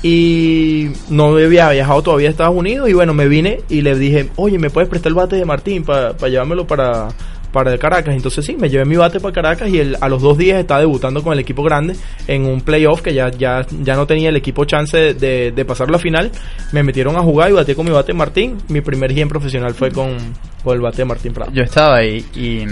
Y 0.00 0.90
no 1.10 1.36
había 1.36 1.70
viajado 1.70 2.02
todavía 2.02 2.28
a 2.28 2.30
Estados 2.30 2.54
Unidos 2.54 2.88
y 2.88 2.92
bueno, 2.92 3.14
me 3.14 3.26
vine 3.26 3.62
y 3.68 3.80
le 3.80 3.98
dije, 3.98 4.30
oye, 4.36 4.56
¿me 4.56 4.70
puedes 4.70 4.88
prestar 4.88 5.10
el 5.10 5.14
bate 5.14 5.34
de 5.34 5.44
Martín 5.44 5.82
para 5.82 6.14
llevármelo 6.28 6.64
para, 6.64 7.08
para 7.52 7.76
Caracas? 7.78 8.14
Entonces 8.14 8.44
sí, 8.44 8.56
me 8.56 8.68
llevé 8.68 8.84
mi 8.84 8.96
bate 8.96 9.20
para 9.20 9.32
Caracas 9.32 9.68
y 9.68 9.78
él, 9.80 9.96
a 10.00 10.08
los 10.08 10.20
dos 10.22 10.36
días 10.38 10.58
estaba 10.60 10.80
debutando 10.80 11.22
con 11.22 11.32
el 11.32 11.38
equipo 11.38 11.62
grande 11.62 11.96
en 12.26 12.44
un 12.44 12.60
playoff 12.60 13.00
que 13.02 13.14
ya, 13.14 13.30
ya, 13.30 13.64
ya 13.82 13.94
no 13.96 14.06
tenía 14.06 14.28
el 14.28 14.36
equipo 14.36 14.64
chance 14.64 14.96
de, 14.96 15.14
de, 15.14 15.52
de 15.52 15.64
pasar 15.64 15.90
la 15.90 15.98
final. 15.98 16.30
Me 16.72 16.82
metieron 16.82 17.16
a 17.16 17.20
jugar 17.22 17.50
y 17.50 17.54
bateé 17.54 17.74
con 17.74 17.86
mi 17.86 17.92
bate 17.92 18.12
Martín. 18.12 18.58
Mi 18.68 18.80
primer 18.80 19.12
game 19.12 19.28
profesional 19.28 19.74
fue 19.74 19.90
con, 19.90 20.16
con 20.62 20.74
el 20.74 20.80
bate 20.80 20.98
de 20.98 21.04
Martín 21.06 21.32
Prado. 21.32 21.50
Yo 21.52 21.62
estaba 21.62 21.96
ahí 21.96 22.24
y 22.34 22.64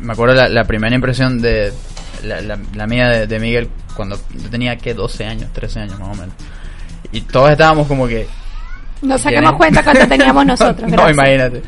me 0.00 0.12
acuerdo 0.12 0.34
la, 0.34 0.48
la 0.48 0.64
primera 0.64 0.94
impresión 0.94 1.40
de 1.40 1.72
la, 2.24 2.40
la- 2.40 2.58
la 2.74 2.86
mía 2.86 3.08
de, 3.08 3.26
de 3.26 3.38
Miguel 3.40 3.68
cuando 3.94 4.16
yo 4.40 4.48
tenía 4.50 4.76
que 4.76 4.94
12 4.94 5.24
años, 5.24 5.52
13 5.52 5.80
años 5.80 5.98
más 5.98 6.08
o 6.08 6.20
menos. 6.20 6.34
Y 7.12 7.22
todos 7.22 7.50
estábamos 7.50 7.86
como 7.88 8.06
que... 8.06 8.26
¿Tienen? 9.00 9.18
saquemos 9.18 9.52
cuenta 9.52 9.82
cuánto 9.84 10.06
teníamos 10.08 10.44
nosotros. 10.46 10.82
no, 10.90 10.96
gracias. 10.96 11.12
imagínate. 11.14 11.62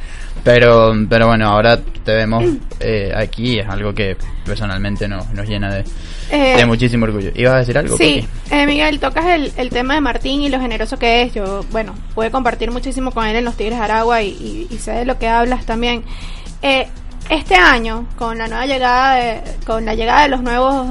Pero, 0.44 0.94
pero 1.08 1.26
bueno, 1.26 1.48
ahora 1.48 1.78
te 2.04 2.12
vemos 2.14 2.44
eh, 2.80 3.12
aquí, 3.14 3.58
es 3.58 3.68
algo 3.68 3.94
que 3.94 4.16
personalmente 4.44 5.06
nos, 5.06 5.28
nos 5.30 5.46
llena 5.48 5.70
de, 5.72 5.84
Eh, 6.30 6.56
de 6.56 6.66
muchísimo 6.66 7.04
orgullo. 7.04 7.30
¿Ibas 7.34 7.54
a 7.54 7.58
decir 7.58 7.76
algo? 7.78 7.96
Sí, 7.96 8.26
eh, 8.50 8.66
Miguel, 8.66 8.98
tocas 9.00 9.26
el, 9.26 9.52
el 9.56 9.70
tema 9.70 9.94
de 9.94 10.00
Martín 10.00 10.40
y 10.42 10.48
lo 10.48 10.60
generoso 10.60 10.98
que 10.98 11.22
es. 11.22 11.34
Yo, 11.34 11.64
bueno, 11.70 11.94
pude 12.14 12.30
compartir 12.30 12.70
muchísimo 12.70 13.10
con 13.10 13.26
él 13.26 13.36
en 13.36 13.44
los 13.44 13.56
Tigres 13.56 13.78
de 13.78 13.84
Aragua 13.84 14.22
y, 14.22 14.28
y- 14.30 14.74
y 14.74 14.78
sé 14.78 14.92
de 14.92 15.04
lo 15.04 15.18
que 15.18 15.28
hablas 15.28 15.66
también. 15.66 16.04
Eh, 16.62 16.86
este 17.28 17.54
año, 17.54 18.06
con 18.16 18.38
la 18.38 18.48
nueva 18.48 18.66
llegada, 18.66 19.14
de, 19.16 19.40
con 19.66 19.84
la 19.84 19.94
llegada 19.94 20.22
de 20.22 20.28
los 20.30 20.42
nuevos 20.42 20.86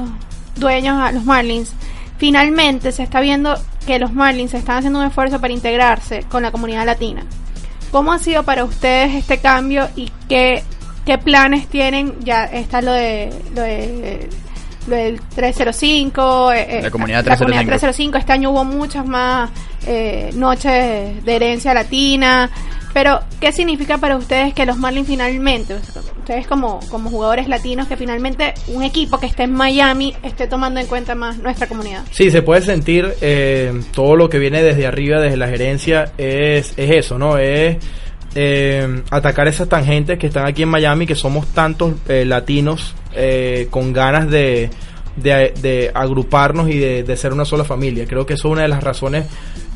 dueños 0.56 0.96
a 0.98 1.12
los 1.12 1.24
Marlins, 1.24 1.72
finalmente 2.18 2.92
se 2.92 3.02
está 3.02 3.20
viendo 3.20 3.54
que 3.86 3.98
los 3.98 4.12
Marlins 4.12 4.54
están 4.54 4.76
haciendo 4.78 5.00
un 5.00 5.06
esfuerzo 5.06 5.40
para 5.40 5.52
integrarse 5.52 6.22
con 6.28 6.42
la 6.42 6.50
comunidad 6.50 6.84
latina. 6.86 7.24
¿Cómo 7.90 8.12
ha 8.12 8.18
sido 8.18 8.42
para 8.44 8.64
ustedes 8.64 9.14
este 9.14 9.38
cambio 9.38 9.88
y 9.96 10.10
qué, 10.28 10.62
qué 11.04 11.18
planes 11.18 11.66
tienen? 11.68 12.14
Ya 12.20 12.44
está 12.44 12.82
lo 12.82 12.92
de, 12.92 13.32
lo 13.54 13.62
de 13.62 14.28
lo 14.86 14.96
del 14.96 15.20
305, 15.20 16.52
eh, 16.52 16.78
eh, 16.78 16.82
La 16.82 16.90
comunidad 16.90 17.24
la 17.24 17.36
comunidad 17.36 17.64
305. 17.66 17.70
305. 17.70 18.18
Este 18.18 18.32
año 18.32 18.50
hubo 18.50 18.64
muchas 18.64 19.06
más 19.06 19.50
eh, 19.86 20.30
noches 20.34 21.24
de 21.24 21.36
herencia 21.36 21.74
latina. 21.74 22.50
Pero, 22.92 23.20
¿qué 23.40 23.52
significa 23.52 23.98
para 23.98 24.16
ustedes 24.16 24.52
que 24.52 24.66
los 24.66 24.76
Marlins 24.76 25.06
finalmente, 25.06 25.74
ustedes 25.74 26.46
como, 26.48 26.80
como 26.90 27.08
jugadores 27.08 27.46
latinos, 27.46 27.86
que 27.86 27.96
finalmente 27.96 28.52
un 28.66 28.82
equipo 28.82 29.18
que 29.18 29.26
esté 29.26 29.44
en 29.44 29.52
Miami 29.52 30.14
esté 30.24 30.48
tomando 30.48 30.80
en 30.80 30.86
cuenta 30.86 31.14
más 31.14 31.38
nuestra 31.38 31.68
comunidad? 31.68 32.02
Sí, 32.10 32.30
se 32.30 32.42
puede 32.42 32.62
sentir 32.62 33.14
eh, 33.20 33.80
todo 33.92 34.16
lo 34.16 34.28
que 34.28 34.38
viene 34.38 34.62
desde 34.62 34.86
arriba, 34.86 35.20
desde 35.20 35.36
la 35.36 35.46
gerencia, 35.46 36.12
es, 36.18 36.74
es 36.76 36.90
eso, 36.90 37.16
¿no? 37.16 37.38
Es 37.38 37.76
eh, 38.34 39.02
atacar 39.10 39.46
esas 39.46 39.68
tangentes 39.68 40.18
que 40.18 40.26
están 40.26 40.46
aquí 40.46 40.62
en 40.62 40.68
Miami, 40.68 41.06
que 41.06 41.14
somos 41.14 41.46
tantos 41.48 41.94
eh, 42.08 42.24
latinos 42.24 42.94
eh, 43.14 43.68
con 43.70 43.92
ganas 43.92 44.28
de, 44.28 44.68
de, 45.14 45.52
de 45.62 45.90
agruparnos 45.94 46.68
y 46.68 46.78
de, 46.78 47.02
de 47.04 47.16
ser 47.16 47.32
una 47.32 47.44
sola 47.44 47.62
familia. 47.62 48.04
Creo 48.06 48.26
que 48.26 48.34
eso 48.34 48.48
es 48.48 48.52
una 48.52 48.62
de 48.62 48.68
las 48.68 48.82
razones 48.82 49.26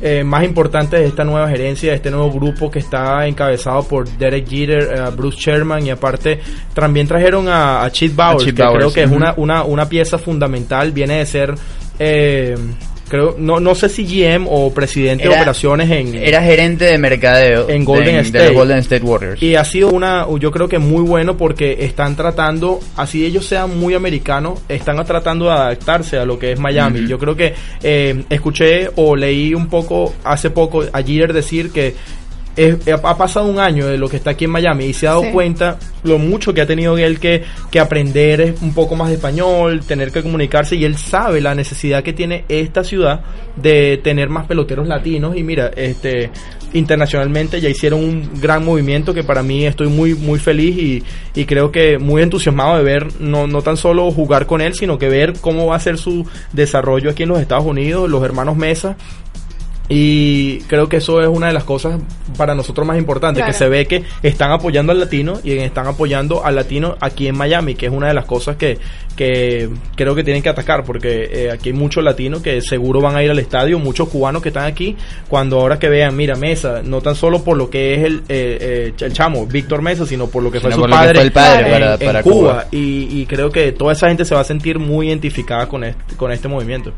eh, 0.01 0.23
más 0.23 0.43
importantes 0.43 0.99
de 0.99 1.07
esta 1.07 1.23
nueva 1.23 1.47
gerencia, 1.47 1.91
de 1.91 1.95
este 1.95 2.11
nuevo 2.11 2.31
grupo 2.31 2.69
que 2.69 2.79
está 2.79 3.25
encabezado 3.27 3.83
por 3.83 4.09
Derek 4.17 4.47
Jeter, 4.47 4.89
eh, 4.93 5.01
Bruce 5.15 5.37
Sherman 5.39 5.85
y 5.85 5.89
aparte 5.89 6.39
también 6.73 7.07
trajeron 7.07 7.47
a, 7.47 7.83
a 7.83 7.91
Chip 7.91 8.15
Bowers, 8.15 8.43
Chip 8.43 8.57
que 8.57 8.63
Bowers, 8.63 8.77
creo 8.77 8.93
que 8.93 9.03
es 9.03 9.11
una, 9.11 9.33
una, 9.37 9.63
una 9.63 9.87
pieza 9.87 10.17
fundamental, 10.17 10.91
viene 10.91 11.19
de 11.19 11.25
ser 11.25 11.55
eh, 11.97 12.55
creo, 13.07 13.35
no, 13.37 13.59
no 13.59 13.75
sé 13.75 13.89
si 13.89 14.05
GM 14.05 14.47
o 14.49 14.73
presidente 14.73 15.23
de 15.23 15.29
Era- 15.29 15.41
operaciones 15.41 15.89
en... 15.91 16.15
Era 16.15 16.41
gerente 16.41 16.85
de 16.85 16.97
mercadeo 16.97 17.69
En 17.69 17.85
Golden 17.85 18.05
de, 18.07 18.13
de 18.13 18.19
State. 18.21 18.53
Golden 18.53 18.77
State 18.79 19.03
Warriors. 19.05 19.41
Y 19.41 19.55
ha 19.55 19.63
sido 19.65 19.89
una, 19.89 20.25
yo 20.39 20.51
creo 20.51 20.67
que 20.67 20.79
muy 20.79 21.01
bueno 21.03 21.37
porque 21.37 21.77
están 21.85 22.15
tratando, 22.15 22.79
así 22.95 23.25
ellos 23.25 23.45
sean 23.45 23.77
muy 23.79 23.93
americanos, 23.93 24.59
están 24.69 25.03
tratando 25.05 25.45
de 25.45 25.51
adaptarse 25.51 26.17
a 26.17 26.25
lo 26.25 26.39
que 26.39 26.53
es 26.53 26.59
Miami. 26.59 27.07
Yo 27.07 27.17
creo 27.19 27.35
que 27.35 27.53
eh, 27.83 28.23
escuché 28.29 28.89
o 28.95 29.15
leí 29.15 29.53
un 29.53 29.67
poco 29.67 30.13
hace 30.23 30.49
poco 30.49 30.83
a 30.91 31.01
Jeter 31.01 31.33
decir 31.33 31.71
que 31.71 31.95
es- 32.55 32.77
ha 32.87 33.17
pasado 33.17 33.45
un 33.47 33.59
año 33.59 33.87
de 33.87 33.97
lo 33.97 34.07
que 34.09 34.17
está 34.17 34.31
aquí 34.31 34.45
en 34.45 34.51
Miami 34.51 34.85
y 34.85 34.93
se 34.93 35.07
ha 35.07 35.11
dado 35.11 35.23
Sí. 35.23 35.31
cuenta 35.31 35.77
lo 36.03 36.17
mucho 36.19 36.53
que 36.53 36.61
ha 36.61 36.65
tenido 36.67 36.97
él 36.97 37.19
que, 37.19 37.43
que 37.71 37.79
aprender 37.79 38.55
un 38.61 38.73
poco 38.73 38.95
más 38.95 39.09
de 39.09 39.15
español, 39.15 39.81
tener 39.87 40.11
que 40.11 40.21
comunicarse 40.21 40.75
y 40.75 40.85
él 40.85 40.97
sabe 40.97 41.41
la 41.41 41.55
necesidad 41.55 42.03
que 42.03 42.13
tiene 42.13 42.45
esta 42.47 42.83
ciudad 42.83 43.21
de 43.55 43.99
tener 44.03 44.29
más 44.29 44.45
peloteros 44.45 44.87
latinos 44.87 45.35
y 45.35 45.43
mira, 45.43 45.71
este 45.75 46.29
internacionalmente 46.79 47.61
ya 47.61 47.69
hicieron 47.69 48.03
un 48.03 48.29
gran 48.41 48.63
movimiento 48.65 49.13
que 49.13 49.23
para 49.23 49.41
mí 49.41 49.65
estoy 49.65 49.87
muy 49.87 50.13
muy 50.13 50.39
feliz 50.39 50.77
y, 50.77 51.03
y 51.33 51.45
creo 51.45 51.71
que 51.71 51.97
muy 51.97 52.21
entusiasmado 52.21 52.77
de 52.77 52.83
ver 52.83 53.07
no, 53.19 53.47
no 53.47 53.61
tan 53.61 53.77
solo 53.77 54.11
jugar 54.11 54.45
con 54.45 54.61
él, 54.61 54.73
sino 54.75 54.97
que 54.99 55.07
ver 55.09 55.33
cómo 55.41 55.67
va 55.67 55.77
a 55.77 55.79
ser 55.79 55.97
su 55.97 56.27
desarrollo 56.53 57.09
aquí 57.09 57.23
en 57.23 57.29
los 57.29 57.39
Estados 57.39 57.65
Unidos, 57.65 58.09
los 58.09 58.23
hermanos 58.23 58.57
Mesa 58.57 58.97
y 59.87 60.59
creo 60.61 60.89
que 60.89 60.97
eso 60.97 61.21
es 61.21 61.27
una 61.27 61.47
de 61.47 61.53
las 61.53 61.63
cosas 61.63 61.99
para 62.37 62.55
nosotros 62.55 62.87
más 62.87 62.97
importantes, 62.97 63.41
Claro. 63.43 63.51
que 63.51 63.57
se 63.57 63.69
ve 63.69 63.85
que 63.85 64.03
están 64.23 64.51
apoyando 64.51 64.91
al 64.91 64.99
latino 64.99 65.39
y 65.43 65.51
están 65.53 65.85
apoyando 65.87 66.43
al 66.43 66.55
latino 66.55 66.95
aquí 66.99 67.27
en 67.27 67.37
Miami, 67.37 67.75
que 67.75 67.85
es 67.85 67.91
una 67.91 68.07
de 68.07 68.13
las 68.15 68.25
cosas 68.25 68.55
que, 68.55 68.79
que 69.15 69.69
creo 69.95 70.15
que 70.15 70.23
tienen 70.23 70.41
que 70.41 70.49
atacar, 70.49 70.83
porque 70.83 71.29
eh, 71.31 71.51
aquí 71.51 71.69
hay 71.69 71.73
muchos 71.75 72.03
latinos 72.03 72.41
que 72.41 72.61
seguro 72.61 72.99
van 72.99 73.15
a 73.15 73.23
ir 73.23 73.29
al 73.29 73.37
estadio, 73.39 73.77
muchos 73.77 74.09
cubanos 74.09 74.41
que 74.41 74.49
están 74.49 74.65
aquí, 74.65 74.95
cuando 75.29 75.59
ahora 75.59 75.77
que 75.77 75.87
vean, 75.87 76.15
mira, 76.15 76.35
Mesa, 76.35 76.81
no 76.83 77.01
tan 77.01 77.15
solo 77.15 77.43
por 77.43 77.55
lo 77.55 77.69
que 77.69 77.93
es 77.93 78.03
el, 78.05 78.17
eh, 78.27 78.57
eh, 78.59 78.93
el 78.99 79.13
chamo, 79.13 79.45
Víctor 79.45 79.81
Mesa, 79.83 80.05
sino 80.07 80.27
por 80.27 80.41
lo 80.41 80.51
que 80.51 80.59
fue 80.59 80.71
su 80.71 80.81
padre, 80.81 81.13
fue 81.15 81.23
el 81.23 81.31
padre 81.31 81.65
en, 81.67 81.99
para- 81.99 82.17
en 82.19 82.23
Cuba. 82.23 82.33
Cuba. 82.63 82.65
Y, 82.71 83.07
y 83.21 83.25
creo 83.27 83.51
que 83.51 83.71
toda 83.71 83.93
esa 83.93 84.07
gente 84.07 84.25
se 84.25 84.33
va 84.33 84.41
a 84.41 84.45
sentir 84.45 84.79
muy 84.79 85.09
identificada 85.09 85.67
con 85.69 85.83
este, 85.83 86.15
con 86.15 86.31
este 86.31 86.47
movimiento. 86.47 86.91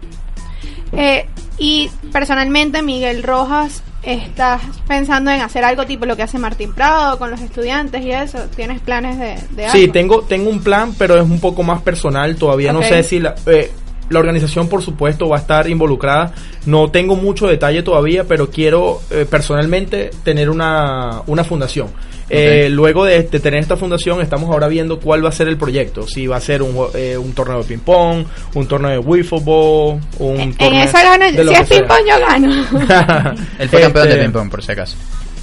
Eh, 0.94 1.26
y 1.58 1.90
personalmente, 2.12 2.82
Miguel 2.82 3.24
Rojas, 3.24 3.84
¿estás 4.04 4.62
pensando 4.88 5.32
en 5.32 5.42
hacer 5.42 5.64
algo 5.64 5.86
tipo 5.86 6.06
lo 6.06 6.16
que 6.16 6.24
hace 6.24 6.38
Martín 6.38 6.74
Prado 6.74 7.18
con 7.18 7.32
los 7.32 7.42
estudiantes 7.42 8.04
y 8.04 8.12
eso? 8.12 8.40
¿Tienes 8.56 8.80
planes 8.80 9.18
de, 9.18 9.36
de 9.52 9.70
Sí, 9.70 9.82
algo? 9.82 9.94
tengo, 9.94 10.22
tengo 10.24 10.50
un 10.50 10.62
plan, 10.62 10.94
pero 10.98 11.16
es 11.18 11.24
un 11.24 11.40
poco 11.40 11.64
más 11.64 11.82
personal. 11.82 12.36
Todavía 12.36 12.72
no 12.74 12.82
sé 12.84 13.04
si 13.04 13.20
la, 13.20 13.36
eh, 13.48 13.72
la 14.10 14.20
organización, 14.20 14.70
por 14.70 14.82
supuesto, 14.82 15.28
va 15.30 15.38
a 15.38 15.40
estar 15.40 15.70
involucrada. 15.70 16.32
No 16.66 16.90
tengo 16.92 17.16
mucho 17.16 17.48
detalle 17.48 17.84
todavía, 17.84 18.24
pero 18.26 18.50
quiero 18.50 19.02
eh, 19.12 19.26
personalmente 19.30 20.12
tener 20.24 20.50
una, 20.50 21.22
una 21.28 21.44
fundación. 21.44 21.88
Eh, 22.30 22.68
luego 22.70 23.06
de, 23.06 23.24
de 23.24 23.40
tener 23.40 23.62
esta 23.62 23.78
fundación, 23.78 24.20
estamos 24.22 24.50
ahora 24.50 24.68
viendo 24.68 25.00
cuál 25.00 25.24
va 25.24 25.30
a 25.30 25.32
ser 25.32 25.48
el 25.48 25.56
proyecto. 25.58 26.06
Si 26.08 26.28
va 26.28 26.36
a 26.38 26.42
ser 26.42 26.62
un, 26.62 26.76
jue- 26.76 26.90
eh, 26.96 27.18
un 27.18 27.32
torneo 27.34 27.60
de 27.60 27.64
ping-pong, 27.64 28.26
un 28.54 28.68
torneo 28.68 28.92
de 28.92 28.98
wiffle 29.00 29.40
ball, 29.40 30.00
un 30.20 30.40
En 30.42 30.54
torneo 30.56 30.84
eso 30.84 30.98
gano 30.98 31.24
de 31.26 31.34
yo. 31.38 31.44
lo 31.44 31.52
Si 31.52 31.58
es 31.62 31.70
ping-pong, 31.70 32.00
yo 32.06 32.20
gano. 32.20 32.52
Él 33.60 33.70
fue 33.70 33.80
campeón 33.82 34.06
de 34.08 34.12
Este, 34.12 34.24
ping-pong, 34.24 34.50
por 34.50 34.62
si 34.64 34.72
acaso. 34.74 34.98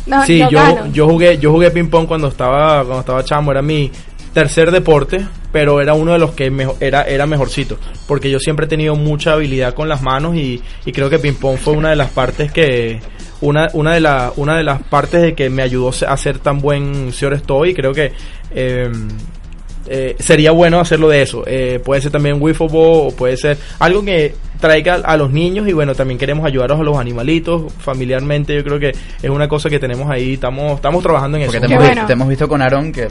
No, 0.06 0.26
sí, 0.26 0.38
yo, 0.38 0.50
yo, 0.50 0.58
gano. 0.58 0.86
yo 0.92 1.08
jugué, 1.08 1.38
yo 1.38 1.50
jugué 1.50 1.70
ping 1.70 1.88
pong 1.88 2.06
cuando 2.06 2.28
estaba, 2.28 2.84
cuando 2.84 3.00
estaba 3.00 3.24
chamo, 3.24 3.50
era 3.52 3.62
mi 3.62 3.90
tercer 4.34 4.70
deporte, 4.72 5.26
pero 5.52 5.80
era 5.80 5.94
uno 5.94 6.12
de 6.12 6.18
los 6.18 6.32
que 6.32 6.50
mejo- 6.50 6.76
era, 6.80 7.02
era 7.04 7.24
mejorcito, 7.26 7.78
porque 8.06 8.28
yo 8.30 8.38
siempre 8.38 8.66
he 8.66 8.68
tenido 8.68 8.96
mucha 8.96 9.32
habilidad 9.32 9.72
con 9.74 9.88
las 9.88 10.02
manos 10.02 10.36
y, 10.36 10.60
y 10.84 10.92
creo 10.92 11.08
que 11.08 11.18
ping 11.18 11.34
pong 11.34 11.56
fue 11.56 11.72
una 11.74 11.90
de 11.90 11.96
las 11.96 12.10
partes 12.10 12.50
que, 12.52 13.00
una, 13.40 13.68
una 13.72 13.94
de 13.94 14.00
la, 14.00 14.32
una 14.36 14.56
de 14.56 14.64
las 14.64 14.82
partes 14.82 15.22
de 15.22 15.34
que 15.34 15.48
me 15.50 15.62
ayudó 15.62 15.90
a 16.06 16.16
ser 16.16 16.38
tan 16.40 16.58
buen 16.60 17.12
señor 17.12 17.34
estoy, 17.34 17.70
y 17.70 17.74
creo 17.74 17.92
que 17.94 18.12
eh, 18.54 18.90
eh, 19.86 20.16
sería 20.18 20.50
bueno 20.50 20.80
hacerlo 20.80 21.08
de 21.08 21.22
eso. 21.22 21.44
Eh, 21.46 21.78
puede 21.84 22.00
ser 22.00 22.10
también 22.10 22.40
wiffle 22.40 22.68
o 22.72 23.10
puede 23.16 23.36
ser 23.36 23.58
algo 23.78 24.02
que 24.04 24.34
traiga 24.60 24.94
a 25.04 25.16
los 25.16 25.30
niños 25.30 25.68
y 25.68 25.72
bueno, 25.72 25.94
también 25.94 26.18
queremos 26.18 26.46
ayudarlos 26.46 26.80
a 26.80 26.82
los 26.82 26.96
animalitos 26.98 27.72
familiarmente. 27.78 28.54
Yo 28.54 28.64
creo 28.64 28.78
que 28.78 28.90
es 29.22 29.30
una 29.30 29.48
cosa 29.48 29.68
que 29.70 29.78
tenemos 29.78 30.10
ahí, 30.10 30.34
estamos 30.34 30.76
estamos 30.76 31.02
trabajando 31.02 31.38
en 31.38 31.44
Porque 31.44 31.58
eso. 31.58 31.66
te 31.66 31.68
Qué 31.68 31.74
hemos, 31.74 31.86
bueno. 31.86 32.06
te 32.06 32.12
hemos 32.12 32.28
visto 32.28 32.48
con 32.48 32.62
Aaron 32.62 32.92
que 32.92 33.08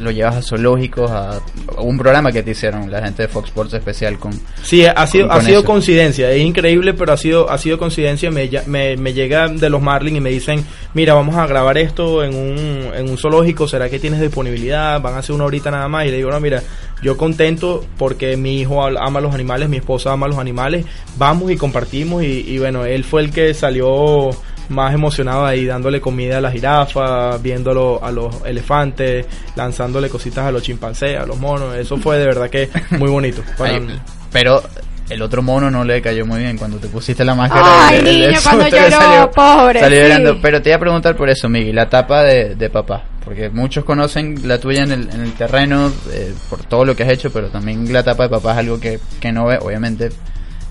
lo 0.00 0.10
llevas 0.10 0.36
a 0.36 0.42
zoológicos, 0.42 1.10
a, 1.10 1.36
a 1.36 1.80
un 1.80 1.96
programa 1.98 2.32
que 2.32 2.42
te 2.42 2.52
hicieron 2.52 2.90
la 2.90 3.02
gente 3.02 3.22
de 3.22 3.28
Fox 3.28 3.48
Sports 3.48 3.74
especial 3.74 4.18
con... 4.18 4.32
Sí, 4.62 4.84
ha 4.84 5.06
sido, 5.06 5.28
con 5.28 5.36
ha 5.36 5.40
sido 5.42 5.58
eso. 5.60 5.66
coincidencia, 5.66 6.30
es 6.30 6.40
increíble, 6.42 6.94
pero 6.94 7.12
ha 7.12 7.16
sido, 7.16 7.50
ha 7.50 7.58
sido 7.58 7.78
coincidencia. 7.78 8.30
Me, 8.30 8.48
me, 8.66 8.96
me 8.96 9.12
llega 9.12 9.48
de 9.48 9.70
los 9.70 9.80
Marlins 9.82 10.16
y 10.18 10.20
me 10.20 10.30
dicen, 10.30 10.64
mira, 10.94 11.14
vamos 11.14 11.36
a 11.36 11.46
grabar 11.46 11.78
esto 11.78 12.24
en 12.24 12.34
un, 12.34 12.92
en 12.94 13.08
un 13.10 13.18
zoológico, 13.18 13.68
¿será 13.68 13.88
que 13.88 13.98
tienes 13.98 14.20
disponibilidad? 14.20 15.00
Van 15.00 15.14
a 15.14 15.18
hacer 15.18 15.34
una 15.34 15.44
horita 15.44 15.70
nada 15.70 15.88
más. 15.88 16.06
Y 16.06 16.10
le 16.10 16.16
digo, 16.16 16.30
no, 16.30 16.40
mira, 16.40 16.62
yo 17.02 17.16
contento 17.16 17.84
porque 17.98 18.36
mi 18.36 18.60
hijo 18.60 18.82
ama 18.84 19.20
los 19.20 19.34
animales, 19.34 19.68
mi 19.68 19.76
esposa 19.78 20.12
ama 20.12 20.28
los 20.28 20.38
animales, 20.38 20.86
vamos 21.16 21.50
y 21.50 21.56
compartimos. 21.56 22.22
Y, 22.22 22.26
y 22.48 22.58
bueno, 22.58 22.84
él 22.84 23.04
fue 23.04 23.22
el 23.22 23.30
que 23.32 23.52
salió 23.54 24.30
más 24.68 24.94
emocionado 24.94 25.44
ahí 25.44 25.66
dándole 25.66 26.00
comida 26.00 26.38
a 26.38 26.40
las 26.40 26.52
jirafas, 26.54 27.42
viéndolo 27.42 28.02
a 28.02 28.10
los 28.12 28.34
elefantes, 28.46 29.26
lanzándole 29.56 30.08
cositas 30.08 30.46
a 30.46 30.52
los 30.52 30.62
chimpancés, 30.62 31.18
a 31.18 31.26
los 31.26 31.38
monos. 31.38 31.74
Eso 31.74 31.96
fue 31.98 32.18
de 32.18 32.26
verdad 32.26 32.48
que 32.48 32.70
muy 32.92 33.10
bonito. 33.10 33.42
Para- 33.58 33.72
Ay, 33.74 34.00
pero 34.30 34.62
el 35.10 35.20
otro 35.22 35.42
mono 35.42 35.70
no 35.70 35.84
le 35.84 36.00
cayó 36.00 36.24
muy 36.26 36.40
bien 36.40 36.56
cuando 36.56 36.78
te 36.78 36.88
pusiste 36.88 37.24
la 37.24 37.34
máscara. 37.34 37.88
Ay, 37.88 37.98
El- 37.98 38.06
el- 38.06 38.20
niño, 38.28 38.38
cuando 38.42 38.68
lloró, 38.68 39.30
pobre, 39.30 39.80
Salió 39.80 39.96
sí. 39.98 40.02
llorando. 40.04 40.38
Pero 40.40 40.62
te 40.62 40.70
iba 40.70 40.76
a 40.76 40.80
preguntar 40.80 41.16
por 41.16 41.28
eso, 41.28 41.48
Miguel, 41.48 41.74
la 41.76 41.88
tapa 41.88 42.22
de, 42.22 42.54
de 42.54 42.70
papá. 42.70 43.04
Porque 43.24 43.50
muchos 43.50 43.84
conocen 43.84 44.48
la 44.48 44.58
tuya 44.58 44.82
en 44.82 44.90
el, 44.92 45.08
en 45.10 45.20
el 45.20 45.32
terreno 45.34 45.92
eh, 46.12 46.32
por 46.50 46.64
todo 46.64 46.84
lo 46.84 46.96
que 46.96 47.04
has 47.04 47.10
hecho, 47.10 47.30
pero 47.32 47.48
también 47.48 47.92
la 47.92 48.02
tapa 48.02 48.24
de 48.24 48.28
papá 48.30 48.52
es 48.52 48.58
algo 48.58 48.80
que, 48.80 48.98
que 49.20 49.30
no 49.30 49.46
ve, 49.46 49.58
obviamente 49.60 50.06
es 50.06 50.14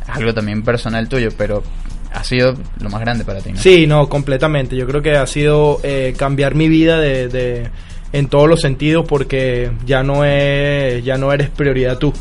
algo 0.10 0.34
también 0.34 0.62
personal 0.64 1.08
tuyo, 1.08 1.30
pero 1.38 1.64
ha 2.14 2.24
sido 2.26 2.54
lo 2.82 2.90
más 2.90 3.00
grande 3.00 3.24
para 3.24 3.40
ti, 3.40 3.54
¿no? 3.54 3.58
Sí, 3.62 3.88
no, 3.88 4.10
completamente. 4.10 4.76
Yo 4.76 4.86
creo 4.86 5.02
que 5.02 5.16
ha 5.16 5.26
sido 5.28 5.80
eh, 5.84 6.14
cambiar 6.18 6.56
mi 6.56 6.68
vida 6.68 7.00
de, 7.00 7.30
de- 7.30 7.70
en 8.12 8.28
todos 8.28 8.50
los 8.50 8.60
sentidos 8.60 9.06
porque 9.08 9.72
ya 9.86 10.04
no 10.04 10.26
es, 10.26 11.02
ya 11.06 11.18
no 11.18 11.32
eres 11.32 11.50
prioridad 11.50 11.98
tú. 12.00 12.12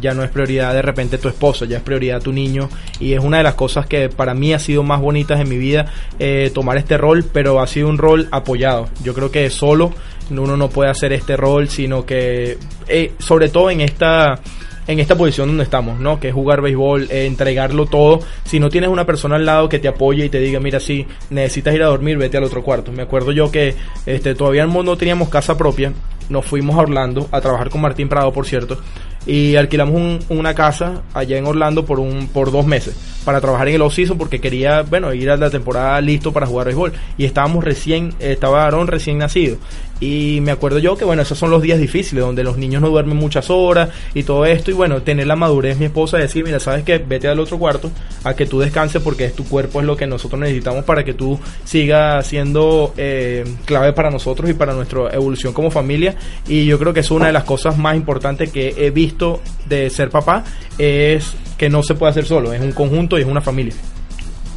Ya 0.00 0.14
no 0.14 0.24
es 0.24 0.30
prioridad 0.30 0.72
de 0.74 0.82
repente 0.82 1.18
tu 1.18 1.28
esposo, 1.28 1.64
ya 1.64 1.78
es 1.78 1.82
prioridad 1.82 2.20
tu 2.20 2.32
niño. 2.32 2.68
Y 2.98 3.12
es 3.12 3.20
una 3.20 3.38
de 3.38 3.42
las 3.44 3.54
cosas 3.54 3.86
que 3.86 4.08
para 4.08 4.34
mí 4.34 4.52
ha 4.52 4.58
sido 4.58 4.82
más 4.82 5.00
bonitas 5.00 5.40
en 5.40 5.48
mi 5.48 5.58
vida 5.58 5.86
eh, 6.18 6.50
tomar 6.54 6.76
este 6.76 6.98
rol, 6.98 7.24
pero 7.24 7.60
ha 7.60 7.66
sido 7.66 7.88
un 7.88 7.98
rol 7.98 8.28
apoyado. 8.30 8.88
Yo 9.02 9.14
creo 9.14 9.30
que 9.30 9.48
solo 9.50 9.92
uno 10.30 10.56
no 10.56 10.70
puede 10.70 10.90
hacer 10.90 11.12
este 11.12 11.36
rol, 11.36 11.68
sino 11.68 12.06
que 12.06 12.58
eh, 12.88 13.12
sobre 13.18 13.48
todo 13.48 13.70
en 13.70 13.80
esta 13.80 14.40
en 14.86 14.98
esta 14.98 15.16
posición 15.16 15.48
donde 15.48 15.62
estamos, 15.64 16.00
¿no? 16.00 16.18
Que 16.18 16.28
es 16.28 16.34
jugar 16.34 16.60
béisbol, 16.60 17.08
eh, 17.10 17.26
entregarlo 17.26 17.86
todo. 17.86 18.20
Si 18.44 18.58
no 18.58 18.68
tienes 18.68 18.90
una 18.90 19.06
persona 19.06 19.36
al 19.36 19.46
lado 19.46 19.68
que 19.68 19.78
te 19.78 19.88
apoye 19.88 20.24
y 20.24 20.28
te 20.28 20.40
diga, 20.40 20.58
mira, 20.58 20.80
si 20.80 21.06
necesitas 21.30 21.74
ir 21.74 21.82
a 21.82 21.86
dormir, 21.86 22.18
vete 22.18 22.36
al 22.36 22.44
otro 22.44 22.62
cuarto. 22.62 22.90
Me 22.90 23.02
acuerdo 23.02 23.32
yo 23.32 23.50
que 23.50 23.74
este, 24.06 24.34
todavía 24.34 24.66
no 24.66 24.96
teníamos 24.96 25.28
casa 25.28 25.56
propia. 25.56 25.92
Nos 26.28 26.46
fuimos 26.46 26.76
a 26.76 26.80
Orlando 26.80 27.28
a 27.30 27.40
trabajar 27.40 27.68
con 27.70 27.80
Martín 27.80 28.08
Prado, 28.08 28.32
por 28.32 28.46
cierto. 28.46 28.78
Y 29.26 29.54
alquilamos 29.56 29.94
un- 29.94 30.18
una 30.30 30.54
casa 30.54 31.02
allá 31.14 31.36
en 31.38 31.46
Orlando 31.46 31.84
por 31.84 32.00
un 32.00 32.26
por 32.28 32.50
dos 32.50 32.66
meses 32.66 32.96
para 33.24 33.40
trabajar 33.40 33.68
en 33.68 33.76
el 33.76 33.82
off-season 33.82 34.18
porque 34.18 34.40
quería, 34.40 34.82
bueno, 34.82 35.14
ir 35.14 35.30
a 35.30 35.36
la 35.36 35.48
temporada 35.48 36.00
listo 36.00 36.32
para 36.32 36.46
jugar 36.46 36.66
béisbol. 36.66 36.92
Y 37.16 37.24
estábamos 37.24 37.62
recién, 37.62 38.14
estaba 38.18 38.64
Aaron 38.64 38.88
recién 38.88 39.18
nacido. 39.18 39.58
Y 40.02 40.40
me 40.40 40.50
acuerdo 40.50 40.80
yo 40.80 40.96
que, 40.96 41.04
bueno, 41.04 41.22
esos 41.22 41.38
son 41.38 41.52
los 41.52 41.62
días 41.62 41.78
difíciles, 41.78 42.24
donde 42.24 42.42
los 42.42 42.58
niños 42.58 42.82
no 42.82 42.88
duermen 42.88 43.16
muchas 43.16 43.50
horas 43.50 43.90
y 44.14 44.24
todo 44.24 44.44
esto. 44.44 44.72
Y 44.72 44.74
bueno, 44.74 45.00
tener 45.02 45.28
la 45.28 45.36
madurez, 45.36 45.78
mi 45.78 45.84
esposa, 45.84 46.16
de 46.16 46.24
decir, 46.24 46.42
mira, 46.42 46.58
sabes 46.58 46.82
que 46.82 46.98
vete 46.98 47.28
al 47.28 47.38
otro 47.38 47.56
cuarto 47.56 47.88
a 48.24 48.34
que 48.34 48.44
tú 48.46 48.58
descanses 48.58 49.00
porque 49.00 49.26
es 49.26 49.32
tu 49.32 49.44
cuerpo, 49.44 49.78
es 49.78 49.86
lo 49.86 49.96
que 49.96 50.08
nosotros 50.08 50.40
necesitamos 50.40 50.84
para 50.84 51.04
que 51.04 51.14
tú 51.14 51.38
sigas 51.62 52.26
siendo 52.26 52.92
eh, 52.96 53.44
clave 53.64 53.92
para 53.92 54.10
nosotros 54.10 54.50
y 54.50 54.54
para 54.54 54.74
nuestra 54.74 55.08
evolución 55.12 55.52
como 55.52 55.70
familia. 55.70 56.16
Y 56.48 56.66
yo 56.66 56.80
creo 56.80 56.92
que 56.92 57.00
es 57.00 57.10
una 57.12 57.28
de 57.28 57.32
las 57.32 57.44
cosas 57.44 57.78
más 57.78 57.94
importantes 57.94 58.50
que 58.50 58.74
he 58.76 58.90
visto 58.90 59.40
de 59.66 59.88
ser 59.88 60.10
papá, 60.10 60.42
es 60.78 61.32
que 61.56 61.70
no 61.70 61.84
se 61.84 61.94
puede 61.94 62.10
hacer 62.10 62.24
solo, 62.24 62.52
es 62.52 62.60
un 62.60 62.72
conjunto 62.72 63.18
y 63.18 63.20
es 63.20 63.28
una 63.28 63.40
familia. 63.40 63.74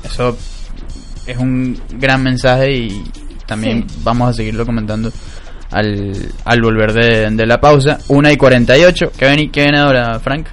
Eso 0.03 0.35
es 1.27 1.37
un 1.37 1.79
gran 1.99 2.23
mensaje 2.23 2.71
y 2.71 3.03
también 3.45 3.85
vamos 4.03 4.29
a 4.29 4.33
seguirlo 4.33 4.65
comentando 4.65 5.11
al, 5.71 6.13
al 6.45 6.61
volver 6.61 6.93
de, 6.93 7.29
de 7.31 7.45
la 7.45 7.59
pausa. 7.59 7.97
1 8.07 8.31
y 8.31 8.37
48. 8.37 9.11
¿Qué 9.17 9.27
viene, 9.27 9.51
qué 9.51 9.63
viene 9.63 9.79
ahora, 9.79 10.19
Frank? 10.19 10.47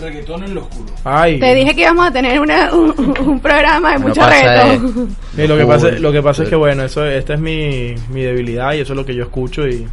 Reggaetón 0.00 0.44
en 0.44 0.54
lo 0.54 0.60
oscuro. 0.62 0.92
Ay, 1.04 1.40
Te 1.40 1.54
dije 1.54 1.74
que 1.74 1.80
íbamos 1.80 2.06
a 2.06 2.12
tener 2.12 2.38
una, 2.38 2.72
un, 2.72 3.14
un 3.18 3.40
programa 3.40 3.92
de 3.94 3.98
No 3.98 4.08
mucho. 4.08 4.20
Sí, 5.34 5.46
lo 5.46 5.56
que 5.56 5.64
pasa, 5.66 5.88
lo 5.90 6.12
que 6.12 6.22
pasa 6.22 6.42
es 6.44 6.48
que 6.48 6.54
bueno, 6.56 6.84
eso, 6.84 7.04
esta 7.04 7.34
es 7.34 7.40
mi, 7.40 7.94
mi 8.10 8.22
debilidad 8.22 8.74
y 8.74 8.80
eso 8.80 8.92
es 8.92 8.96
lo 8.96 9.04
que 9.04 9.14
yo 9.16 9.24
escucho 9.24 9.66
y 9.66 9.88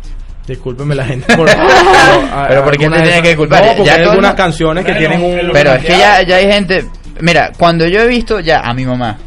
discúlpeme 0.47 0.93
la 0.93 1.05
gente 1.05 1.35
por, 1.35 1.49
a- 1.49 2.45
Pero 2.47 2.63
¿por 2.63 2.77
qué 2.77 2.87
te 2.87 2.95
de 2.95 3.01
tiene 3.01 3.09
esas- 3.17 3.21
que 3.23 3.35
culpar? 3.35 3.63
No, 3.65 3.67
porque 3.77 3.85
Ya 3.85 3.95
hay 3.95 4.03
algunas 4.03 4.35
canciones 4.35 4.85
que 4.85 4.91
Bueno, 4.93 5.07
tienen 5.17 5.45
un 5.47 5.51
Pero 5.51 5.73
es 5.73 5.81
que 5.85 5.97
ya, 5.97 6.21
ya 6.21 6.35
hay 6.35 6.51
gente, 6.51 6.85
Mira, 7.21 7.51
cuando 7.57 7.87
yo 7.87 8.01
he 8.01 8.07
visto 8.07 8.39
ya 8.41 8.59
a 8.59 8.73
mi 8.75 8.85
mamá 8.85 9.17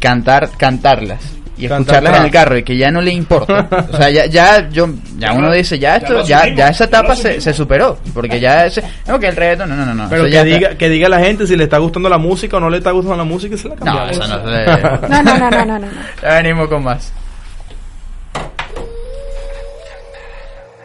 cantar, 0.00 0.48
cantarlas 0.56 1.20
y 1.56 1.66
escucharlas 1.66 2.18
en 2.18 2.24
el 2.24 2.30
carro 2.30 2.56
y 2.56 2.62
que 2.62 2.76
ya 2.76 2.90
no 2.90 3.00
le 3.00 3.12
importa. 3.12 3.68
O 3.92 3.96
sea, 3.96 4.10
ya, 4.10 4.26
ya, 4.26 4.68
yo, 4.70 4.88
ya 5.18 5.32
uno 5.32 5.52
dice, 5.52 5.78
ya 5.78 5.96
esto, 5.96 6.24
ya, 6.24 6.48
ya 6.54 6.68
esa 6.68 6.84
etapa 6.84 7.14
se, 7.14 7.40
se 7.40 7.52
superó. 7.52 7.98
Porque 8.14 8.40
ya 8.40 8.64
ese, 8.66 8.82
no, 9.06 9.18
que 9.20 9.28
el 9.28 9.36
reggaetón, 9.36 9.68
no, 9.68 9.76
no, 9.76 9.84
no, 9.86 9.94
no. 9.94 10.08
Pero 10.08 10.24
que 10.24 10.30
ya 10.30 10.42
está- 10.42 10.54
diga, 10.56 10.74
que 10.76 10.88
diga 10.88 11.08
la 11.08 11.20
gente 11.20 11.46
si 11.46 11.54
le 11.56 11.64
está 11.64 11.78
gustando 11.78 12.08
la 12.08 12.18
música 12.18 12.56
o 12.56 12.60
no 12.60 12.70
le 12.70 12.78
está 12.78 12.90
gustando 12.90 13.16
la 13.16 13.24
música 13.24 13.54
y 13.54 13.58
se 13.58 13.68
la 13.68 13.74
No, 13.76 13.84
cambiamos. 13.84 14.10
eso 14.12 14.26
no 14.28 14.44
se... 14.44 15.08
No, 15.08 15.22
no, 15.22 15.38
no, 15.38 15.50
no, 15.50 15.50
no, 15.50 15.64
no. 15.64 15.78
no. 15.80 15.88
Ya 16.22 16.28
venimos 16.34 16.68
con 16.68 16.82
más. 16.84 17.12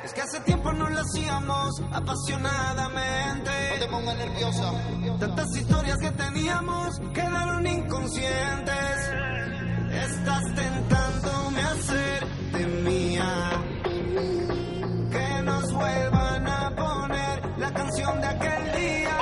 Es 0.03 0.13
que 0.13 0.21
hace 0.21 0.39
tiempo 0.41 0.71
no 0.73 0.89
lo 0.89 0.99
hacíamos 0.99 1.81
apasionadamente. 1.91 3.51
No 3.73 3.79
te 3.79 3.87
pongas 3.87 4.17
nerviosa. 4.17 4.71
Tantas 5.19 5.55
historias 5.55 5.97
que 6.01 6.11
teníamos 6.11 6.99
quedaron 7.13 7.65
inconscientes. 7.67 9.11
Estás 10.05 10.43
tentándome 10.53 11.61
a 11.61 11.71
hacerte 11.71 12.67
mía. 12.83 13.33
Que 15.11 15.41
nos 15.43 15.73
vuelvan 15.73 16.47
a 16.47 16.75
poner 16.75 17.57
la 17.57 17.73
canción 17.73 18.21
de 18.21 18.27
aquel 18.27 18.71
día. 18.77 19.17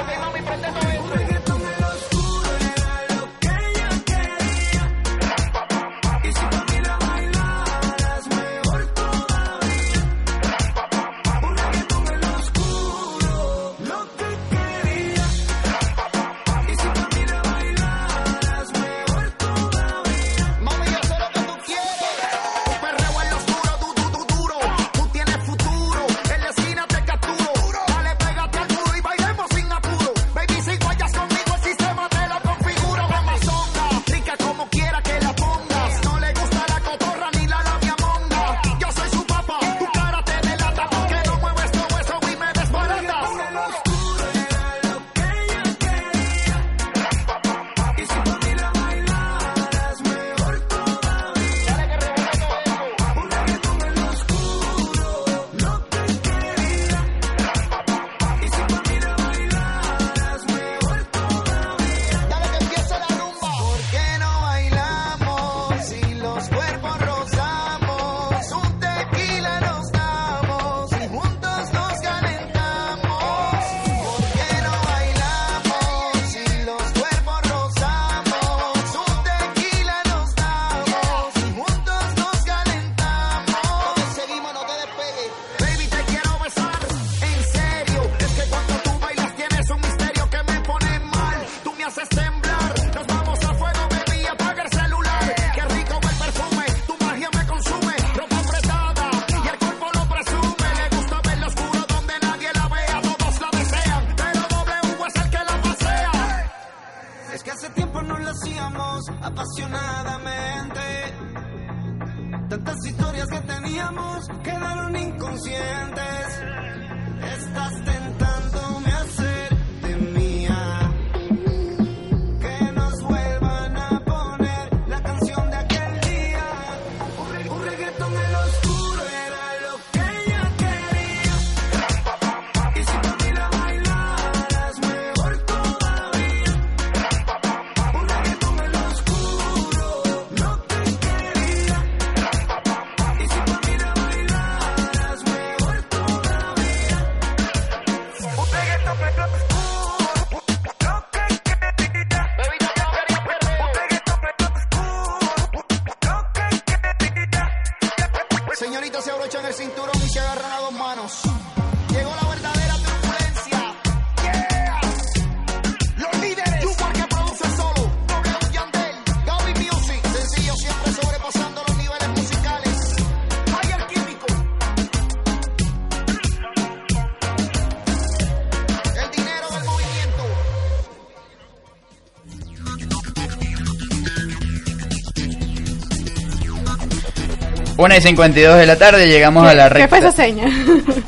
1 187.86 187.96
y 187.98 188.02
52 188.02 188.58
de 188.58 188.66
la 188.66 188.76
tarde 188.78 189.08
llegamos 189.08 189.48
a 189.48 189.54
la 189.54 189.70
recta. 189.70 189.86
¿Qué 189.86 189.90
fue 189.90 190.00
esa 190.00 190.12
seña? 190.12 190.48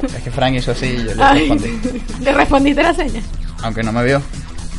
Es 0.05 0.23
que 0.23 0.29
Frank 0.29 0.53
hizo 0.53 0.71
así 0.71 0.85
y 0.85 1.05
yo 1.05 1.15
le 1.15 1.23
Ay, 1.23 1.39
respondí. 1.39 2.03
Le 2.21 2.33
respondiste 2.33 2.83
la 2.83 2.93
seña. 2.93 3.21
Aunque 3.63 3.81
no 3.81 3.91
me 3.91 4.03
vio. 4.03 4.21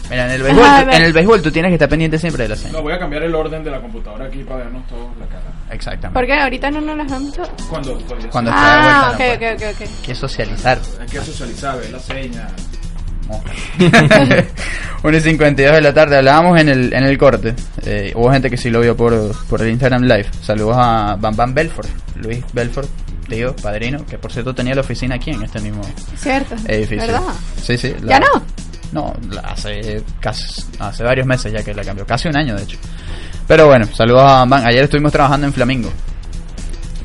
Mira, 0.08 0.26
en 0.26 0.30
el, 0.30 0.42
béisbol, 0.42 0.64
Ajá, 0.64 0.84
tú, 0.84 0.96
en 0.96 1.02
el 1.02 1.12
béisbol 1.12 1.42
tú 1.42 1.50
tienes 1.50 1.70
que 1.70 1.74
estar 1.74 1.88
pendiente 1.88 2.18
siempre 2.18 2.44
de 2.44 2.50
la 2.50 2.56
seña. 2.56 2.72
No, 2.72 2.82
voy 2.82 2.92
a 2.92 2.98
cambiar 2.98 3.24
el 3.24 3.34
orden 3.34 3.64
de 3.64 3.70
la 3.70 3.80
computadora 3.80 4.26
aquí 4.26 4.44
para 4.44 4.64
vernos 4.64 4.86
todos 4.86 5.10
la 5.18 5.26
cara. 5.26 5.42
Exactamente. 5.70 6.18
Porque 6.18 6.32
ahorita 6.32 6.70
no 6.70 6.80
nos 6.80 6.96
las 6.96 7.10
dan 7.10 7.24
mucho. 7.24 7.42
Cuando, 7.68 7.98
Cuando 8.30 8.50
ah, 8.54 8.54
está 8.54 8.76
de 8.76 8.80
vuelta. 8.80 9.00
Ah, 9.00 9.10
ok, 9.10 9.18
no 9.18 9.32
ok, 9.32 9.38
pues. 9.38 9.74
ok, 9.74 9.74
ok. 9.74 9.80
Hay 9.80 10.06
que 10.06 10.14
socializar. 10.14 10.78
Hay 11.00 11.06
que 11.08 11.20
socializar, 11.20 11.78
ver 11.78 11.90
la 11.90 11.98
seña. 11.98 12.48
1 15.02 15.16
y 15.16 15.20
52 15.20 15.74
de 15.74 15.80
la 15.82 15.92
tarde, 15.92 16.16
hablábamos 16.16 16.58
en 16.60 16.68
el, 16.68 16.92
en 16.94 17.04
el 17.04 17.18
corte 17.18 17.54
eh, 17.90 18.12
hubo 18.14 18.30
gente 18.30 18.50
que 18.50 18.58
sí 18.58 18.68
lo 18.68 18.80
vio 18.82 18.94
por, 18.94 19.34
por 19.46 19.62
el 19.62 19.70
Instagram 19.70 20.02
Live. 20.02 20.26
Saludos 20.42 20.76
a 20.78 21.16
Bam 21.18 21.34
Bam 21.34 21.54
Belfort, 21.54 21.88
Luis 22.16 22.44
Belfort, 22.52 22.86
tío, 23.26 23.56
padrino, 23.56 24.04
que 24.04 24.18
por 24.18 24.30
cierto 24.30 24.54
tenía 24.54 24.74
la 24.74 24.82
oficina 24.82 25.14
aquí 25.14 25.30
en 25.30 25.42
este 25.42 25.58
mismo 25.60 25.80
Cierto. 26.16 26.54
edificio. 26.66 27.06
¿Verdad? 27.06 27.22
Sí, 27.62 27.78
sí. 27.78 27.94
¿Ya 28.06 28.20
no? 28.20 28.26
No, 28.92 29.14
la- 29.30 29.40
hace, 29.40 30.02
casi, 30.20 30.62
hace 30.78 31.02
varios 31.02 31.26
meses 31.26 31.50
ya 31.50 31.62
que 31.62 31.72
la 31.72 31.82
cambió, 31.82 32.04
casi 32.06 32.28
un 32.28 32.36
año 32.36 32.54
de 32.56 32.64
hecho. 32.64 32.76
Pero 33.46 33.66
bueno, 33.66 33.86
saludos 33.94 34.20
a 34.22 34.40
Bam 34.40 34.50
Bam. 34.50 34.66
Ayer 34.66 34.84
estuvimos 34.84 35.10
trabajando 35.10 35.46
en 35.46 35.52
Flamingo, 35.54 35.90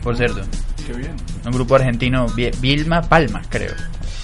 por 0.03 0.17
cierto. 0.17 0.41
Qué 0.86 0.91
bien. 0.91 1.15
Un 1.45 1.51
grupo 1.53 1.75
argentino, 1.75 2.27
Vi- 2.36 2.51
Vilma 2.59 3.01
Palma, 3.01 3.41
creo. 3.47 3.71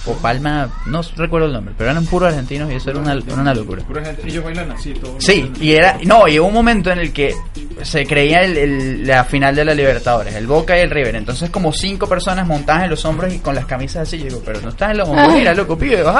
O 0.06 0.14
Palma, 0.14 0.68
no 0.86 1.02
recuerdo 1.16 1.46
el 1.48 1.52
nombre, 1.52 1.74
pero 1.76 1.90
eran 1.90 2.06
puros 2.06 2.30
argentinos 2.30 2.70
y 2.72 2.76
eso 2.76 2.88
era 2.90 3.00
una, 3.00 3.12
era 3.12 3.34
una 3.34 3.52
locura. 3.54 3.82
Ellos 4.24 4.42
bailan 4.42 4.72
así, 4.72 4.94
todos. 4.94 5.22
Sí, 5.22 5.52
y 5.60 5.72
era, 5.72 5.98
no, 6.04 6.26
y 6.26 6.38
hubo 6.38 6.48
un 6.48 6.54
momento 6.54 6.90
en 6.90 7.00
el 7.00 7.12
que 7.12 7.34
se 7.82 8.06
creía 8.06 8.42
el, 8.42 8.56
el- 8.56 9.06
la 9.06 9.24
final 9.24 9.54
de 9.54 9.64
la 9.64 9.74
Libertadores, 9.74 10.34
el 10.34 10.46
Boca 10.46 10.76
y 10.78 10.80
el 10.80 10.90
River. 10.90 11.16
Entonces 11.16 11.50
como 11.50 11.70
cinco 11.72 12.06
personas 12.08 12.46
montadas 12.46 12.84
en 12.84 12.90
los 12.90 13.04
hombros 13.04 13.32
y 13.34 13.40
con 13.40 13.54
las 13.54 13.66
camisas 13.66 14.08
así, 14.08 14.16
yo 14.18 14.24
digo, 14.24 14.42
pero 14.44 14.60
no 14.62 14.70
estás 14.70 14.90
en 14.92 14.96
la 14.98 15.04
bombonera, 15.04 15.52
loco, 15.52 15.76
pibe. 15.76 16.02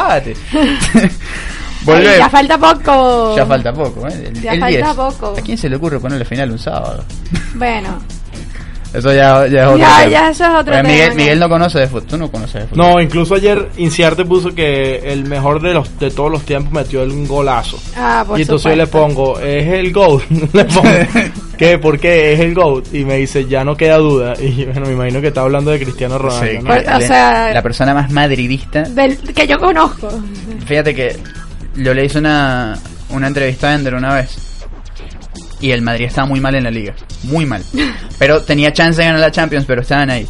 Volvemos. 1.82 2.10
Ay, 2.12 2.18
ya 2.18 2.28
falta 2.28 2.58
poco. 2.58 3.36
Ya 3.36 3.46
falta 3.46 3.72
poco, 3.72 4.06
¿eh? 4.08 4.24
El, 4.26 4.42
Ya 4.42 4.52
el 4.52 4.60
falta 4.60 4.76
10. 4.84 4.94
poco. 4.94 5.34
¿A 5.38 5.40
quién 5.40 5.56
se 5.56 5.68
le 5.70 5.76
ocurre 5.76 5.98
ponerle 5.98 6.24
final 6.26 6.50
un 6.50 6.58
sábado? 6.58 7.02
Bueno, 7.54 7.98
Eso 8.92 9.12
ya, 9.14 9.46
ya 9.46 9.62
es 9.62 9.66
otro 9.68 9.78
Ya, 9.78 9.98
tema. 10.00 10.06
ya, 10.10 10.30
eso 10.30 10.44
es 10.44 10.50
otro 10.50 10.82
Miguel, 10.82 11.00
tema, 11.10 11.14
Miguel 11.14 11.38
¿no? 11.38 11.44
no 11.46 11.50
conoce 11.54 11.78
de 11.78 11.86
fútbol. 11.86 12.06
Tú 12.08 12.18
no 12.18 12.30
conoces 12.30 12.54
de 12.62 12.66
fútbol. 12.66 12.86
No, 12.94 13.00
incluso 13.00 13.34
ayer 13.36 13.68
Inciarte 13.76 14.24
puso 14.24 14.52
que 14.54 14.96
el 15.12 15.24
mejor 15.26 15.62
de 15.62 15.74
los 15.74 15.98
de 16.00 16.10
todos 16.10 16.30
los 16.30 16.42
tiempos 16.42 16.72
metió 16.72 17.02
un 17.02 17.26
golazo. 17.28 17.78
ah, 17.96 18.24
por 18.26 18.38
y 18.38 18.42
entonces 18.42 18.70
yo 18.72 18.76
le 18.76 18.86
pongo, 18.88 19.38
es 19.38 19.66
el 19.68 19.92
GOAT. 19.92 20.22
le 20.52 20.64
pongo, 20.64 20.88
¿qué? 21.56 21.78
¿Por 21.78 21.98
qué? 22.00 22.32
Es 22.32 22.40
el 22.40 22.54
GOAT. 22.54 22.92
Y 22.92 23.04
me 23.04 23.16
dice, 23.18 23.46
ya 23.46 23.64
no 23.64 23.76
queda 23.76 23.96
duda. 23.98 24.34
Y 24.40 24.64
bueno, 24.64 24.86
me 24.86 24.92
imagino 24.92 25.20
que 25.20 25.28
está 25.28 25.42
hablando 25.42 25.70
de 25.70 25.78
Cristiano 25.78 26.16
Sí, 26.16 26.22
Ronaldo. 26.22 26.60
¿no? 26.62 26.66
Pues, 26.66 26.86
o 26.86 26.90
la- 26.90 27.00
sea- 27.00 27.54
la 27.54 27.62
persona 27.62 27.94
más 27.94 28.10
madridista. 28.10 28.82
Del, 28.82 29.16
que 29.18 29.46
yo 29.46 29.58
conozco. 29.60 30.08
Fíjate 30.66 30.94
que 30.94 31.16
yo 31.76 31.94
le 31.94 32.04
hice 32.06 32.18
una, 32.18 32.76
una 33.10 33.28
entrevista 33.28 33.68
a 33.70 33.74
Ender 33.76 33.94
una 33.94 34.14
vez. 34.14 34.36
Y 35.60 35.72
el 35.72 35.82
Madrid 35.82 36.06
estaba 36.06 36.26
muy 36.26 36.40
mal 36.40 36.54
en 36.54 36.64
la 36.64 36.70
liga. 36.70 36.94
Muy 37.24 37.44
mal. 37.46 37.62
Pero 38.18 38.42
tenía 38.42 38.72
chance 38.72 39.00
de 39.00 39.06
ganar 39.06 39.20
la 39.20 39.30
Champions, 39.30 39.64
pero 39.66 39.82
estaban 39.82 40.10
ahí. 40.10 40.26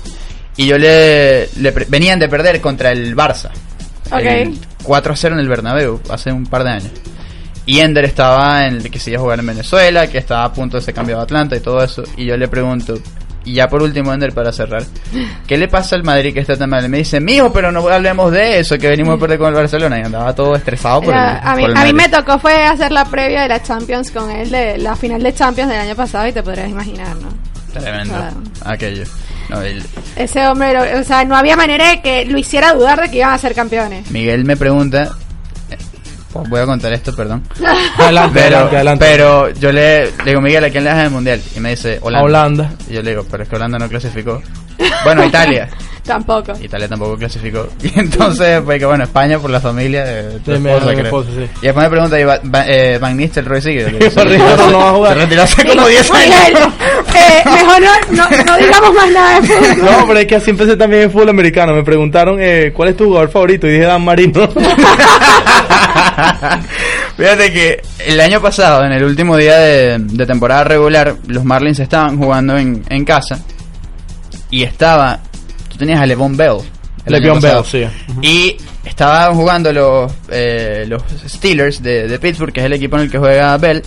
Y 0.56 0.66
yo 0.66 0.76
le, 0.76 1.48
venían 1.88 2.18
de 2.18 2.28
perder 2.28 2.60
contra 2.60 2.90
el 2.90 3.16
Barça. 3.16 3.50
Ok. 4.10 4.20
El 4.20 4.58
4 4.82 5.12
a 5.12 5.16
0 5.16 5.34
en 5.34 5.40
el 5.40 5.48
Bernabéu 5.48 6.00
hace 6.10 6.32
un 6.32 6.46
par 6.46 6.64
de 6.64 6.70
años. 6.70 6.92
Y 7.66 7.78
Ender 7.78 8.04
estaba 8.04 8.66
en 8.66 8.76
el 8.76 8.90
que 8.90 8.98
se 8.98 9.10
iba 9.10 9.20
a 9.20 9.22
jugar 9.22 9.38
en 9.38 9.46
Venezuela, 9.46 10.08
que 10.08 10.18
estaba 10.18 10.44
a 10.44 10.52
punto 10.52 10.76
de 10.76 10.82
ser 10.82 10.94
cambiado 10.94 11.20
a 11.20 11.24
Atlanta 11.24 11.54
y 11.54 11.60
todo 11.60 11.82
eso. 11.84 12.02
Y 12.16 12.24
yo 12.24 12.36
le 12.36 12.48
pregunto, 12.48 12.94
y 13.44 13.54
ya 13.54 13.68
por 13.68 13.82
último, 13.82 14.12
Ender, 14.12 14.32
para 14.32 14.52
cerrar, 14.52 14.82
¿qué 15.46 15.56
le 15.56 15.68
pasa 15.68 15.96
al 15.96 16.02
Madrid 16.02 16.34
que 16.34 16.40
está 16.40 16.56
tan 16.56 16.70
mal? 16.70 16.88
Me 16.88 16.98
dice, 16.98 17.20
mijo, 17.20 17.52
pero 17.52 17.72
no 17.72 17.88
hablemos 17.88 18.30
de 18.32 18.58
eso, 18.60 18.76
que 18.78 18.88
venimos 18.88 19.16
a 19.16 19.20
perder 19.20 19.38
con 19.38 19.48
el 19.48 19.54
Barcelona. 19.54 19.98
Y 19.98 20.02
andaba 20.02 20.34
todo 20.34 20.54
estresado 20.56 21.00
por, 21.02 21.14
Era- 21.14 21.38
el, 21.38 21.48
a, 21.48 21.56
mí, 21.56 21.62
por 21.62 21.70
el 21.70 21.76
a 21.76 21.84
mí 21.84 21.92
me 21.92 22.08
tocó 22.08 22.38
fue 22.38 22.64
hacer 22.64 22.92
la 22.92 23.04
previa 23.04 23.42
de 23.42 23.48
la 23.48 23.62
Champions 23.62 24.10
con 24.10 24.30
él, 24.30 24.50
de 24.50 24.78
la 24.78 24.94
final 24.96 25.22
de 25.22 25.32
Champions 25.34 25.70
del 25.70 25.80
año 25.80 25.94
pasado, 25.96 26.26
y 26.28 26.32
te 26.32 26.42
podrías 26.42 26.68
imaginar, 26.68 27.16
¿no? 27.16 27.28
Tremendo. 27.72 28.14
Claro. 28.14 28.36
Aquello. 28.64 29.04
No, 29.48 29.62
el- 29.62 29.82
Ese 30.16 30.46
hombre, 30.46 30.94
o 31.00 31.04
sea, 31.04 31.24
no 31.24 31.36
había 31.36 31.56
manera 31.56 31.88
de 31.90 32.02
que 32.02 32.24
lo 32.26 32.36
hiciera 32.38 32.72
dudar 32.74 33.00
de 33.00 33.10
que 33.10 33.18
iban 33.18 33.30
a 33.32 33.38
ser 33.38 33.54
campeones. 33.54 34.10
Miguel 34.10 34.44
me 34.44 34.56
pregunta, 34.56 35.10
voy 36.32 36.60
a 36.60 36.66
contar 36.66 36.92
esto, 36.92 37.14
perdón. 37.14 37.42
Adelante, 37.98 38.40
Pero, 38.40 38.56
adelante, 38.56 38.76
adelante. 38.76 39.04
pero 39.08 39.50
yo 39.50 39.72
le, 39.72 40.06
le 40.06 40.24
digo, 40.26 40.40
Miguel, 40.40 40.64
¿a 40.64 40.70
quién 40.70 40.84
le 40.84 40.90
das 40.90 41.04
el 41.04 41.10
mundial? 41.10 41.40
Y 41.56 41.60
me 41.60 41.70
dice, 41.70 41.98
Holanda. 42.02 42.20
A 42.20 42.24
Holanda. 42.24 42.72
Y 42.88 42.94
yo 42.94 43.02
le 43.02 43.10
digo, 43.10 43.26
pero 43.30 43.42
es 43.42 43.48
que 43.48 43.56
Holanda 43.56 43.78
no 43.78 43.88
clasificó. 43.88 44.42
Bueno, 45.04 45.24
Italia. 45.24 45.68
Tampoco. 46.02 46.54
Italia 46.60 46.88
tampoco 46.88 47.16
clasificó. 47.18 47.68
Y 47.82 47.92
entonces, 48.00 48.62
pues 48.64 48.78
que 48.80 48.86
bueno, 48.86 49.04
España 49.04 49.38
por 49.38 49.50
la 49.50 49.60
familia 49.60 50.04
esposa, 50.30 50.58
mi 50.58 51.36
sí. 51.46 51.50
Y 51.62 51.66
después 51.66 51.84
me 51.84 51.90
pregunta, 51.90 52.18
¿y 52.18 52.24
Va- 52.24 52.40
Va- 52.52 52.64
eh, 52.66 52.98
Van 52.98 53.16
Nistelrooy 53.16 53.60
sigue? 53.60 53.92
Nistelrooy 53.92 54.38
no 54.38 54.78
va 54.78 54.88
a 54.88 54.92
jugar. 54.94 55.12
Se 55.14 55.20
retiró 55.20 55.42
hace 55.42 55.64
como 55.66 55.86
10 55.86 56.10
años. 56.10 56.24
Miguel, 56.24 56.62
eh, 57.14 57.42
mejor 57.44 57.80
no, 57.82 57.92
no, 58.16 58.44
no 58.44 58.56
digamos 58.56 58.94
más 58.94 59.10
nada 59.12 59.40
de 59.40 59.46
fútbol. 59.46 59.84
No, 59.84 60.06
pero 60.06 60.18
es 60.20 60.26
que 60.26 60.36
así 60.36 60.50
empecé 60.50 60.76
también 60.76 61.02
en 61.02 61.10
fútbol 61.12 61.28
americano. 61.28 61.74
Me 61.74 61.84
preguntaron 61.84 62.38
eh, 62.40 62.72
cuál 62.74 62.88
es 62.88 62.96
tu 62.96 63.04
jugador 63.04 63.30
favorito 63.30 63.66
y 63.68 63.72
dije 63.72 63.84
Dan 63.84 64.02
Marino. 64.02 64.48
Fíjate 67.16 67.52
que 67.52 67.82
el 68.06 68.20
año 68.20 68.40
pasado, 68.40 68.84
en 68.84 68.92
el 68.92 69.04
último 69.04 69.36
día 69.36 69.58
de, 69.58 69.98
de 69.98 70.26
temporada 70.26 70.64
regular, 70.64 71.16
los 71.26 71.44
Marlins 71.44 71.78
estaban 71.80 72.18
jugando 72.18 72.56
en, 72.56 72.84
en 72.88 73.04
casa 73.04 73.38
y 74.50 74.62
estaba. 74.62 75.18
Tú 75.68 75.76
tenías 75.78 76.00
a 76.00 76.06
Levon 76.06 76.36
Bell. 76.36 76.58
Le'Veon 77.06 77.40
Bell, 77.40 77.64
sí. 77.64 77.86
Y 78.22 78.56
estaban 78.84 79.34
jugando 79.34 79.72
los, 79.72 80.12
eh, 80.30 80.84
los 80.86 81.02
Steelers 81.26 81.82
de, 81.82 82.06
de 82.06 82.18
Pittsburgh, 82.18 82.52
que 82.52 82.60
es 82.60 82.66
el 82.66 82.72
equipo 82.74 82.96
en 82.96 83.02
el 83.02 83.10
que 83.10 83.18
juega 83.18 83.56
Bell. 83.56 83.82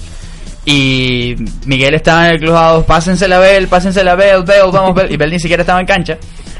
Y 0.65 1.36
Miguel 1.65 1.93
estaba 1.95 2.27
en 2.27 2.36
el 2.36 2.39
clubhouse, 2.39 2.86
pásense 2.86 3.27
la 3.27 3.39
Bell, 3.39 3.67
pásense 3.67 4.03
la 4.03 4.15
Bell, 4.15 4.43
Bell, 4.43 4.71
vamos 4.71 4.95
Bell. 4.95 5.11
Y 5.11 5.17
Bell 5.17 5.31
ni 5.31 5.39
siquiera 5.39 5.61
estaba 5.61 5.79
en 5.79 5.86
cancha 5.86 6.17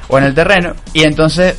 o 0.08 0.18
en 0.18 0.26
el 0.26 0.34
terreno. 0.34 0.74
Y 0.94 1.04
entonces 1.04 1.56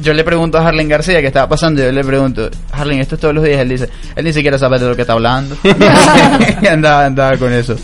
yo 0.00 0.12
le 0.12 0.24
pregunto 0.24 0.58
a 0.58 0.66
Harlan 0.66 0.88
García 0.88 1.20
qué 1.20 1.28
estaba 1.28 1.48
pasando. 1.48 1.82
Yo 1.82 1.92
le 1.92 2.04
pregunto, 2.04 2.50
Harlan, 2.72 2.98
esto 3.00 3.14
es 3.14 3.20
todos 3.20 3.34
los 3.34 3.44
días. 3.44 3.60
Él 3.60 3.68
dice, 3.68 3.88
él 4.16 4.24
ni 4.24 4.32
siquiera 4.32 4.58
sabe 4.58 4.78
de 4.78 4.88
lo 4.88 4.96
que 4.96 5.02
está 5.02 5.14
hablando. 5.14 5.56
y 6.62 6.66
andaba, 6.66 7.06
andaba 7.06 7.36
con 7.36 7.52
eso. 7.52 7.76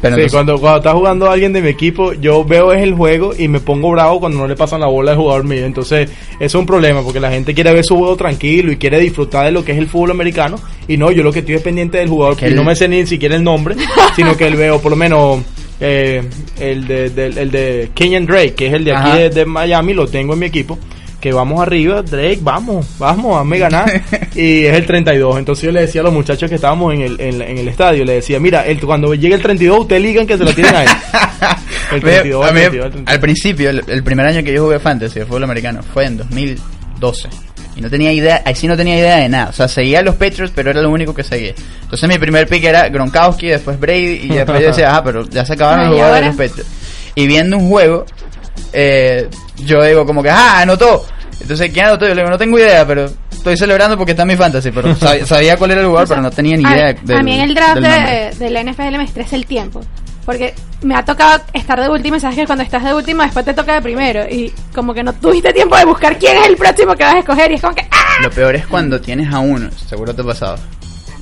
Pero 0.00 0.14
Sí, 0.14 0.20
entonces- 0.22 0.32
cuando, 0.32 0.58
cuando 0.60 0.78
está 0.78 0.92
jugando 0.92 1.28
alguien 1.28 1.52
de 1.52 1.60
mi 1.60 1.68
equipo, 1.70 2.12
yo 2.12 2.44
veo 2.44 2.72
es 2.72 2.82
el 2.84 2.94
juego 2.94 3.32
y 3.36 3.48
me 3.48 3.58
pongo 3.58 3.90
bravo 3.90 4.20
cuando 4.20 4.38
no 4.38 4.46
le 4.46 4.54
pasan 4.54 4.80
la 4.80 4.86
bola 4.86 5.10
al 5.10 5.16
jugador 5.16 5.42
mío. 5.44 5.64
Entonces, 5.64 6.08
es 6.38 6.54
un 6.54 6.64
problema 6.66 7.02
porque 7.02 7.18
la 7.18 7.30
gente 7.32 7.52
quiere 7.52 7.72
ver 7.72 7.84
su 7.84 7.96
juego 7.96 8.14
tranquilo 8.16 8.70
y 8.70 8.76
quiere 8.76 9.00
disfrutar 9.00 9.46
de 9.46 9.50
lo 9.52 9.64
que 9.64 9.72
es 9.72 9.78
el 9.78 9.88
fútbol 9.88 10.12
americano. 10.12 10.56
Y 10.86 10.96
no, 10.96 11.10
yo 11.10 11.24
lo 11.24 11.32
que 11.32 11.40
estoy 11.40 11.56
es 11.56 11.62
pendiente 11.62 11.98
del 11.98 12.08
jugador, 12.10 12.36
Que 12.36 12.44
y 12.46 12.48
él- 12.50 12.56
no 12.56 12.62
me 12.62 12.76
sé 12.76 12.86
ni 12.88 13.04
siquiera 13.06 13.34
el 13.34 13.42
nombre, 13.42 13.74
sino 14.14 14.36
que 14.36 14.46
él 14.46 14.54
veo 14.54 14.80
por 14.80 14.90
lo 14.92 14.96
menos 14.96 15.40
eh, 15.80 16.22
el, 16.60 16.86
de, 16.86 17.06
el 17.36 17.50
de 17.50 17.90
Kenyan 17.92 18.24
Drake, 18.24 18.54
que 18.54 18.66
es 18.68 18.74
el 18.74 18.84
de 18.84 18.94
aquí 18.94 19.34
de 19.34 19.44
Miami, 19.46 19.94
lo 19.94 20.06
tengo 20.06 20.34
en 20.34 20.38
mi 20.38 20.46
equipo. 20.46 20.78
Que 21.20 21.32
vamos 21.32 21.60
arriba, 21.60 22.00
Drake, 22.02 22.38
vamos, 22.42 22.86
vamos, 22.98 23.40
hazme 23.40 23.58
ganar. 23.58 23.90
y 24.36 24.64
es 24.66 24.74
el 24.76 24.86
32. 24.86 25.38
Entonces 25.38 25.64
yo 25.64 25.72
le 25.72 25.80
decía 25.80 26.00
a 26.00 26.04
los 26.04 26.12
muchachos 26.12 26.48
que 26.48 26.54
estábamos 26.54 26.94
en 26.94 27.00
el, 27.00 27.20
en, 27.20 27.42
en 27.42 27.58
el 27.58 27.66
estadio, 27.68 28.04
le 28.04 28.14
decía, 28.14 28.38
mira, 28.38 28.64
el, 28.64 28.80
cuando 28.80 29.12
llegue 29.14 29.34
el 29.34 29.42
32, 29.42 29.80
ustedes 29.80 30.02
ligan 30.02 30.26
que 30.26 30.38
se 30.38 30.44
lo 30.44 30.54
tienen 30.54 30.74
a 30.76 30.82
él. 30.84 30.88
El 31.90 32.00
32, 32.02 32.44
A 32.44 32.48
el 32.50 32.54
mí, 32.54 32.60
32, 32.60 32.84
el 32.86 32.92
32. 32.92 33.14
al 33.14 33.20
principio, 33.20 33.70
el, 33.70 33.82
el 33.88 34.02
primer 34.04 34.26
año 34.26 34.42
que 34.44 34.52
yo 34.52 34.64
jugué 34.64 34.78
fantasy 34.78 35.20
de 35.20 35.24
fútbol 35.24 35.44
americano 35.44 35.80
fue 35.94 36.04
en 36.04 36.18
2012. 36.18 37.28
Y 37.76 37.80
no 37.80 37.88
tenía 37.88 38.12
idea, 38.12 38.42
ahí 38.44 38.54
sí 38.54 38.66
no 38.66 38.76
tenía 38.76 38.98
idea 38.98 39.16
de 39.16 39.28
nada. 39.28 39.48
O 39.48 39.52
sea, 39.52 39.68
seguía 39.68 40.00
a 40.00 40.02
los 40.02 40.16
Patriots, 40.16 40.52
pero 40.54 40.70
era 40.70 40.82
lo 40.82 40.90
único 40.90 41.14
que 41.14 41.22
seguía. 41.24 41.54
Entonces 41.82 42.08
mi 42.08 42.18
primer 42.18 42.46
pick 42.46 42.64
era 42.64 42.88
Gronkowski, 42.88 43.46
después 43.48 43.78
Brady, 43.80 44.20
y 44.24 44.28
después 44.28 44.60
yo 44.60 44.66
decía, 44.68 44.96
ah, 44.96 45.02
pero 45.02 45.26
ya 45.30 45.46
se 45.46 45.54
acabaron 45.54 45.86
Ah, 45.86 45.88
los 45.88 45.94
¿y 45.94 45.98
jugadores 45.98 46.22
de 46.22 46.26
los 46.26 46.36
Patriots. 46.50 46.70
Y 47.14 47.26
viendo 47.26 47.56
un 47.56 47.68
juego, 47.70 48.04
eh, 48.72 49.28
yo 49.58 49.82
digo 49.84 50.04
como 50.06 50.22
que, 50.22 50.30
ah, 50.30 50.60
anotó. 50.60 51.04
Entonces, 51.40 51.70
¿quién 51.72 51.86
anotó? 51.86 52.06
Yo 52.06 52.14
le 52.14 52.22
digo, 52.22 52.30
no 52.30 52.38
tengo 52.38 52.58
idea, 52.58 52.86
pero 52.86 53.08
estoy 53.30 53.56
celebrando 53.56 53.96
porque 53.96 54.12
está 54.12 54.22
en 54.22 54.28
mi 54.28 54.36
fantasy. 54.36 54.70
Pero 54.70 54.90
sab- 54.96 55.24
sabía 55.24 55.56
cuál 55.56 55.70
era 55.72 55.80
el 55.80 55.86
O 55.86 55.96
sea, 55.98 56.06
pero 56.06 56.22
no 56.22 56.30
tenía 56.30 56.56
ni 56.56 56.64
a- 56.64 56.70
idea. 56.74 56.88
A, 56.88 56.92
del- 56.94 57.24
mí 57.24 57.34
en 57.34 57.40
el 57.42 57.54
draft 57.54 57.78
de, 57.80 58.30
de 58.38 58.50
la 58.50 58.62
NFL 58.64 58.96
me 58.98 59.04
estresa 59.04 59.36
el 59.36 59.46
tiempo. 59.46 59.80
Porque 60.26 60.52
me 60.82 60.94
ha 60.94 61.02
tocado 61.04 61.40
estar 61.54 61.80
de 61.80 61.88
último 61.88 62.16
y 62.16 62.20
sabes 62.20 62.36
que 62.36 62.44
cuando 62.46 62.62
estás 62.62 62.84
de 62.84 62.92
último 62.92 63.22
después 63.22 63.46
te 63.46 63.54
toca 63.54 63.74
de 63.74 63.80
primero. 63.82 64.24
Y 64.28 64.52
como 64.74 64.92
que 64.92 65.02
no 65.02 65.12
tuviste 65.14 65.52
tiempo 65.54 65.74
de 65.76 65.86
buscar 65.86 66.18
quién 66.18 66.36
es 66.36 66.48
el 66.48 66.56
próximo 66.56 66.94
que 66.94 67.04
vas 67.04 67.14
a 67.14 67.18
escoger. 67.20 67.50
Y 67.50 67.54
es 67.54 67.60
como 67.62 67.74
que 67.74 67.86
¡ah! 67.90 68.20
Lo 68.22 68.30
peor 68.30 68.54
es 68.56 68.66
cuando 68.66 69.00
tienes 69.00 69.32
a 69.32 69.38
uno, 69.38 69.70
seguro 69.88 70.14
te 70.14 70.20
ha 70.20 70.24
pasado, 70.26 70.58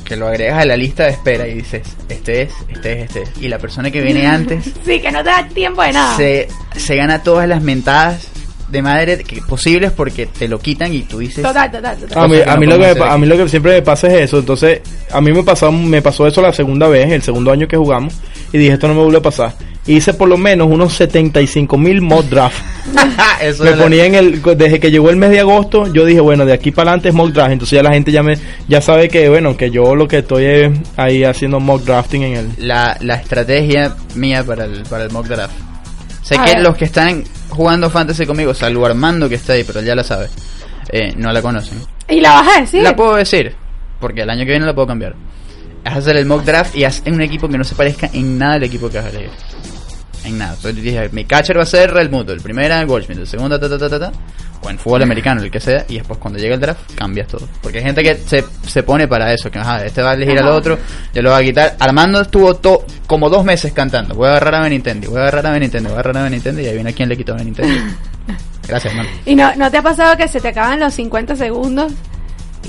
que 0.06 0.16
lo 0.16 0.28
agregas 0.28 0.62
a 0.62 0.64
la 0.64 0.76
lista 0.76 1.04
de 1.04 1.10
espera 1.10 1.46
y 1.48 1.54
dices, 1.54 1.82
este 2.08 2.42
es, 2.42 2.52
este 2.68 2.92
es, 2.92 2.98
este 3.06 3.22
es. 3.22 3.30
Y 3.40 3.48
la 3.48 3.58
persona 3.58 3.90
que 3.90 4.00
viene 4.00 4.26
antes 4.26 4.64
Sí, 4.86 5.00
que 5.00 5.10
no 5.10 5.18
te 5.18 5.30
da 5.30 5.46
tiempo 5.48 5.82
de 5.82 5.92
nada. 5.92 6.16
se, 6.16 6.48
se 6.76 6.96
gana 6.96 7.22
todas 7.22 7.48
las 7.48 7.60
mentadas 7.60 8.28
de 8.68 8.82
madre 8.82 9.18
que, 9.18 9.40
posibles 9.42 9.92
porque 9.92 10.26
te 10.26 10.48
lo 10.48 10.58
quitan 10.58 10.92
y 10.92 11.02
tú 11.02 11.18
dices... 11.18 11.42
Total, 11.42 11.70
total, 11.70 11.96
total. 11.98 12.24
A 12.24 12.28
mí, 12.28 12.36
a, 12.40 12.54
no 12.54 12.60
mí 12.60 12.66
lo 12.66 12.78
que 12.78 12.94
me, 12.94 13.04
a 13.04 13.18
mí 13.18 13.26
lo 13.26 13.36
que 13.36 13.48
siempre 13.48 13.72
me 13.72 13.82
pasa 13.82 14.06
es 14.08 14.14
eso. 14.22 14.38
Entonces, 14.38 14.80
a 15.10 15.20
mí 15.20 15.32
me 15.32 15.42
pasó, 15.42 15.70
me 15.70 16.02
pasó 16.02 16.26
eso 16.26 16.40
la 16.40 16.52
segunda 16.52 16.88
vez, 16.88 17.10
el 17.10 17.22
segundo 17.22 17.50
año 17.52 17.68
que 17.68 17.76
jugamos. 17.76 18.14
Y 18.52 18.58
dije, 18.58 18.74
esto 18.74 18.88
no 18.88 18.94
me 18.94 19.02
vuelve 19.02 19.18
a 19.18 19.22
pasar. 19.22 19.54
Hice 19.86 20.14
por 20.14 20.28
lo 20.28 20.36
menos 20.36 20.68
unos 20.68 20.94
75 20.94 21.78
mil 21.78 22.02
mod 22.02 22.24
draft. 22.24 22.58
Eso 23.40 23.64
me 23.64 23.72
ponía 23.72 24.04
en 24.06 24.14
el 24.14 24.42
desde 24.42 24.80
que 24.80 24.90
llegó 24.90 25.10
el 25.10 25.16
mes 25.16 25.30
de 25.30 25.40
agosto 25.40 25.86
yo 25.92 26.04
dije 26.04 26.20
bueno 26.20 26.44
de 26.44 26.52
aquí 26.52 26.70
para 26.70 26.90
adelante 26.90 27.08
es 27.10 27.14
mock 27.14 27.30
draft 27.32 27.52
entonces 27.52 27.76
ya 27.76 27.82
la 27.82 27.92
gente 27.92 28.10
ya 28.12 28.22
me 28.22 28.38
ya 28.68 28.80
sabe 28.80 29.08
que 29.08 29.28
bueno 29.28 29.56
que 29.56 29.70
yo 29.70 29.94
lo 29.94 30.06
que 30.08 30.18
estoy 30.18 30.44
es 30.44 30.72
ahí 30.96 31.24
haciendo 31.24 31.60
mock 31.60 31.82
drafting 31.82 32.22
en 32.22 32.36
el 32.36 32.50
la, 32.68 32.96
la 33.00 33.16
estrategia 33.16 33.94
mía 34.14 34.42
para 34.44 34.64
el, 34.64 34.82
para 34.84 35.04
el 35.04 35.10
mock 35.10 35.26
draft. 35.26 35.54
Sé 36.22 36.36
A 36.36 36.44
que 36.44 36.54
ver. 36.54 36.62
los 36.62 36.76
que 36.76 36.84
están 36.86 37.22
jugando 37.48 37.88
fantasy 37.90 38.26
conmigo, 38.26 38.52
salvo 38.54 38.84
Armando 38.86 39.28
que 39.28 39.36
está 39.36 39.52
ahí, 39.52 39.62
pero 39.64 39.80
él 39.80 39.86
ya 39.86 39.94
la 39.94 40.02
sabe, 40.04 40.28
eh, 40.90 41.12
no 41.16 41.32
la 41.32 41.40
conocen. 41.42 41.78
Y 42.08 42.20
la 42.20 42.32
vas 42.34 42.56
a 42.56 42.60
decir. 42.60 42.82
La 42.82 42.96
puedo 42.96 43.14
decir, 43.16 43.54
porque 44.00 44.22
el 44.22 44.30
año 44.30 44.40
que 44.40 44.50
viene 44.50 44.66
la 44.66 44.74
puedo 44.74 44.88
cambiar. 44.88 45.14
Haz 45.84 45.98
hacer 45.98 46.16
el 46.16 46.26
mock 46.26 46.42
draft 46.44 46.74
y 46.76 46.82
haz 46.84 47.02
en 47.04 47.14
un 47.14 47.20
equipo 47.20 47.48
que 47.48 47.56
no 47.58 47.62
se 47.64 47.74
parezca 47.76 48.10
en 48.12 48.38
nada 48.38 48.54
al 48.54 48.64
equipo 48.64 48.88
que 48.90 48.96
vas 48.98 49.06
a 49.06 49.10
elegir. 49.10 49.30
En 50.26 50.38
nada. 50.38 50.54
Entonces 50.54 50.82
dije, 50.82 51.08
mi 51.12 51.24
catcher 51.24 51.56
va 51.58 51.62
a 51.62 51.66
ser 51.66 51.92
Real 51.92 52.10
Muto, 52.10 52.32
el 52.32 52.40
primero 52.40 52.74
Goldschmidt, 52.86 53.20
el 53.20 53.26
segundo 53.26 53.58
ta 53.58 53.68
ta 53.68 53.78
ta 53.78 53.88
ta 53.88 53.98
ta, 53.98 54.12
o 54.62 54.70
en 54.70 54.78
fútbol 54.78 55.02
americano, 55.02 55.40
el 55.42 55.50
que 55.50 55.60
sea, 55.60 55.84
y 55.88 55.94
después 55.98 56.18
cuando 56.18 56.38
llega 56.38 56.54
el 56.54 56.60
draft 56.60 56.94
cambias 56.94 57.28
todo. 57.28 57.46
Porque 57.62 57.78
hay 57.78 57.84
gente 57.84 58.02
que 58.02 58.16
se, 58.16 58.44
se 58.66 58.82
pone 58.82 59.06
para 59.06 59.32
eso, 59.32 59.50
que 59.50 59.58
ajá, 59.58 59.84
este 59.84 60.02
va 60.02 60.10
a 60.10 60.14
elegir 60.14 60.38
al 60.38 60.48
otro, 60.48 60.78
ya 61.14 61.22
lo 61.22 61.30
va 61.30 61.38
a 61.38 61.42
quitar. 61.42 61.76
Armando 61.78 62.20
estuvo 62.20 62.54
to- 62.56 62.84
como 63.06 63.28
dos 63.30 63.44
meses 63.44 63.72
cantando, 63.72 64.14
voy 64.14 64.26
a 64.26 64.30
agarrar 64.32 64.56
a 64.56 64.60
Benintendi, 64.62 65.06
voy 65.06 65.18
a 65.18 65.22
agarrar 65.22 65.46
a 65.46 65.50
Benintendi, 65.52 65.84
voy 65.88 65.96
a 65.96 66.00
agarrar 66.00 66.18
a 66.18 66.22
Benintendi, 66.24 66.62
y 66.62 66.66
ahí 66.66 66.74
viene 66.74 66.92
quien 66.92 67.08
le 67.08 67.16
quitó 67.16 67.32
a 67.32 67.36
Benintendi. 67.36 67.78
Gracias, 68.66 68.92
hermano. 68.92 69.08
Y 69.24 69.34
no, 69.36 69.54
¿no 69.54 69.70
te 69.70 69.76
ha 69.76 69.82
pasado 69.82 70.16
que 70.16 70.26
se 70.26 70.40
te 70.40 70.48
acaban 70.48 70.80
los 70.80 70.92
50 70.94 71.36
segundos? 71.36 71.92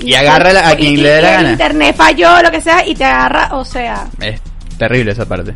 Y 0.00 0.14
agarra 0.14 0.68
a 0.68 0.76
quien 0.76 0.92
y- 0.92 0.96
le 0.98 1.08
dé 1.08 1.22
la 1.22 1.28
y 1.30 1.34
gana. 1.34 1.50
internet 1.52 1.96
falló, 1.96 2.40
lo 2.40 2.50
que 2.52 2.60
sea, 2.60 2.86
y 2.86 2.94
te 2.94 3.04
agarra, 3.04 3.48
o 3.56 3.64
sea, 3.64 4.06
Es 4.20 4.40
terrible 4.78 5.12
esa 5.12 5.26
parte. 5.26 5.54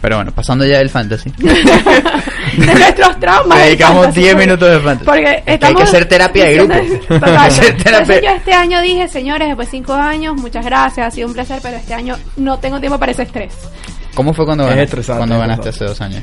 Pero 0.00 0.16
bueno, 0.16 0.32
pasando 0.32 0.64
ya 0.64 0.78
del 0.78 0.88
fantasy. 0.88 1.30
de 2.56 2.66
nuestros 2.74 3.18
traumas. 3.20 3.58
Dedicamos 3.58 4.04
fantasy, 4.06 4.20
10 4.20 4.32
porque- 4.32 4.46
minutos 4.46 4.70
de 4.70 4.80
fantasy. 4.80 5.04
Porque 5.04 5.42
Es 5.46 5.58
que 5.58 5.66
hay 5.66 5.74
que 5.74 5.82
hacer 5.82 6.04
terapia 6.06 6.44
de 6.46 6.54
grupo. 6.54 6.74
Hacer 7.38 7.76
terapia- 7.76 8.20
yo 8.22 8.30
este 8.30 8.52
año 8.52 8.80
dije, 8.82 9.08
señores, 9.08 9.48
después 9.48 9.68
de 9.68 9.72
cinco 9.78 9.92
años, 9.94 10.36
muchas 10.36 10.64
gracias, 10.64 11.06
ha 11.06 11.10
sido 11.10 11.28
un 11.28 11.34
placer, 11.34 11.58
pero 11.62 11.76
este 11.76 11.94
año 11.94 12.16
no 12.36 12.58
tengo 12.58 12.80
tiempo 12.80 12.98
para 12.98 13.12
ese 13.12 13.22
estrés. 13.22 13.52
¿Cómo 14.14 14.32
fue 14.34 14.44
cuando 14.44 14.64
Es 14.68 14.70
ganaste, 14.90 15.02
cuando 15.16 15.38
ganaste 15.38 15.68
hace 15.68 15.84
dos 15.84 16.00
años? 16.00 16.22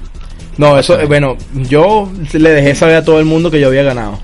No, 0.57 0.77
eso, 0.77 0.99
eh, 0.99 1.05
bueno, 1.05 1.37
yo 1.53 2.11
le 2.33 2.49
dejé 2.49 2.73
saber 2.75 2.95
a 2.97 3.03
todo 3.05 3.19
el 3.19 3.25
mundo 3.25 3.51
que 3.51 3.59
yo 3.59 3.67
había 3.67 3.83
ganado. 3.83 4.19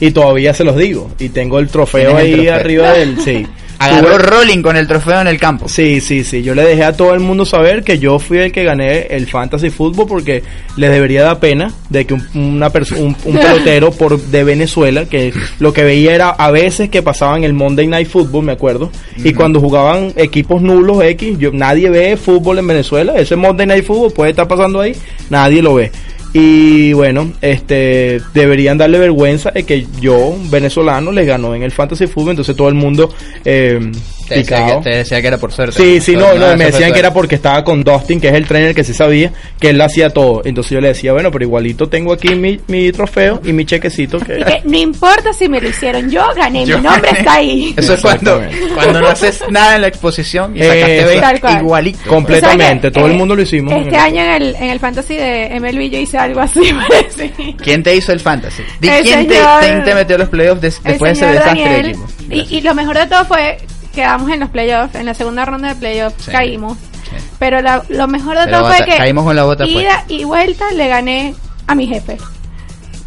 Y 0.00 0.10
todavía 0.10 0.52
se 0.52 0.64
los 0.64 0.76
digo. 0.76 1.10
Y 1.18 1.30
tengo 1.30 1.58
el 1.58 1.68
trofeo 1.68 2.10
el 2.10 2.16
ahí 2.16 2.32
trofeo. 2.34 2.54
arriba 2.54 2.92
del. 2.92 3.18
Sí. 3.24 3.46
Agarró 3.78 4.18
rolling 4.18 4.62
con 4.62 4.76
el 4.76 4.86
trofeo 4.86 5.20
en 5.20 5.28
el 5.28 5.38
campo. 5.38 5.68
Sí, 5.68 6.00
sí, 6.00 6.24
sí. 6.24 6.42
Yo 6.42 6.54
le 6.54 6.62
dejé 6.62 6.84
a 6.84 6.92
todo 6.92 7.14
el 7.14 7.20
mundo 7.20 7.44
saber 7.44 7.84
que 7.84 7.98
yo 7.98 8.18
fui 8.18 8.38
el 8.38 8.52
que 8.52 8.64
gané 8.64 9.06
el 9.10 9.26
fantasy 9.26 9.70
fútbol 9.70 10.06
porque 10.06 10.42
les 10.76 10.90
debería 10.90 11.22
dar 11.22 11.38
pena 11.38 11.72
de 11.90 12.06
que 12.06 12.14
un, 12.14 12.26
una 12.34 12.72
un, 12.96 13.16
un 13.24 13.34
pelotero 13.38 13.90
por 13.92 14.20
de 14.20 14.44
Venezuela 14.44 15.04
que 15.04 15.32
lo 15.58 15.72
que 15.72 15.84
veía 15.84 16.14
era 16.14 16.30
a 16.30 16.50
veces 16.50 16.88
que 16.88 17.02
pasaban 17.02 17.44
el 17.44 17.52
Monday 17.52 17.86
Night 17.86 18.08
Football, 18.08 18.44
me 18.44 18.52
acuerdo, 18.52 18.90
y 19.16 19.32
cuando 19.32 19.60
jugaban 19.60 20.12
equipos 20.16 20.62
nulos 20.62 21.02
X, 21.02 21.38
yo 21.38 21.52
nadie 21.52 21.90
ve 21.90 22.16
fútbol 22.16 22.58
en 22.58 22.66
Venezuela. 22.66 23.14
Ese 23.16 23.36
Monday 23.36 23.66
Night 23.66 23.84
Football 23.84 24.12
puede 24.12 24.30
estar 24.30 24.48
pasando 24.48 24.80
ahí, 24.80 24.94
nadie 25.30 25.62
lo 25.62 25.74
ve. 25.74 25.90
Y 26.32 26.92
bueno, 26.92 27.32
este 27.40 28.20
deberían 28.34 28.76
darle 28.76 28.98
vergüenza 28.98 29.50
de 29.50 29.64
que 29.64 29.86
yo, 30.00 30.36
venezolano, 30.50 31.12
les 31.12 31.26
ganó 31.26 31.54
en 31.54 31.62
el 31.62 31.72
fantasy 31.72 32.06
fútbol, 32.06 32.30
entonces 32.30 32.54
todo 32.56 32.68
el 32.68 32.74
mundo 32.74 33.12
eh, 33.44 33.80
Te 34.28 34.36
decía, 34.36 34.66
que, 34.66 34.80
te 34.82 34.96
decía 34.96 35.20
que 35.20 35.28
era 35.28 35.38
por 35.38 35.52
suerte. 35.52 35.76
Sí, 35.80 36.00
sí, 36.00 36.16
no, 36.16 36.34
no, 36.34 36.46
eso 36.48 36.56
me 36.56 36.64
decían 36.66 36.92
que 36.92 36.98
era 36.98 37.12
porque 37.12 37.34
estaba 37.36 37.62
con 37.64 37.84
Dustin, 37.84 38.20
que 38.20 38.28
es 38.28 38.34
el 38.34 38.46
trainer 38.46 38.74
que 38.74 38.84
sí 38.84 38.92
sabía 38.92 39.32
que 39.60 39.70
él 39.70 39.80
hacía 39.80 40.10
todo. 40.10 40.42
Entonces 40.44 40.72
yo 40.72 40.80
le 40.80 40.88
decía, 40.88 41.12
bueno, 41.12 41.30
pero 41.30 41.44
igualito 41.44 41.88
tengo 41.88 42.12
aquí 42.12 42.34
mi, 42.34 42.58
mi 42.66 42.90
trofeo 42.92 43.40
y 43.44 43.52
mi 43.52 43.64
chequecito. 43.64 44.18
Que... 44.18 44.40
Y 44.40 44.44
que 44.44 44.62
no 44.64 44.76
importa 44.76 45.32
si 45.32 45.48
me 45.48 45.60
lo 45.60 45.68
hicieron, 45.68 46.10
yo 46.10 46.22
gané, 46.34 46.66
Yo 46.66 46.78
mi 46.78 46.84
nombre 46.84 47.02
gané. 47.08 47.18
está 47.20 47.34
ahí. 47.34 47.74
Eso 47.76 47.94
es 47.94 48.00
cuando, 48.00 48.42
cuando 48.74 49.00
no 49.00 49.08
haces 49.08 49.42
nada 49.50 49.76
en 49.76 49.82
la 49.82 49.88
exposición 49.88 50.56
y 50.56 50.60
sacaste 50.60 50.98
Eh, 51.00 51.04
20 51.04 51.20
Tal 51.20 51.40
cual. 51.40 51.58
igualito. 51.62 51.98
Completamente, 52.08 52.90
todo 52.90 53.06
el 53.06 53.12
Eh, 53.12 53.16
mundo 53.16 53.36
lo 53.36 53.42
hicimos. 53.42 53.72
en 53.72 53.78
Este 53.82 53.94
el- 53.94 54.00
año 54.00 54.22
en 54.22 54.30
el, 54.42 54.54
en 54.56 54.70
el 54.70 54.80
fantasy 54.80 55.14
de 55.16 55.60
MLB 55.60 55.90
yo 55.90 55.98
hice 55.98 56.18
algo 56.18 56.40
así, 56.40 56.60
parece. 56.88 57.32
¿Quién 57.62 57.82
te 57.82 57.94
hizo 57.94 58.12
el 58.12 58.20
fantasy? 58.20 58.62
Di 58.80 58.88
El 58.88 59.02
¿Quién, 59.04 59.26
te, 59.28 59.34
señor- 59.34 59.60
quién 59.60 59.84
te 59.84 59.94
metió 59.94 60.18
los 60.18 60.28
playoffs 60.28 60.62
El 60.64 60.70
después 60.82 61.18
de 61.18 61.26
ese 61.26 61.32
desastre 61.38 61.62
de 61.64 61.76
Daniel. 61.76 61.96
Y, 62.30 62.56
y 62.56 62.60
lo 62.60 62.74
mejor 62.74 62.98
de 62.98 63.06
todo 63.06 63.24
fue 63.24 63.56
quedamos 63.96 64.30
en 64.30 64.38
los 64.38 64.50
playoffs, 64.50 64.94
en 64.94 65.06
la 65.06 65.14
segunda 65.14 65.44
ronda 65.44 65.68
de 65.70 65.74
playoffs 65.74 66.24
Sí. 66.26 66.30
caímos. 66.30 66.78
Sí. 66.78 67.16
Pero 67.40 67.60
la- 67.60 67.82
lo 67.88 68.06
mejor 68.06 68.38
de 68.38 68.44
Pero 68.44 68.60
todo 68.60 68.72
fue 68.72 68.84
que 68.84 68.96
caímos 68.96 69.24
con 69.24 69.34
la 69.34 69.42
bota 69.44 69.66
ida 69.66 70.04
y 70.06 70.22
vuelta 70.22 70.64
le 70.72 70.86
gané 70.88 71.34
a 71.66 71.74
mi 71.74 71.88
jefe. 71.88 72.16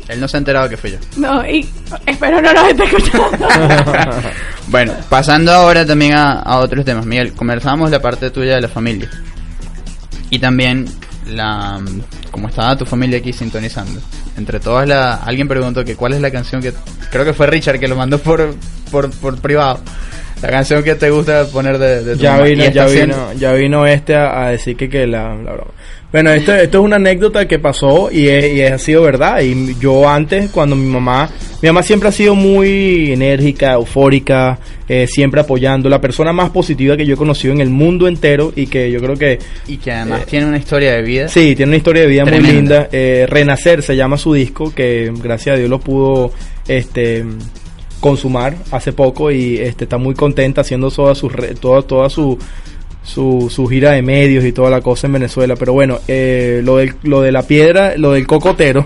Él 0.09 0.19
no 0.19 0.27
se 0.27 0.37
ha 0.37 0.39
enterado 0.39 0.67
que 0.67 0.75
fui 0.75 0.91
yo. 0.91 0.97
No, 1.17 1.45
y 1.47 1.69
espero 2.07 2.41
no 2.41 2.51
nos 2.51 2.67
esté 2.67 2.83
escuchando. 2.83 3.29
Bueno, 4.67 4.93
pasando 5.09 5.51
ahora 5.51 5.83
también 5.85 6.13
a, 6.13 6.33
a 6.41 6.57
otros 6.57 6.85
temas. 6.85 7.05
Miguel, 7.05 7.33
conversamos 7.33 7.89
la 7.89 7.99
parte 8.01 8.29
tuya 8.29 8.55
de 8.55 8.61
la 8.61 8.67
familia. 8.67 9.09
Y 10.29 10.37
también 10.39 10.85
la 11.25 11.79
como 12.31 12.47
estaba 12.49 12.75
tu 12.77 12.85
familia 12.85 13.17
aquí 13.17 13.33
sintonizando. 13.33 13.99
Entre 14.37 14.59
todas 14.59 14.87
la 14.87 15.15
alguien 15.15 15.47
preguntó 15.47 15.83
que 15.83 15.95
cuál 15.95 16.13
es 16.13 16.21
la 16.21 16.29
canción 16.31 16.61
que 16.61 16.71
creo 17.11 17.25
que 17.25 17.33
fue 17.33 17.47
Richard 17.47 17.79
que 17.79 17.87
lo 17.87 17.95
mandó 17.95 18.19
por 18.19 18.53
por, 18.91 19.09
por 19.11 19.39
privado. 19.41 19.79
La 20.41 20.49
canción 20.49 20.83
que 20.83 20.95
te 20.95 21.09
gusta 21.09 21.45
poner 21.47 21.77
de, 21.77 22.03
de 22.03 22.15
tu 22.15 22.21
ya 22.21 22.33
mamá. 22.33 22.43
vino, 22.45 22.63
ya 22.69 22.87
siendo- 22.87 23.15
vino, 23.27 23.33
ya 23.39 23.53
vino 23.53 23.85
este 23.87 24.15
a, 24.15 24.45
a 24.45 24.49
decir 24.51 24.75
que, 24.77 24.89
que 24.89 25.05
la, 25.05 25.35
la 25.35 25.51
broma. 25.53 25.71
Bueno, 26.11 26.31
esto, 26.31 26.55
esto 26.55 26.79
es 26.79 26.83
una 26.85 26.95
anécdota 26.95 27.47
que 27.47 27.59
pasó 27.59 28.09
y, 28.11 28.27
es- 28.29 28.53
y 28.53 28.61
ha 28.63 28.77
sido 28.79 29.03
verdad. 29.03 29.41
Y 29.41 29.75
yo 29.79 30.09
antes, 30.09 30.49
cuando 30.49 30.75
mi 30.75 30.87
mamá, 30.87 31.29
mi 31.61 31.67
mamá 31.69 31.83
siempre 31.83 32.09
ha 32.09 32.11
sido 32.11 32.33
muy 32.33 33.11
enérgica, 33.11 33.73
eufórica, 33.73 34.57
eh, 34.87 35.05
siempre 35.07 35.41
apoyando, 35.41 35.87
la 35.87 36.01
persona 36.01 36.33
más 36.33 36.49
positiva 36.49 36.97
que 36.97 37.05
yo 37.05 37.13
he 37.13 37.17
conocido 37.17 37.53
en 37.53 37.61
el 37.61 37.69
mundo 37.69 38.07
entero 38.07 38.51
y 38.55 38.65
que 38.67 38.89
yo 38.89 38.99
creo 39.01 39.15
que 39.17 39.37
y 39.67 39.77
que 39.77 39.91
además 39.91 40.25
tiene 40.25 40.47
una 40.47 40.57
historia 40.57 40.93
de 40.93 41.03
vida. 41.03 41.27
Sí, 41.27 41.53
tiene 41.55 41.71
una 41.71 41.77
historia 41.77 42.01
de 42.03 42.07
vida 42.07 42.25
muy 42.25 42.39
linda. 42.41 42.87
Eh, 42.91 43.25
Renacer 43.29 43.83
se 43.83 43.95
llama 43.95 44.17
su 44.17 44.33
disco, 44.33 44.73
que 44.73 45.11
gracias 45.21 45.55
a 45.55 45.59
Dios 45.59 45.69
lo 45.69 45.79
pudo 45.79 46.31
este 46.67 47.23
consumar 47.99 48.55
hace 48.71 48.93
poco 48.93 49.31
y 49.31 49.57
este 49.57 49.85
está 49.85 49.97
muy 49.97 50.15
contenta 50.15 50.61
haciendo 50.61 50.91
toda 50.91 51.15
su 51.15 51.29
toda, 51.59 51.81
toda 51.81 52.09
su, 52.09 52.37
su 53.03 53.49
su 53.49 53.67
gira 53.67 53.91
de 53.91 54.01
medios 54.01 54.45
y 54.45 54.51
toda 54.51 54.69
la 54.69 54.81
cosa 54.81 55.07
en 55.07 55.13
Venezuela. 55.13 55.55
Pero 55.55 55.73
bueno, 55.73 55.99
eh, 56.07 56.61
lo 56.63 56.77
del 56.77 56.95
lo 57.03 57.21
de 57.21 57.31
la 57.31 57.43
piedra, 57.43 57.97
lo 57.97 58.13
del 58.13 58.27
cocotero, 58.27 58.85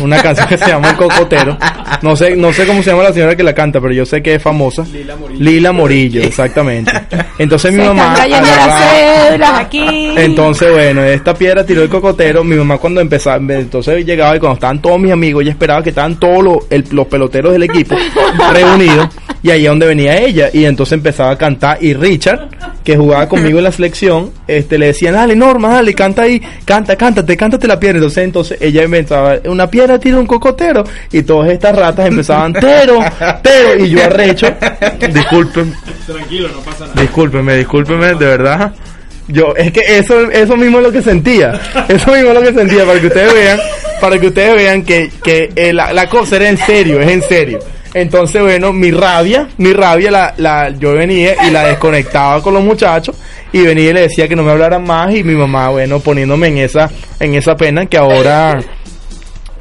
una 0.00 0.20
canción 0.22 0.46
que 0.48 0.58
se 0.58 0.66
llama 0.66 0.90
El 0.90 0.96
Cocotero. 0.96 1.56
No 2.02 2.16
sé 2.16 2.36
no 2.36 2.52
sé 2.52 2.66
cómo 2.66 2.82
se 2.82 2.90
llama 2.90 3.02
la 3.04 3.12
señora 3.12 3.34
que 3.36 3.42
la 3.42 3.54
canta, 3.54 3.80
pero 3.80 3.92
yo 3.92 4.04
sé 4.04 4.22
que 4.22 4.34
es 4.34 4.42
famosa. 4.42 4.84
Lila 4.92 5.16
Morillo. 5.16 5.44
Lila 5.44 5.72
Morillo, 5.72 6.22
exactamente. 6.22 6.92
Entonces 7.38 7.72
mi 7.72 7.80
Se 7.80 7.86
mamá 7.88 8.02
están 8.12 8.16
cayendo 8.16 8.46
las 8.48 8.58
agarraba- 8.58 9.26
cédulas 9.28 9.52
aquí. 9.60 10.08
entonces, 10.16 10.70
bueno, 10.72 11.02
esta 11.04 11.34
piedra 11.34 11.64
tiró 11.64 11.82
el 11.82 11.88
cocotero. 11.88 12.44
Mi 12.44 12.56
mamá 12.56 12.78
cuando 12.78 13.00
empezaba, 13.00 13.36
entonces 13.36 14.04
llegaba 14.04 14.36
y 14.36 14.38
cuando 14.40 14.54
estaban 14.54 14.80
todos 14.82 14.98
mis 15.00 15.12
amigos, 15.12 15.42
ella 15.42 15.52
esperaba 15.52 15.82
que 15.82 15.90
estaban 15.90 16.16
todos 16.20 16.42
los, 16.44 16.56
el- 16.70 16.84
los 16.90 17.06
peloteros 17.06 17.52
del 17.52 17.62
equipo 17.64 17.96
reunidos 18.52 19.08
y 19.42 19.50
ahí 19.50 19.62
es 19.64 19.68
donde 19.68 19.86
venía 19.86 20.16
ella 20.18 20.48
y 20.52 20.64
entonces 20.64 20.94
empezaba 20.94 21.30
a 21.32 21.38
cantar 21.38 21.78
y 21.82 21.92
Richard, 21.94 22.48
que 22.82 22.96
jugaba 22.96 23.28
conmigo 23.28 23.58
en 23.58 23.64
la 23.64 23.72
selección, 23.72 24.30
este 24.46 24.78
le 24.78 24.86
decían, 24.86 25.14
dale 25.14 25.36
Norma, 25.36 25.68
dale, 25.74 25.94
canta 25.94 26.22
ahí, 26.22 26.40
canta, 26.64 26.96
cántate, 26.96 27.36
cántate 27.36 27.66
la 27.66 27.78
piedra. 27.80 27.96
Entonces, 27.98 28.24
entonces 28.24 28.58
ella 28.60 28.84
inventaba, 28.84 29.36
una 29.54 29.68
piedra 29.68 29.98
tira 29.98 30.18
un 30.18 30.26
cocotero 30.26 30.84
y 31.10 31.22
todas 31.22 31.50
estas 31.50 31.74
ratas 31.74 32.06
empezaban, 32.06 32.52
tero, 32.52 32.98
tero 33.42 33.84
y 33.84 33.90
yo 33.90 34.04
arrecho, 34.04 34.46
disculpen, 35.12 35.74
Tranquilo, 36.06 36.48
no 36.48 36.60
pasa 36.60 36.86
nada. 36.86 37.00
Discúlpeme, 37.00 37.56
discúlpeme, 37.56 38.06
de 38.08 38.26
verdad. 38.26 38.72
Yo, 39.26 39.54
es 39.56 39.72
que 39.72 39.80
eso, 39.98 40.30
eso 40.30 40.56
mismo 40.56 40.78
es 40.78 40.84
lo 40.84 40.92
que 40.92 41.00
sentía. 41.00 41.58
Eso 41.88 42.12
mismo 42.12 42.28
es 42.28 42.34
lo 42.34 42.42
que 42.42 42.52
sentía, 42.52 42.84
para 42.84 43.00
que 43.00 43.06
ustedes 43.06 43.32
vean, 43.32 43.58
para 44.00 44.18
que 44.18 44.26
ustedes 44.26 44.54
vean 44.54 44.82
que, 44.82 45.10
que 45.22 45.50
eh, 45.56 45.72
la, 45.72 45.92
la 45.94 46.08
cosa 46.08 46.36
era 46.36 46.48
en 46.48 46.58
serio, 46.58 47.00
es 47.00 47.10
en 47.10 47.22
serio. 47.22 47.58
Entonces, 47.94 48.42
bueno, 48.42 48.72
mi 48.72 48.90
rabia, 48.90 49.48
mi 49.56 49.72
rabia, 49.72 50.10
la, 50.10 50.34
la, 50.36 50.70
yo 50.70 50.94
venía 50.94 51.36
y 51.46 51.50
la 51.50 51.64
desconectaba 51.64 52.42
con 52.42 52.52
los 52.52 52.64
muchachos 52.64 53.16
y 53.52 53.62
venía 53.62 53.90
y 53.90 53.92
le 53.92 54.00
decía 54.02 54.26
que 54.26 54.34
no 54.34 54.42
me 54.42 54.50
hablaran 54.50 54.84
más 54.84 55.14
y 55.14 55.22
mi 55.22 55.34
mamá, 55.34 55.68
bueno, 55.68 56.00
poniéndome 56.00 56.48
en 56.48 56.58
esa, 56.58 56.90
en 57.20 57.34
esa 57.36 57.56
pena 57.56 57.86
que 57.86 57.96
ahora, 57.96 58.60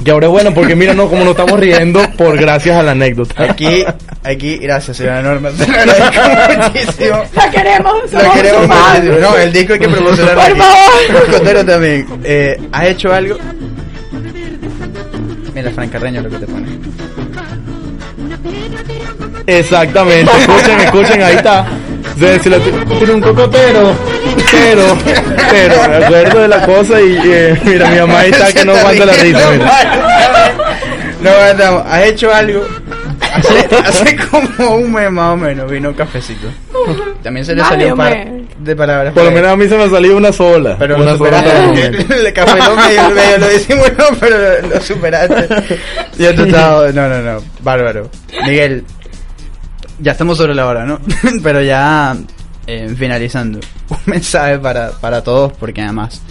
que 0.04 0.12
ahora 0.12 0.28
bueno, 0.28 0.54
porque 0.54 0.76
mira, 0.76 0.94
no, 0.94 1.10
como 1.10 1.24
nos 1.24 1.32
estamos 1.32 1.60
riendo 1.60 2.02
por 2.18 2.38
gracias 2.38 2.78
a 2.78 2.84
la 2.84 2.92
anécdota. 2.92 3.44
Aquí, 3.44 3.84
aquí, 4.24 4.58
gracias 4.58 4.98
señora 4.98 5.22
Norma. 5.22 5.50
Te 5.52 5.68
lo 5.68 5.74
agradezco 5.74 6.64
muchísimo. 6.64 7.24
La 7.36 7.52
queremos, 7.52 7.94
somos 8.12 8.34
queremos 8.34 8.68
muchísimo. 8.68 9.20
No, 9.20 9.38
el 9.38 9.54
disco 9.54 9.74
hay 9.74 9.80
que 9.80 9.90
promocionarlo. 9.90 10.42
Por 10.42 10.52
aquí. 10.52 10.60
favor. 10.60 11.32
Cotero 11.32 11.66
también. 11.66 12.08
Eh, 12.24 12.62
¿Has 12.72 12.88
hecho 12.88 13.14
algo? 13.14 13.38
Mira, 15.54 15.72
Fran 15.72 15.90
Carreño 15.90 16.22
lo 16.22 16.30
que 16.30 16.38
te 16.38 16.48
pone. 16.48 16.68
Exactamente, 19.46 20.32
escuchen, 20.40 20.80
escuchen, 20.80 21.22
ahí 21.22 21.36
está. 21.36 21.66
Se, 22.18 22.40
se 22.40 22.50
lo 22.50 22.58
un 23.14 23.22
cocotero, 23.22 23.94
pero, 24.52 24.98
pero, 25.52 25.90
me 25.90 26.06
acuerdo 26.06 26.42
de 26.42 26.48
la 26.48 26.66
cosa 26.66 27.02
y 27.02 27.20
eh, 27.24 27.60
mira, 27.64 27.90
mi 27.90 28.00
mamá 28.00 28.20
ahí 28.20 28.32
está 28.32 28.52
que 28.52 28.66
no 28.66 28.76
aguanta 28.76 29.06
la 29.06 29.14
risa. 29.14 29.52
mira. 29.52 29.72
No 31.22 31.30
aguantamos. 31.30 31.84
¿Has 31.88 32.04
hecho 32.04 32.34
algo? 32.34 32.66
Hace, 33.34 33.76
hace 33.76 34.16
como 34.28 34.76
un 34.76 34.92
mes 34.92 35.10
más 35.10 35.34
o 35.34 35.38
menos 35.38 35.72
vino 35.72 35.90
un 35.90 35.96
cafecito. 35.96 36.48
También 37.24 37.46
se 37.46 37.56
le 37.56 37.64
salió 37.64 37.88
de 37.88 37.92
un 37.94 37.98
par 37.98 38.28
de 38.60 38.76
palabras. 38.76 39.14
Por 39.14 39.24
lo 39.24 39.32
menos 39.32 39.52
a 39.52 39.56
mí 39.56 39.68
se 39.68 39.78
me 39.78 39.90
salió 39.90 40.18
una 40.18 40.32
sola. 40.32 40.76
Pero 40.78 40.98
una 40.98 41.12
lo 41.12 41.18
superaste. 41.18 41.88
El 42.28 42.34
café 42.34 42.58
lo 42.58 42.76
medio, 42.76 43.10
medio 43.10 43.38
lo 43.40 43.48
disimuló, 43.48 44.06
pero 44.20 44.38
lo, 44.38 44.68
lo 44.70 44.82
superaste. 44.82 45.80
Y 46.20 46.26
esto 46.26 46.44
estaba, 46.44 46.92
no, 46.92 47.08
no, 47.08 47.22
no, 47.22 47.42
bárbaro. 47.62 48.10
Miguel, 48.46 48.84
ya 50.00 50.12
estamos 50.12 50.38
sobre 50.38 50.54
la 50.54 50.68
hora, 50.68 50.86
¿no? 50.86 51.00
pero 51.44 51.62
ya 51.62 52.16
eh, 52.68 52.94
finalizando, 52.98 53.60
un 53.90 53.98
mensaje 54.06 54.60
para, 54.60 54.92
para 54.92 55.24
todos, 55.24 55.54
porque 55.54 55.82
además 55.82 56.22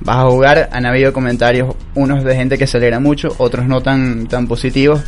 vas 0.00 0.16
a 0.16 0.30
jugar, 0.30 0.68
han 0.72 0.86
habido 0.86 1.12
comentarios, 1.12 1.74
unos 1.94 2.24
de 2.24 2.34
gente 2.34 2.58
que 2.58 2.66
se 2.66 2.78
alegra 2.78 3.00
mucho, 3.00 3.34
otros 3.38 3.66
no 3.66 3.80
tan, 3.80 4.26
tan 4.26 4.46
positivos. 4.46 5.02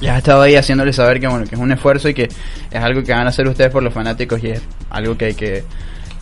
Ya 0.00 0.12
has 0.12 0.18
estado 0.18 0.40
ahí 0.40 0.56
haciéndoles 0.56 0.96
saber 0.96 1.20
que 1.20 1.28
bueno, 1.28 1.44
que 1.44 1.54
es 1.54 1.60
un 1.60 1.72
esfuerzo 1.72 2.08
y 2.08 2.14
que 2.14 2.24
es 2.24 2.82
algo 2.82 3.02
que 3.02 3.12
van 3.12 3.26
a 3.26 3.28
hacer 3.28 3.46
ustedes 3.46 3.70
por 3.70 3.82
los 3.82 3.92
fanáticos 3.92 4.42
y 4.42 4.48
es 4.48 4.62
algo 4.88 5.16
que 5.18 5.26
hay 5.26 5.34
que, 5.34 5.64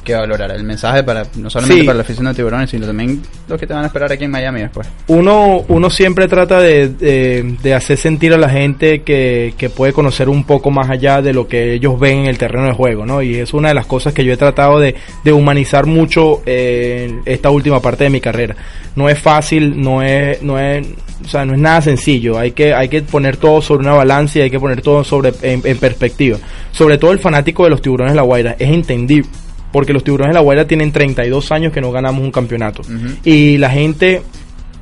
que 0.09 0.15
valorar 0.15 0.51
el 0.51 0.65
mensaje 0.65 1.03
para 1.05 1.25
no 1.37 1.49
solamente 1.51 1.81
Sí. 1.83 1.87
para 1.87 1.97
la 1.99 2.03
afición 2.03 2.27
de 2.27 2.35
tiburones, 2.35 2.71
sino 2.71 2.87
también 2.87 3.23
los 3.47 3.61
que 3.61 3.67
te 3.67 3.75
van 3.75 3.85
a 3.85 3.87
esperar 3.87 4.11
aquí 4.11 4.25
en 4.25 4.31
Miami 4.31 4.61
después. 4.63 4.89
uno, 5.07 5.65
uno 5.69 5.91
siempre 5.91 6.27
trata 6.27 6.61
de, 6.61 6.89
de- 6.89 7.57
de 7.63 7.75
hacer 7.75 7.97
sentir 7.97 8.33
a 8.33 8.39
la 8.39 8.49
gente 8.49 9.03
que, 9.03 9.55
que 9.57 9.71
puede 9.71 9.93
conocer 9.93 10.29
un 10.29 10.45
poco 10.45 10.71
más 10.71 10.91
allá 10.91 11.23
de 11.23 11.33
lo 11.33 11.47
que 11.47 11.75
ellos 11.75 11.99
ven 12.01 12.19
en 12.21 12.27
el 12.27 12.39
terreno 12.39 12.67
de 12.67 12.73
juego, 12.73 13.07
¿no? 13.07 13.23
Y 13.23 13.37
es 13.37 13.53
una 13.55 13.69
de 13.69 13.75
las 13.75 13.87
cosas 13.87 14.13
que 14.13 14.25
yo 14.25 14.33
he 14.33 14.37
tratado 14.37 14.81
de, 14.81 14.95
de 15.23 15.33
humanizar 15.33 15.87
mucho 15.87 16.43
eh, 16.47 17.21
esta 17.25 17.51
última 17.51 17.81
parte 17.81 18.05
de 18.05 18.11
mi 18.11 18.21
carrera. 18.21 18.57
No 18.97 19.09
es 19.09 19.19
fácil, 19.19 19.81
no 19.81 20.03
es, 20.03 20.43
no 20.43 20.59
es, 20.59 20.87
o 21.25 21.29
sea, 21.29 21.45
no 21.45 21.53
es 21.55 21.59
nada 21.61 21.81
sencillo. 21.83 22.39
Hay 22.39 22.51
que, 22.53 22.75
hay 22.75 22.89
que 22.89 23.03
poner 23.03 23.37
todo 23.37 23.61
sobre 23.63 23.83
una 23.87 23.95
balanza 23.95 24.39
y 24.39 24.43
hay 24.43 24.51
que 24.51 24.59
poner 24.59 24.81
todo 24.83 25.05
sobre, 25.05 25.33
en, 25.43 25.61
en 25.65 25.79
perspectiva. 25.79 26.39
Sobre 26.73 26.99
todo 26.99 27.13
el 27.13 27.19
fanático 27.19 27.65
de 27.65 27.71
los 27.71 27.83
tiburones 27.83 28.13
de 28.13 28.17
la 28.17 28.23
Guaira 28.23 28.57
es 28.59 28.71
entendible. 28.71 29.29
Porque 29.73 29.93
los 29.93 30.05
tiburones 30.05 30.31
de 30.31 30.35
la 30.35 30.41
Guaira 30.41 30.67
tienen 30.67 30.93
32 30.93 31.53
años 31.53 31.73
que 31.73 31.81
no 31.81 31.93
ganamos 31.93 32.23
un 32.23 32.31
campeonato. 32.31 32.83
Y 33.25 33.59
la 33.59 33.71
gente 33.71 34.23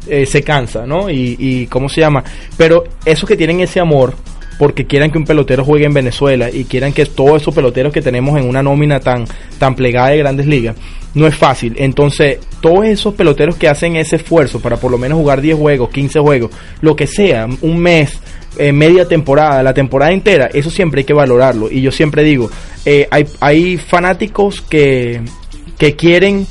eh, 0.07 0.26
se 0.26 0.43
cansa, 0.43 0.87
¿no? 0.87 1.11
Y, 1.11 1.37
y 1.39 1.66
¿cómo 1.66 1.89
se 1.89 2.01
llama? 2.01 2.22
Pero 2.57 2.84
esos 3.05 3.28
que 3.28 3.37
tienen 3.37 3.61
ese 3.61 3.80
amor 3.80 4.14
porque 4.59 4.87
quieran 4.87 5.11
que 5.11 5.18
un 5.18 5.24
pelotero 5.24 5.64
juegue 5.64 5.84
en 5.84 5.95
Venezuela 5.95 6.51
y 6.51 6.64
quieran 6.64 6.93
que 6.93 7.05
todos 7.07 7.43
esos 7.43 7.55
peloteros 7.55 7.93
que 7.93 8.01
tenemos 8.01 8.39
en 8.39 8.49
una 8.49 8.62
nómina 8.62 9.01
tan 9.01 9.26
tan 9.59 9.74
plegada 9.74 10.09
de 10.09 10.18
grandes 10.18 10.47
ligas 10.47 10.76
no 11.14 11.26
es 11.26 11.34
fácil. 11.34 11.74
Entonces, 11.78 12.39
todos 12.61 12.84
esos 12.84 13.14
peloteros 13.14 13.57
que 13.57 13.68
hacen 13.68 13.97
ese 13.97 14.16
esfuerzo 14.16 14.61
para 14.61 14.76
por 14.76 14.91
lo 14.91 14.99
menos 14.99 15.18
jugar 15.18 15.41
10 15.41 15.57
juegos, 15.57 15.89
15 15.89 16.20
juegos, 16.20 16.51
lo 16.82 16.95
que 16.95 17.07
sea, 17.07 17.47
un 17.62 17.78
mes, 17.78 18.20
eh, 18.59 18.72
media 18.72 19.07
temporada, 19.09 19.62
la 19.62 19.74
temporada 19.74 20.12
entera, 20.12 20.46
eso 20.52 20.70
siempre 20.70 21.00
hay 21.00 21.04
que 21.04 21.12
valorarlo. 21.12 21.70
Y 21.70 21.80
yo 21.82 21.90
siempre 21.92 22.22
digo, 22.22 22.50
eh, 22.84 23.07
hay, 23.11 23.26
hay 23.40 23.76
fanáticos 23.76 24.61
que, 24.62 25.20
que 25.78 25.94
quieren 25.96 26.46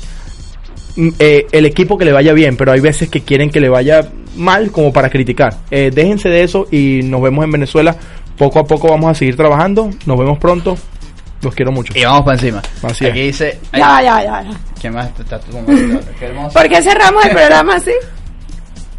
mm, 0.96 1.08
eh, 1.18 1.46
el 1.52 1.66
equipo 1.66 1.96
que 1.98 2.04
le 2.04 2.12
vaya 2.12 2.32
bien, 2.32 2.56
pero 2.56 2.72
hay 2.72 2.80
veces 2.80 3.08
que 3.08 3.20
quieren 3.22 3.50
que 3.50 3.60
le 3.60 3.68
vaya 3.68 4.08
mal 4.36 4.70
como 4.70 4.92
para 4.92 5.08
criticar. 5.10 5.56
Eh, 5.70 5.90
déjense 5.94 6.28
de 6.28 6.42
eso 6.42 6.66
y 6.70 7.00
nos 7.04 7.22
vemos 7.22 7.44
en 7.44 7.52
Venezuela. 7.52 7.96
Poco 8.36 8.58
a 8.58 8.64
poco 8.66 8.88
vamos 8.88 9.10
a 9.10 9.14
seguir 9.14 9.34
trabajando. 9.36 9.88
Nos 10.04 10.18
vemos 10.18 10.38
pronto. 10.38 10.76
Los 11.42 11.54
quiero 11.54 11.72
mucho. 11.72 11.92
Y 11.96 12.04
vamos 12.04 12.22
para 12.24 12.34
encima. 12.36 12.62
Así 12.82 13.04
es. 13.04 13.10
Aquí 13.10 13.20
dice... 13.22 13.58
Ya, 13.72 14.02
ya, 14.02 14.22
ya. 14.22 14.42
ya. 14.42 14.50
¿Quién 14.80 14.92
más 14.94 15.08
está 15.18 15.38
tú 15.38 15.52
como- 15.52 15.66
qué 15.66 16.26
hermoso. 16.26 16.52
¿Por 16.58 16.68
qué 16.68 16.82
cerramos 16.82 17.24
el 17.24 17.30
programa 17.30 17.76
así? 17.76 17.92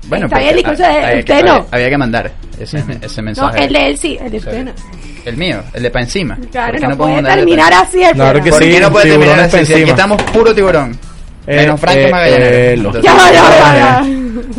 Bueno, 0.07 0.25
Está 0.27 0.39
bien, 0.39 0.55
que- 0.63 0.71
usted 0.71 0.83
había- 1.31 1.43
no. 1.43 1.65
Había 1.71 1.89
que 1.89 1.97
mandar 1.97 2.31
ese, 2.59 2.83
ese 3.01 3.21
No, 3.21 3.25
mensaje. 3.25 3.63
el 3.65 3.73
de 3.73 3.87
él 3.87 3.97
sí, 3.97 4.17
el 4.21 4.31
de 4.31 4.37
usted 4.37 4.63
no. 4.65 4.71
El 5.25 5.35
mío, 5.37 5.61
el 5.73 5.83
de 5.83 5.91
pa' 5.91 5.99
encima. 6.01 6.37
Claro, 6.51 6.71
¿Por 6.73 6.81
qué 6.81 6.87
no, 6.87 6.97
puede 6.97 7.15
de 7.17 7.23
terminar 7.23 7.73
así 7.73 8.01
el 8.01 8.13
Claro 8.13 8.41
que 8.41 8.49
programa. 8.49 8.49
¿Por 8.51 8.63
sí, 8.63 8.69
qué 8.71 8.79
no 8.79 8.91
puede 8.91 9.09
terminar 9.09 9.39
así? 9.41 9.65
Si 9.65 9.73
aquí 9.73 9.89
estamos 9.89 10.21
puro 10.23 10.55
tiburón. 10.55 10.97
Eh, 11.45 11.55
Menos 11.57 11.79
Franco 11.79 11.99
eh, 11.99 12.09
Magallanes. 12.11 12.47
eh, 12.51 12.77
los- 12.77 12.95
Entonces- 12.95 13.03
Ya 13.03 13.13
va, 13.13 14.05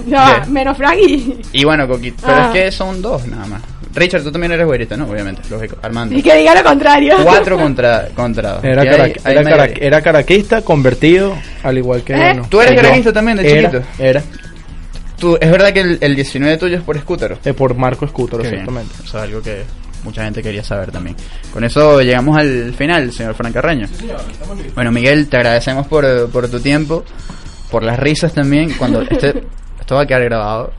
ya 0.07 0.21
va, 0.23 0.47
menos 0.47 0.77
Frank 0.77 0.97
y... 0.99 1.41
Y 1.53 1.65
bueno, 1.65 1.87
Coquito, 1.87 2.23
pero 2.27 2.39
Ah. 2.39 2.47
es 2.47 2.53
que 2.65 2.73
son 2.73 3.03
dos 3.03 3.27
nada 3.27 3.47
más. 3.47 3.63
Richard, 3.95 4.23
tú 4.23 4.31
también 4.33 4.53
eres 4.53 4.65
güerita, 4.67 4.97
¿no? 4.97 5.07
Obviamente, 5.07 5.43
lógico. 5.51 5.77
Armando. 5.83 6.15
Y 6.17 6.23
que 6.23 6.35
diga 6.37 6.55
lo 6.55 6.63
contrario. 6.63 7.17
Cuatro 7.25 7.57
contra, 7.59 8.09
contra 8.15 8.53
dos. 8.55 8.65
Era, 8.65 8.85
Y 8.85 8.89
cara- 8.89 9.05
hay- 9.05 9.13
hay 9.25 9.33
era, 9.33 9.43
cara- 9.45 9.57
mayoría. 9.65 9.87
era 9.87 10.03
caraquista, 10.03 10.63
convertido, 10.63 11.35
al 11.63 11.79
igual 11.79 12.03
que 12.03 12.13
¿Eh? 12.13 12.17
bueno, 12.17 12.47
¿Tú 12.49 12.61
eres 12.61 12.75
yo. 12.77 12.81
caraquista 12.83 13.13
también 13.13 13.39
de 13.39 13.51
Era, 13.59 13.71
chiquito? 13.71 13.85
Era, 13.99 14.23
Tú- 15.19 15.37
es 15.41 15.51
verdad 15.51 15.73
que 15.73 15.81
el, 15.81 15.99
el 16.01 16.15
19 16.15 16.57
tuyo 16.57 16.77
es 16.79 16.83
por 16.83 16.97
Escútero. 16.97 17.39
eh, 17.45 17.53
por 17.53 17.75
Marco 17.75 18.07
bien. 18.07 18.47
exactamente. 18.47 18.95
Eso 19.05 19.19
es 19.19 19.25
algo 19.25 19.43
que 19.43 19.65
mucha 20.05 20.25
gente 20.25 20.43
quería 20.43 20.63
saber 20.63 20.91
también. 20.93 21.17
Con 21.53 21.65
eso 21.65 22.01
llegamos 22.01 22.37
al 22.39 22.73
final, 22.75 23.13
señor 23.13 23.35
Frank 23.35 23.53
Carreño. 23.53 23.87
Bueno, 24.75 24.93
Miguel, 24.93 25.29
te 25.29 25.37
agradecemos 25.37 25.87
por, 25.87 26.31
por 26.31 26.49
tu 26.49 26.61
tiempo, 26.61 27.05
por 27.71 27.83
las 27.83 27.99
risas 27.99 28.33
también. 28.33 28.73
Cuando 28.79 29.03
este, 29.03 29.43
esto 29.81 29.95
va 29.97 30.03
a 30.03 30.07
quedar 30.07 30.23
grabado. 30.25 30.73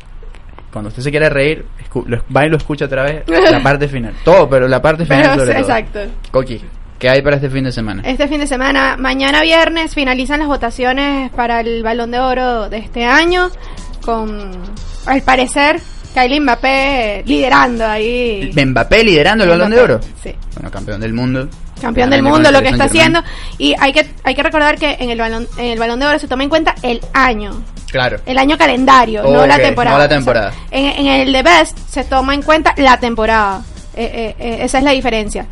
Cuando 0.72 0.90
usted 0.90 1.02
se 1.02 1.10
quiera 1.12 1.30
reír, 1.30 1.66
lo- 2.06 2.24
va 2.36 2.46
y 2.46 2.50
lo 2.50 2.58
escucha 2.58 2.86
otra 2.86 3.04
vez. 3.04 3.24
La 3.28 3.62
parte 3.62 3.88
final. 3.88 4.14
Todo, 4.24 4.48
pero 4.50 4.68
la 4.68 4.82
parte 4.82 5.04
final 5.06 5.22
Pero, 5.24 5.34
sobre 5.40 5.52
todo. 5.54 5.62
exacto. 5.64 6.00
Coqui, 6.32 6.62
¿qué 7.00 7.10
hay 7.10 7.22
para 7.24 7.38
este 7.38 7.50
fin 7.50 7.64
de 7.64 7.72
semana? 7.72 8.04
Este 8.06 8.28
fin 8.28 8.40
de 8.40 8.46
semana, 8.48 8.96
mañana 8.96 9.42
viernes, 9.42 9.94
finalizan 9.96 10.40
las 10.40 10.48
votaciones 10.48 11.32
para 11.32 11.60
el 11.62 11.82
Balón 11.84 12.12
de 12.12 12.20
Oro 12.20 12.70
de 12.70 12.78
este 12.78 13.04
año, 13.04 13.50
con, 14.00 14.52
al 15.06 15.22
parecer, 15.24 15.80
Kylian 16.14 16.43
Mbappé 16.43 17.24
liderando 17.26 17.86
ahí. 17.86 18.52
Mbappé 18.66 19.04
liderando 19.04 19.43
el 19.43 19.50
balón 19.52 19.72
de 19.72 19.80
oro. 19.82 20.00
Sí. 20.24 20.34
Bueno, 20.56 20.72
campeón 20.72 21.02
del 21.02 21.14
mundo. 21.14 21.47
Campeón 21.82 22.10
del 22.10 22.24
mundo, 22.24 22.52
lo 22.52 22.62
que 22.62 22.70
está 22.70 22.86
haciendo. 22.86 23.24
Y 23.58 23.74
hay 23.80 23.93
que, 23.93 24.06
hay 24.24 24.36
que 24.36 24.43
recordar 24.43 24.78
que 24.78 24.97
en 25.00 25.10
el, 25.12 25.18
balón, 25.18 25.47
en 25.58 25.66
el 25.68 25.80
Balón 25.80 25.97
de 26.00 26.08
Oro 26.08 26.20
se 26.20 26.28
toma 26.28 26.43
en 26.43 26.50
cuenta 26.50 26.76
el 26.82 27.00
año. 27.14 27.64
Claro. 27.89 28.18
El 28.26 28.38
año 28.38 28.58
calendario, 28.58 29.24
no 29.24 29.47
la 29.47 29.58
temporada. 29.58 29.95
no 29.95 30.00
la 30.00 30.06
O 30.06 30.08
sea, 30.10 30.18
temporada. 30.18 30.54
en, 30.72 30.86
en 30.86 31.08
el 31.08 31.32
de 31.32 31.41
Best 31.41 31.78
se 31.89 32.04
toma 32.04 32.34
en 32.34 32.41
cuenta 32.41 32.74
la 32.76 33.00
temporada. 33.00 33.62
Eh, 33.95 34.04
eh, 34.14 34.36
eh, 34.39 34.58
esa 34.64 34.80
es 34.80 34.84
la 34.84 34.91
diferencia. 34.91 35.45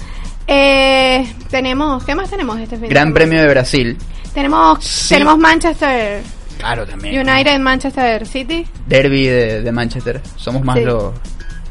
Eh, 0.45 1.34
tenemos, 1.50 2.04
¿qué 2.04 2.14
más 2.14 2.30
tenemos 2.30 2.58
este 2.60 2.76
fin 2.76 2.84
de 2.84 2.89
Gran? 2.89 3.14
Premio 3.14 3.41
de 3.41 3.48
Brasil. 3.48 3.98
Tenemos, 4.34 4.84
Sí. 4.84 5.10
tenemos 5.16 5.38
Manchester 5.38 6.22
Claro, 6.58 6.86
también. 6.86 7.28
United, 7.28 7.60
Manchester 7.60 8.26
City. 8.28 8.66
Derby 8.88 9.28
de, 9.28 9.62
de 9.62 9.72
Manchester. 9.72 10.22
Somos 10.36 10.64
más 10.64 10.78
Sí. 10.78 10.84
los, 10.86 11.14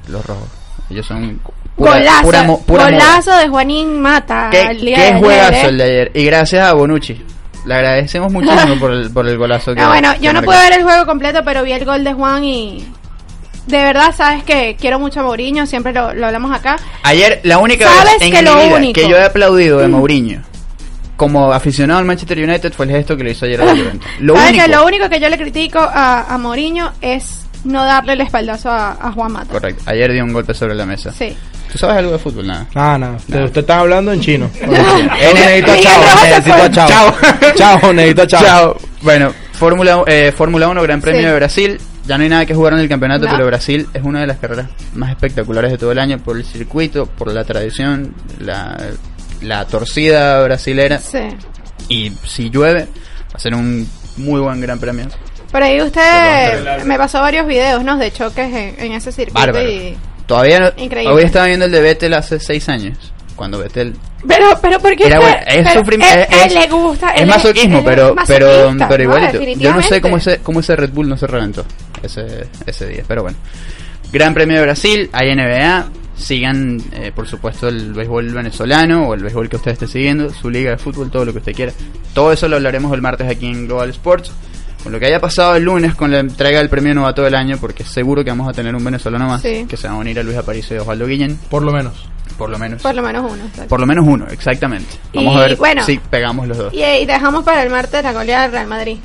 los 0.09 0.25
rojos. 0.25 0.49
Ellos 0.91 1.05
son 1.07 1.41
pura, 1.75 1.93
golazo, 1.99 2.23
pura 2.23 2.43
mo- 2.45 2.63
pura 2.63 2.85
moda. 2.85 2.93
golazo 2.97 3.37
de 3.37 3.49
Juanín 3.49 4.01
Mata. 4.01 4.49
Qué, 4.51 4.61
al 4.61 4.81
día 4.81 4.97
qué 4.97 5.03
de 5.03 5.09
ayer, 5.09 5.19
juegazo 5.21 5.53
¿eh? 5.53 5.69
el 5.69 5.79
de 5.79 5.85
ayer. 5.85 6.11
Y 6.15 6.25
gracias 6.25 6.67
a 6.69 6.73
Bonucci. 6.75 7.23
Le 7.67 7.75
agradecemos 7.75 8.33
muchísimo 8.33 8.77
por 8.81 8.93
el, 8.93 9.11
por 9.11 9.27
el 9.29 9.37
golazo 9.37 9.75
que 9.75 9.81
Ah, 9.81 9.89
bueno, 9.89 10.13
que 10.15 10.21
yo 10.21 10.33
no 10.33 10.43
pude 10.43 10.57
ver 10.59 10.73
el 10.75 10.85
juego 10.85 11.05
completo, 11.05 11.41
pero 11.45 11.65
vi 11.65 11.73
el 11.73 11.85
gol 11.85 12.05
de 12.05 12.13
Juan 12.13 12.45
y 12.45 12.87
de 13.67 13.79
verdad 13.83 14.15
sabes 14.17 14.45
que 14.45 14.77
quiero 14.81 15.01
mucho 15.01 15.19
a 15.19 15.23
Mourinho, 15.25 15.67
siempre 15.67 15.93
lo, 15.93 16.15
lo 16.15 16.27
hablamos 16.27 16.53
acá. 16.57 16.77
Ayer, 17.03 17.41
la 17.43 17.59
única 17.59 17.89
¿Sabes 17.91 18.13
vez 18.15 18.23
en 18.23 18.31
que 18.33 18.39
mi 18.39 18.45
lo 18.45 18.55
vida 18.63 18.77
único? 18.77 19.01
que 19.01 19.09
yo 19.09 19.17
he 19.17 19.25
aplaudido 19.25 19.79
de 19.81 19.89
Mourinho 19.89 20.43
como 21.17 21.53
aficionado 21.53 21.99
al 22.01 22.05
Manchester 22.07 22.39
United 22.39 22.73
fue 22.73 22.87
el 22.87 22.93
gesto 22.93 23.17
que 23.17 23.25
le 23.25 23.31
hizo 23.33 23.47
ayer 23.47 23.61
a 23.61 23.65
la 23.65 23.71
Juventus. 23.73 24.07
Lo 24.21 24.35
¿Sabes 24.35 24.51
único. 24.51 24.65
que 24.65 24.71
lo 24.71 24.87
único 24.87 25.09
que 25.09 25.21
yo 25.21 25.29
le 25.29 25.39
critico 25.39 25.79
a, 25.81 26.33
a 26.35 26.39
Mourinho 26.39 26.93
es 27.01 27.47
no 27.65 27.85
darle 27.85 28.13
el 28.13 28.21
espaldazo 28.21 28.71
a, 28.71 28.93
a 28.93 29.13
Juan 29.13 29.33
Mata? 29.33 29.51
Correcto. 29.53 29.83
Ayer 29.87 30.13
dio 30.13 30.23
un 30.25 30.33
golpe 30.33 30.55
sobre 30.55 30.75
la 30.75 30.87
mesa. 30.87 31.11
Sí. 31.13 31.37
¿Tú 31.73 31.79
sabes 31.79 31.97
algo 31.97 32.13
de 32.13 32.19
fútbol? 32.19 32.47
Nada. 32.47 32.67
Nada, 32.75 32.99
nada. 32.99 33.17
Usted, 33.17 33.45
usted 33.45 33.61
está 33.63 33.81
hablando 33.81 34.13
en 34.13 34.21
chino. 34.21 34.49
Necesito 34.61 35.73
a 35.73 35.81
chao, 35.81 36.03
necesito 36.23 36.55
a 36.63 36.71
chao. 36.71 36.89
Chao. 37.57 37.81
Chao, 37.81 37.93
necesito 37.93 38.23
a 38.23 38.27
chao. 38.27 38.43
Chao. 38.45 38.77
Bueno, 39.03 39.33
Fórmula 39.53 40.03
eh, 40.07 40.33
Fórmula 40.37 40.69
1, 40.69 40.83
Gran 40.83 41.01
Premio 41.01 41.23
Sí. 41.23 41.27
de 41.27 41.35
Brasil. 41.35 41.81
Ya 42.07 42.17
no 42.17 42.23
hay 42.23 42.29
nada 42.31 42.47
que 42.47 42.55
jugar 42.55 42.75
en 42.75 42.79
el 42.81 42.89
campeonato, 42.89 43.25
No. 43.25 43.33
pero 43.33 43.47
Brasil 43.47 43.89
es 43.93 44.03
una 44.05 44.21
de 44.21 44.29
las 44.29 44.37
carreras 44.39 44.69
más 44.95 45.11
espectaculares 45.11 45.73
de 45.73 45.79
todo 45.79 45.91
el 45.91 45.99
año 45.99 46.19
por 46.19 46.37
el 46.37 46.45
circuito, 46.45 47.07
por 47.07 47.33
la 47.33 47.43
tradición, 47.43 48.15
la, 48.39 48.77
la 49.43 49.65
torcida 49.67 50.43
brasilera. 50.43 50.99
Sí. 50.99 51.19
Y 51.89 52.11
si 52.27 52.51
llueve, 52.51 52.85
va 52.85 53.35
a 53.35 53.39
ser 53.39 53.55
un 53.55 53.89
muy 54.17 54.41
buen 54.41 54.61
Gran 54.61 54.79
Premio. 54.79 55.07
Por 55.53 55.63
ahí 55.63 55.81
usted 55.81 56.83
me 56.85 56.97
pasó 56.99 57.21
varios 57.21 57.47
videos, 57.47 57.83
¿no? 57.85 57.97
De 57.97 58.11
choques 58.13 58.53
en, 58.53 58.75
en 58.79 58.93
ese 58.93 59.13
circuito 59.13 59.39
Bárbaro. 59.41 59.69
y... 59.71 59.97
Todavía 60.27 60.59
no. 60.61 60.71
Increíble. 60.77 61.13
Hoy 61.15 61.23
estaba 61.23 61.47
viendo 61.47 61.67
el 61.67 61.71
de 61.73 61.81
Vettel 61.81 62.13
hace 62.15 62.41
seis 62.41 62.69
años. 62.69 63.13
Cuando 63.37 63.59
Vettel. 63.59 63.95
Pero, 64.27 64.59
pero, 64.61 64.81
¿por 64.81 64.97
qué 64.97 65.07
Era 65.07 65.21
bueno, 65.21 65.37
es 65.47 65.67
sufrim- 65.69 66.03
él- 66.03 66.27
es- 66.29 66.47
él 66.47 66.55
le 66.59 66.67
gusta, 66.69 67.11
Es 67.11 67.21
él 67.23 67.29
masoquismo, 67.29 67.79
él 67.79 67.85
pero, 67.85 68.17
pero, 68.27 68.75
pero 68.89 69.05
¿no? 69.09 69.17
igualito. 69.19 69.41
Yo 69.61 69.73
no 69.75 69.83
sé 69.83 70.01
cómo 70.01 70.17
ese, 70.17 70.39
cómo 70.39 70.61
ese 70.61 70.75
Red 70.75 70.91
Bull 70.91 71.09
no 71.09 71.17
se 71.17 71.27
reventó 71.29 71.65
ese, 72.03 72.49
ese 72.67 72.87
día, 72.89 73.05
pero 73.07 73.23
bueno. 73.23 73.37
Gran 74.13 74.35
Premio 74.35 74.57
de 74.57 74.63
Brasil, 74.63 75.11
hay 75.13 75.35
NBA, 75.37 75.87
sigan 76.17 76.81
eh, 76.93 77.13
por 77.15 77.27
supuesto 77.29 77.69
el 77.69 77.93
béisbol 77.93 78.33
venezolano 78.33 79.09
o 79.09 79.15
el 79.15 79.23
béisbol 79.23 79.49
que 79.49 79.57
usted 79.57 79.73
esté 79.73 79.87
siguiendo, 79.87 80.31
su 80.33 80.49
liga 80.51 80.71
de 80.73 80.79
fútbol, 80.79 81.11
todo 81.11 81.25
lo 81.25 81.33
que 81.33 81.39
usted 81.39 81.53
quiera. 81.55 81.73
Todo 82.15 82.33
eso 82.33 82.49
lo 82.49 82.57
hablaremos 82.57 82.93
el 82.95 83.03
martes 83.03 83.29
aquí 83.29 83.47
en 83.47 83.67
Global 83.67 83.91
Sports. 83.91 84.33
Con 84.83 84.93
lo 84.93 85.01
que 85.01 85.07
haya 85.07 85.19
pasado 85.21 85.57
el 85.57 85.65
lunes 85.65 85.97
con 85.97 86.13
la 86.13 86.21
entrega 86.21 86.59
del 86.59 86.69
premio 86.69 86.95
novato 86.95 87.23
del 87.23 87.35
año, 87.35 87.57
porque 87.61 87.83
seguro 87.83 88.23
que 88.23 88.31
vamos 88.31 88.49
a 88.49 88.53
tener 88.53 88.73
un 88.75 88.85
venezolano 88.85 89.27
más, 89.27 89.43
Sí. 89.43 89.67
que 89.69 89.77
se 89.77 89.89
va 89.89 89.95
a 89.95 89.97
unir 89.97 90.17
a 90.21 90.23
Luis 90.23 90.37
Aparicio 90.37 90.77
y 90.77 90.79
Osvaldo 90.79 91.07
Guillén, 91.07 91.37
Por 91.51 91.63
lo 91.65 91.73
menos. 91.73 92.07
por 92.39 92.49
lo 92.51 92.57
menos. 92.59 92.83
Por 92.83 92.95
lo 92.95 93.03
menos 93.03 93.25
uno. 93.33 93.45
exacto. 93.47 93.69
Por 93.69 93.81
lo 93.81 93.87
menos 93.87 94.05
uno, 94.07 94.27
exactamente. 94.31 94.95
Vamos 95.13 95.35
Y, 95.35 95.37
a 95.37 95.41
ver 95.41 95.57
bueno. 95.57 95.85
si 95.85 95.99
pegamos 95.99 96.47
los 96.47 96.57
dos. 96.57 96.73
Y, 96.73 96.85
y 96.85 97.05
dejamos 97.05 97.43
para 97.45 97.65
el 97.65 97.71
martes 97.71 98.01
la 98.03 98.13
goleada 98.13 98.43
del 98.45 98.53
Real 98.53 98.67
Madrid. 98.69 98.99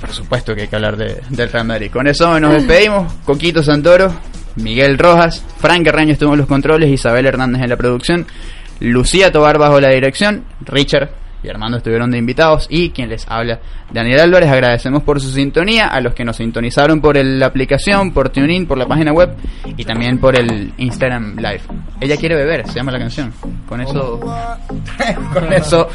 Por 0.00 0.12
supuesto 0.12 0.54
que 0.54 0.62
hay 0.62 0.68
que 0.68 0.76
hablar 0.76 0.96
de, 0.96 1.22
del 1.30 1.48
Real 1.48 1.66
Madrid. 1.66 1.90
Con 1.92 2.08
eso 2.08 2.38
nos 2.40 2.52
despedimos. 2.54 3.12
Coquito 3.24 3.62
Santoro, 3.62 4.12
Miguel 4.56 4.98
Rojas, 4.98 5.44
Frank 5.58 5.84
Carreño 5.84 6.12
estuvo 6.12 6.32
en 6.32 6.38
los 6.38 6.46
controles, 6.48 6.90
Isabel 6.90 7.26
Hernández 7.26 7.62
en 7.62 7.70
la 7.70 7.76
producción, 7.76 8.26
Lucía 8.80 9.30
Tobar 9.32 9.58
bajo 9.58 9.80
la 9.80 9.90
dirección, 9.90 10.44
Richard 10.64 11.10
y 11.42 11.48
Armando 11.48 11.76
estuvieron 11.76 12.10
de 12.10 12.18
invitados 12.18 12.66
y 12.70 12.90
quien 12.90 13.08
les 13.10 13.24
habla, 13.28 13.60
Daniel 13.92 14.20
Álvarez, 14.20 14.50
agradecemos 14.50 15.02
por 15.04 15.20
su 15.20 15.30
sintonía, 15.30 15.86
a 15.88 16.00
los 16.00 16.12
que 16.14 16.24
nos 16.24 16.36
sintonizaron 16.38 17.00
por 17.00 17.16
el- 17.16 17.38
la 17.38 17.46
aplicación, 17.46 18.12
por 18.12 18.30
TuneIn, 18.30 18.66
por 18.66 18.78
la 18.78 18.86
página 18.86 19.12
web 19.12 19.30
y 19.76 19.84
también 19.84 20.18
por 20.18 20.36
el 20.36 20.72
Instagram 20.78 21.36
Live. 21.36 21.60
Ella 22.00 22.16
quiere 22.16 22.34
beber, 22.34 22.66
se 22.66 22.74
llama 22.74 22.90
la 22.92 22.98
canción. 22.98 23.32
Con 23.68 23.80
eso, 23.80 24.18
con 25.32 25.52
eso 25.52 25.88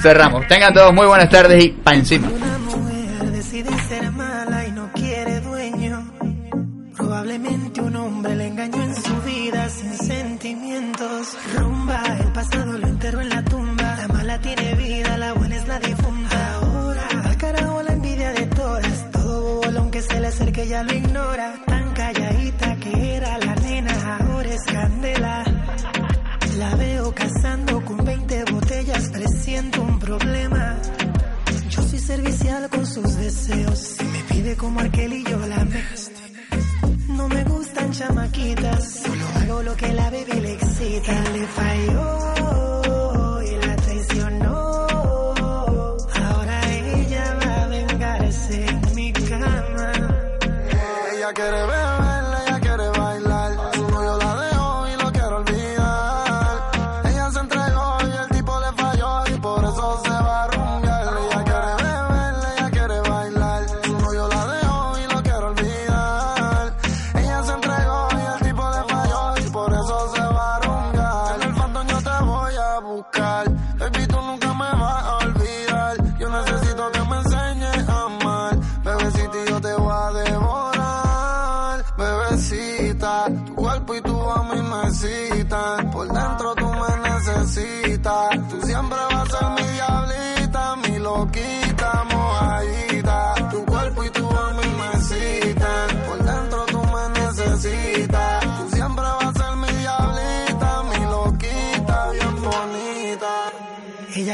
cerramos. 0.00 0.46
Tengan 0.48 0.74
todos 0.74 0.92
muy 0.92 1.06
buenas 1.06 1.30
tardes 1.30 1.64
y 1.64 1.68
pa' 1.70 1.94
encima. 1.94 2.28
Lo 12.50 12.88
enterró 12.88 13.20
en 13.20 13.28
la 13.28 13.44
tumba. 13.44 13.96
La 13.96 14.08
mala 14.08 14.40
tiene 14.40 14.74
vida, 14.74 15.16
la 15.16 15.32
buena 15.32 15.56
es 15.56 15.68
la 15.68 15.78
difunta. 15.78 16.54
Ahora, 16.56 17.08
al 17.24 17.36
carajo 17.36 17.82
la 17.82 17.92
envidia 17.92 18.32
de 18.32 18.46
todas. 18.46 19.10
Todo 19.12 19.60
bolón 19.62 19.90
que 19.92 20.02
se 20.02 20.20
le 20.20 20.26
acerque 20.26 20.66
ya 20.66 20.82
lo 20.82 20.92
ignora. 20.92 21.54
Tan 21.66 21.92
calladita 21.94 22.76
que 22.76 23.14
era 23.14 23.38
la 23.38 23.54
nena, 23.54 24.16
ahora 24.16 24.48
es 24.48 24.62
candela. 24.64 25.44
La 26.58 26.74
veo 26.74 27.14
cazando 27.14 27.84
con 27.84 28.04
20 28.04 28.44
botellas, 28.50 29.08
presiento 29.10 29.82
un 29.82 30.00
problema. 30.00 30.78
Yo 31.70 31.82
soy 31.82 31.98
servicial 32.00 32.68
con 32.70 32.84
sus 32.86 33.16
deseos. 33.18 33.78
Si 33.78 34.04
me 34.04 34.18
pide 34.24 34.56
como 34.56 34.80
aquel 34.80 35.12
y 35.12 35.22
yo 35.22 35.38
la 35.46 35.64
me. 35.64 35.80
No 37.22 37.28
me 37.28 37.44
gustan 37.44 37.92
chamaquitas. 37.92 39.02
Hago 39.36 39.62
lo 39.62 39.76
que 39.76 39.92
la 39.92 40.10
bebé 40.10 40.40
le 40.40 40.54
excita. 40.54 41.12
Le 41.34 41.46
falló 41.46 43.42
y 43.42 43.64
la 43.64 43.76
traicionó. 43.76 44.86
Ahora 46.26 46.56
ella 46.72 47.38
va 47.40 47.62
a 47.62 47.66
vengarse 47.68 48.66
en 48.66 48.94
mi 48.96 49.12
cama. 49.12 49.92
Ella 51.14 51.32
quiere 51.32 51.61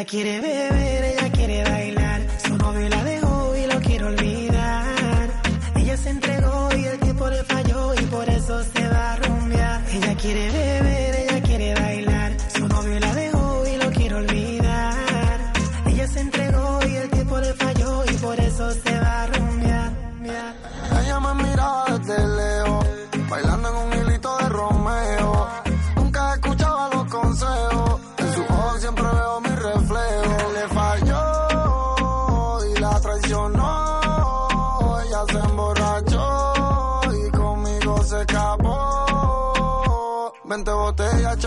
quiere 0.09 0.41
beber, 0.41 0.88
escapó. 40.59 40.59
Veinte 40.59 40.73
botellas, 40.73 41.39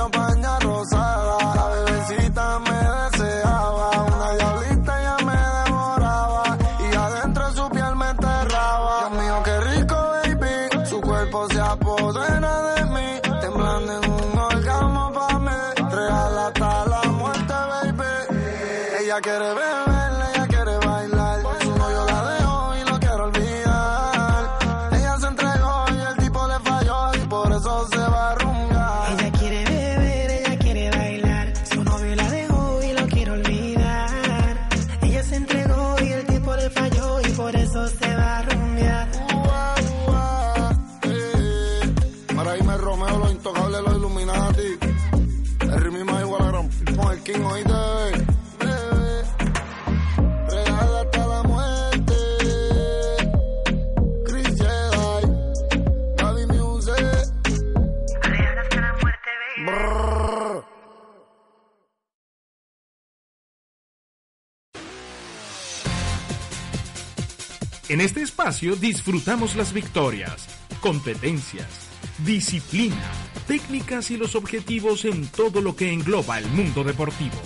espacio 68.52 68.76
disfrutamos 68.76 69.56
las 69.56 69.72
victorias, 69.72 70.46
competencias, 70.82 71.88
disciplina, 72.26 73.10
técnicas 73.48 74.12
y 74.12 74.18
los 74.18 74.36
objetivos 74.36 75.06
en 75.06 75.26
todo 75.28 75.62
lo 75.62 75.74
que 75.74 75.94
engloba 75.94 76.38
el 76.38 76.48
mundo 76.48 76.84
deportivo. 76.84 77.42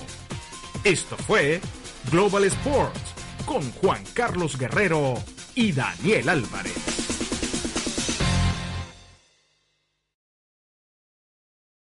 Esto 0.84 1.16
fue 1.16 1.62
Global 2.12 2.46
Sports 2.46 3.14
con 3.46 3.62
Juan 3.74 4.04
Carlos 4.16 4.58
Guerrero 4.58 5.14
y 5.54 5.74
Daniel 5.74 6.28
Álvarez. 6.30 6.85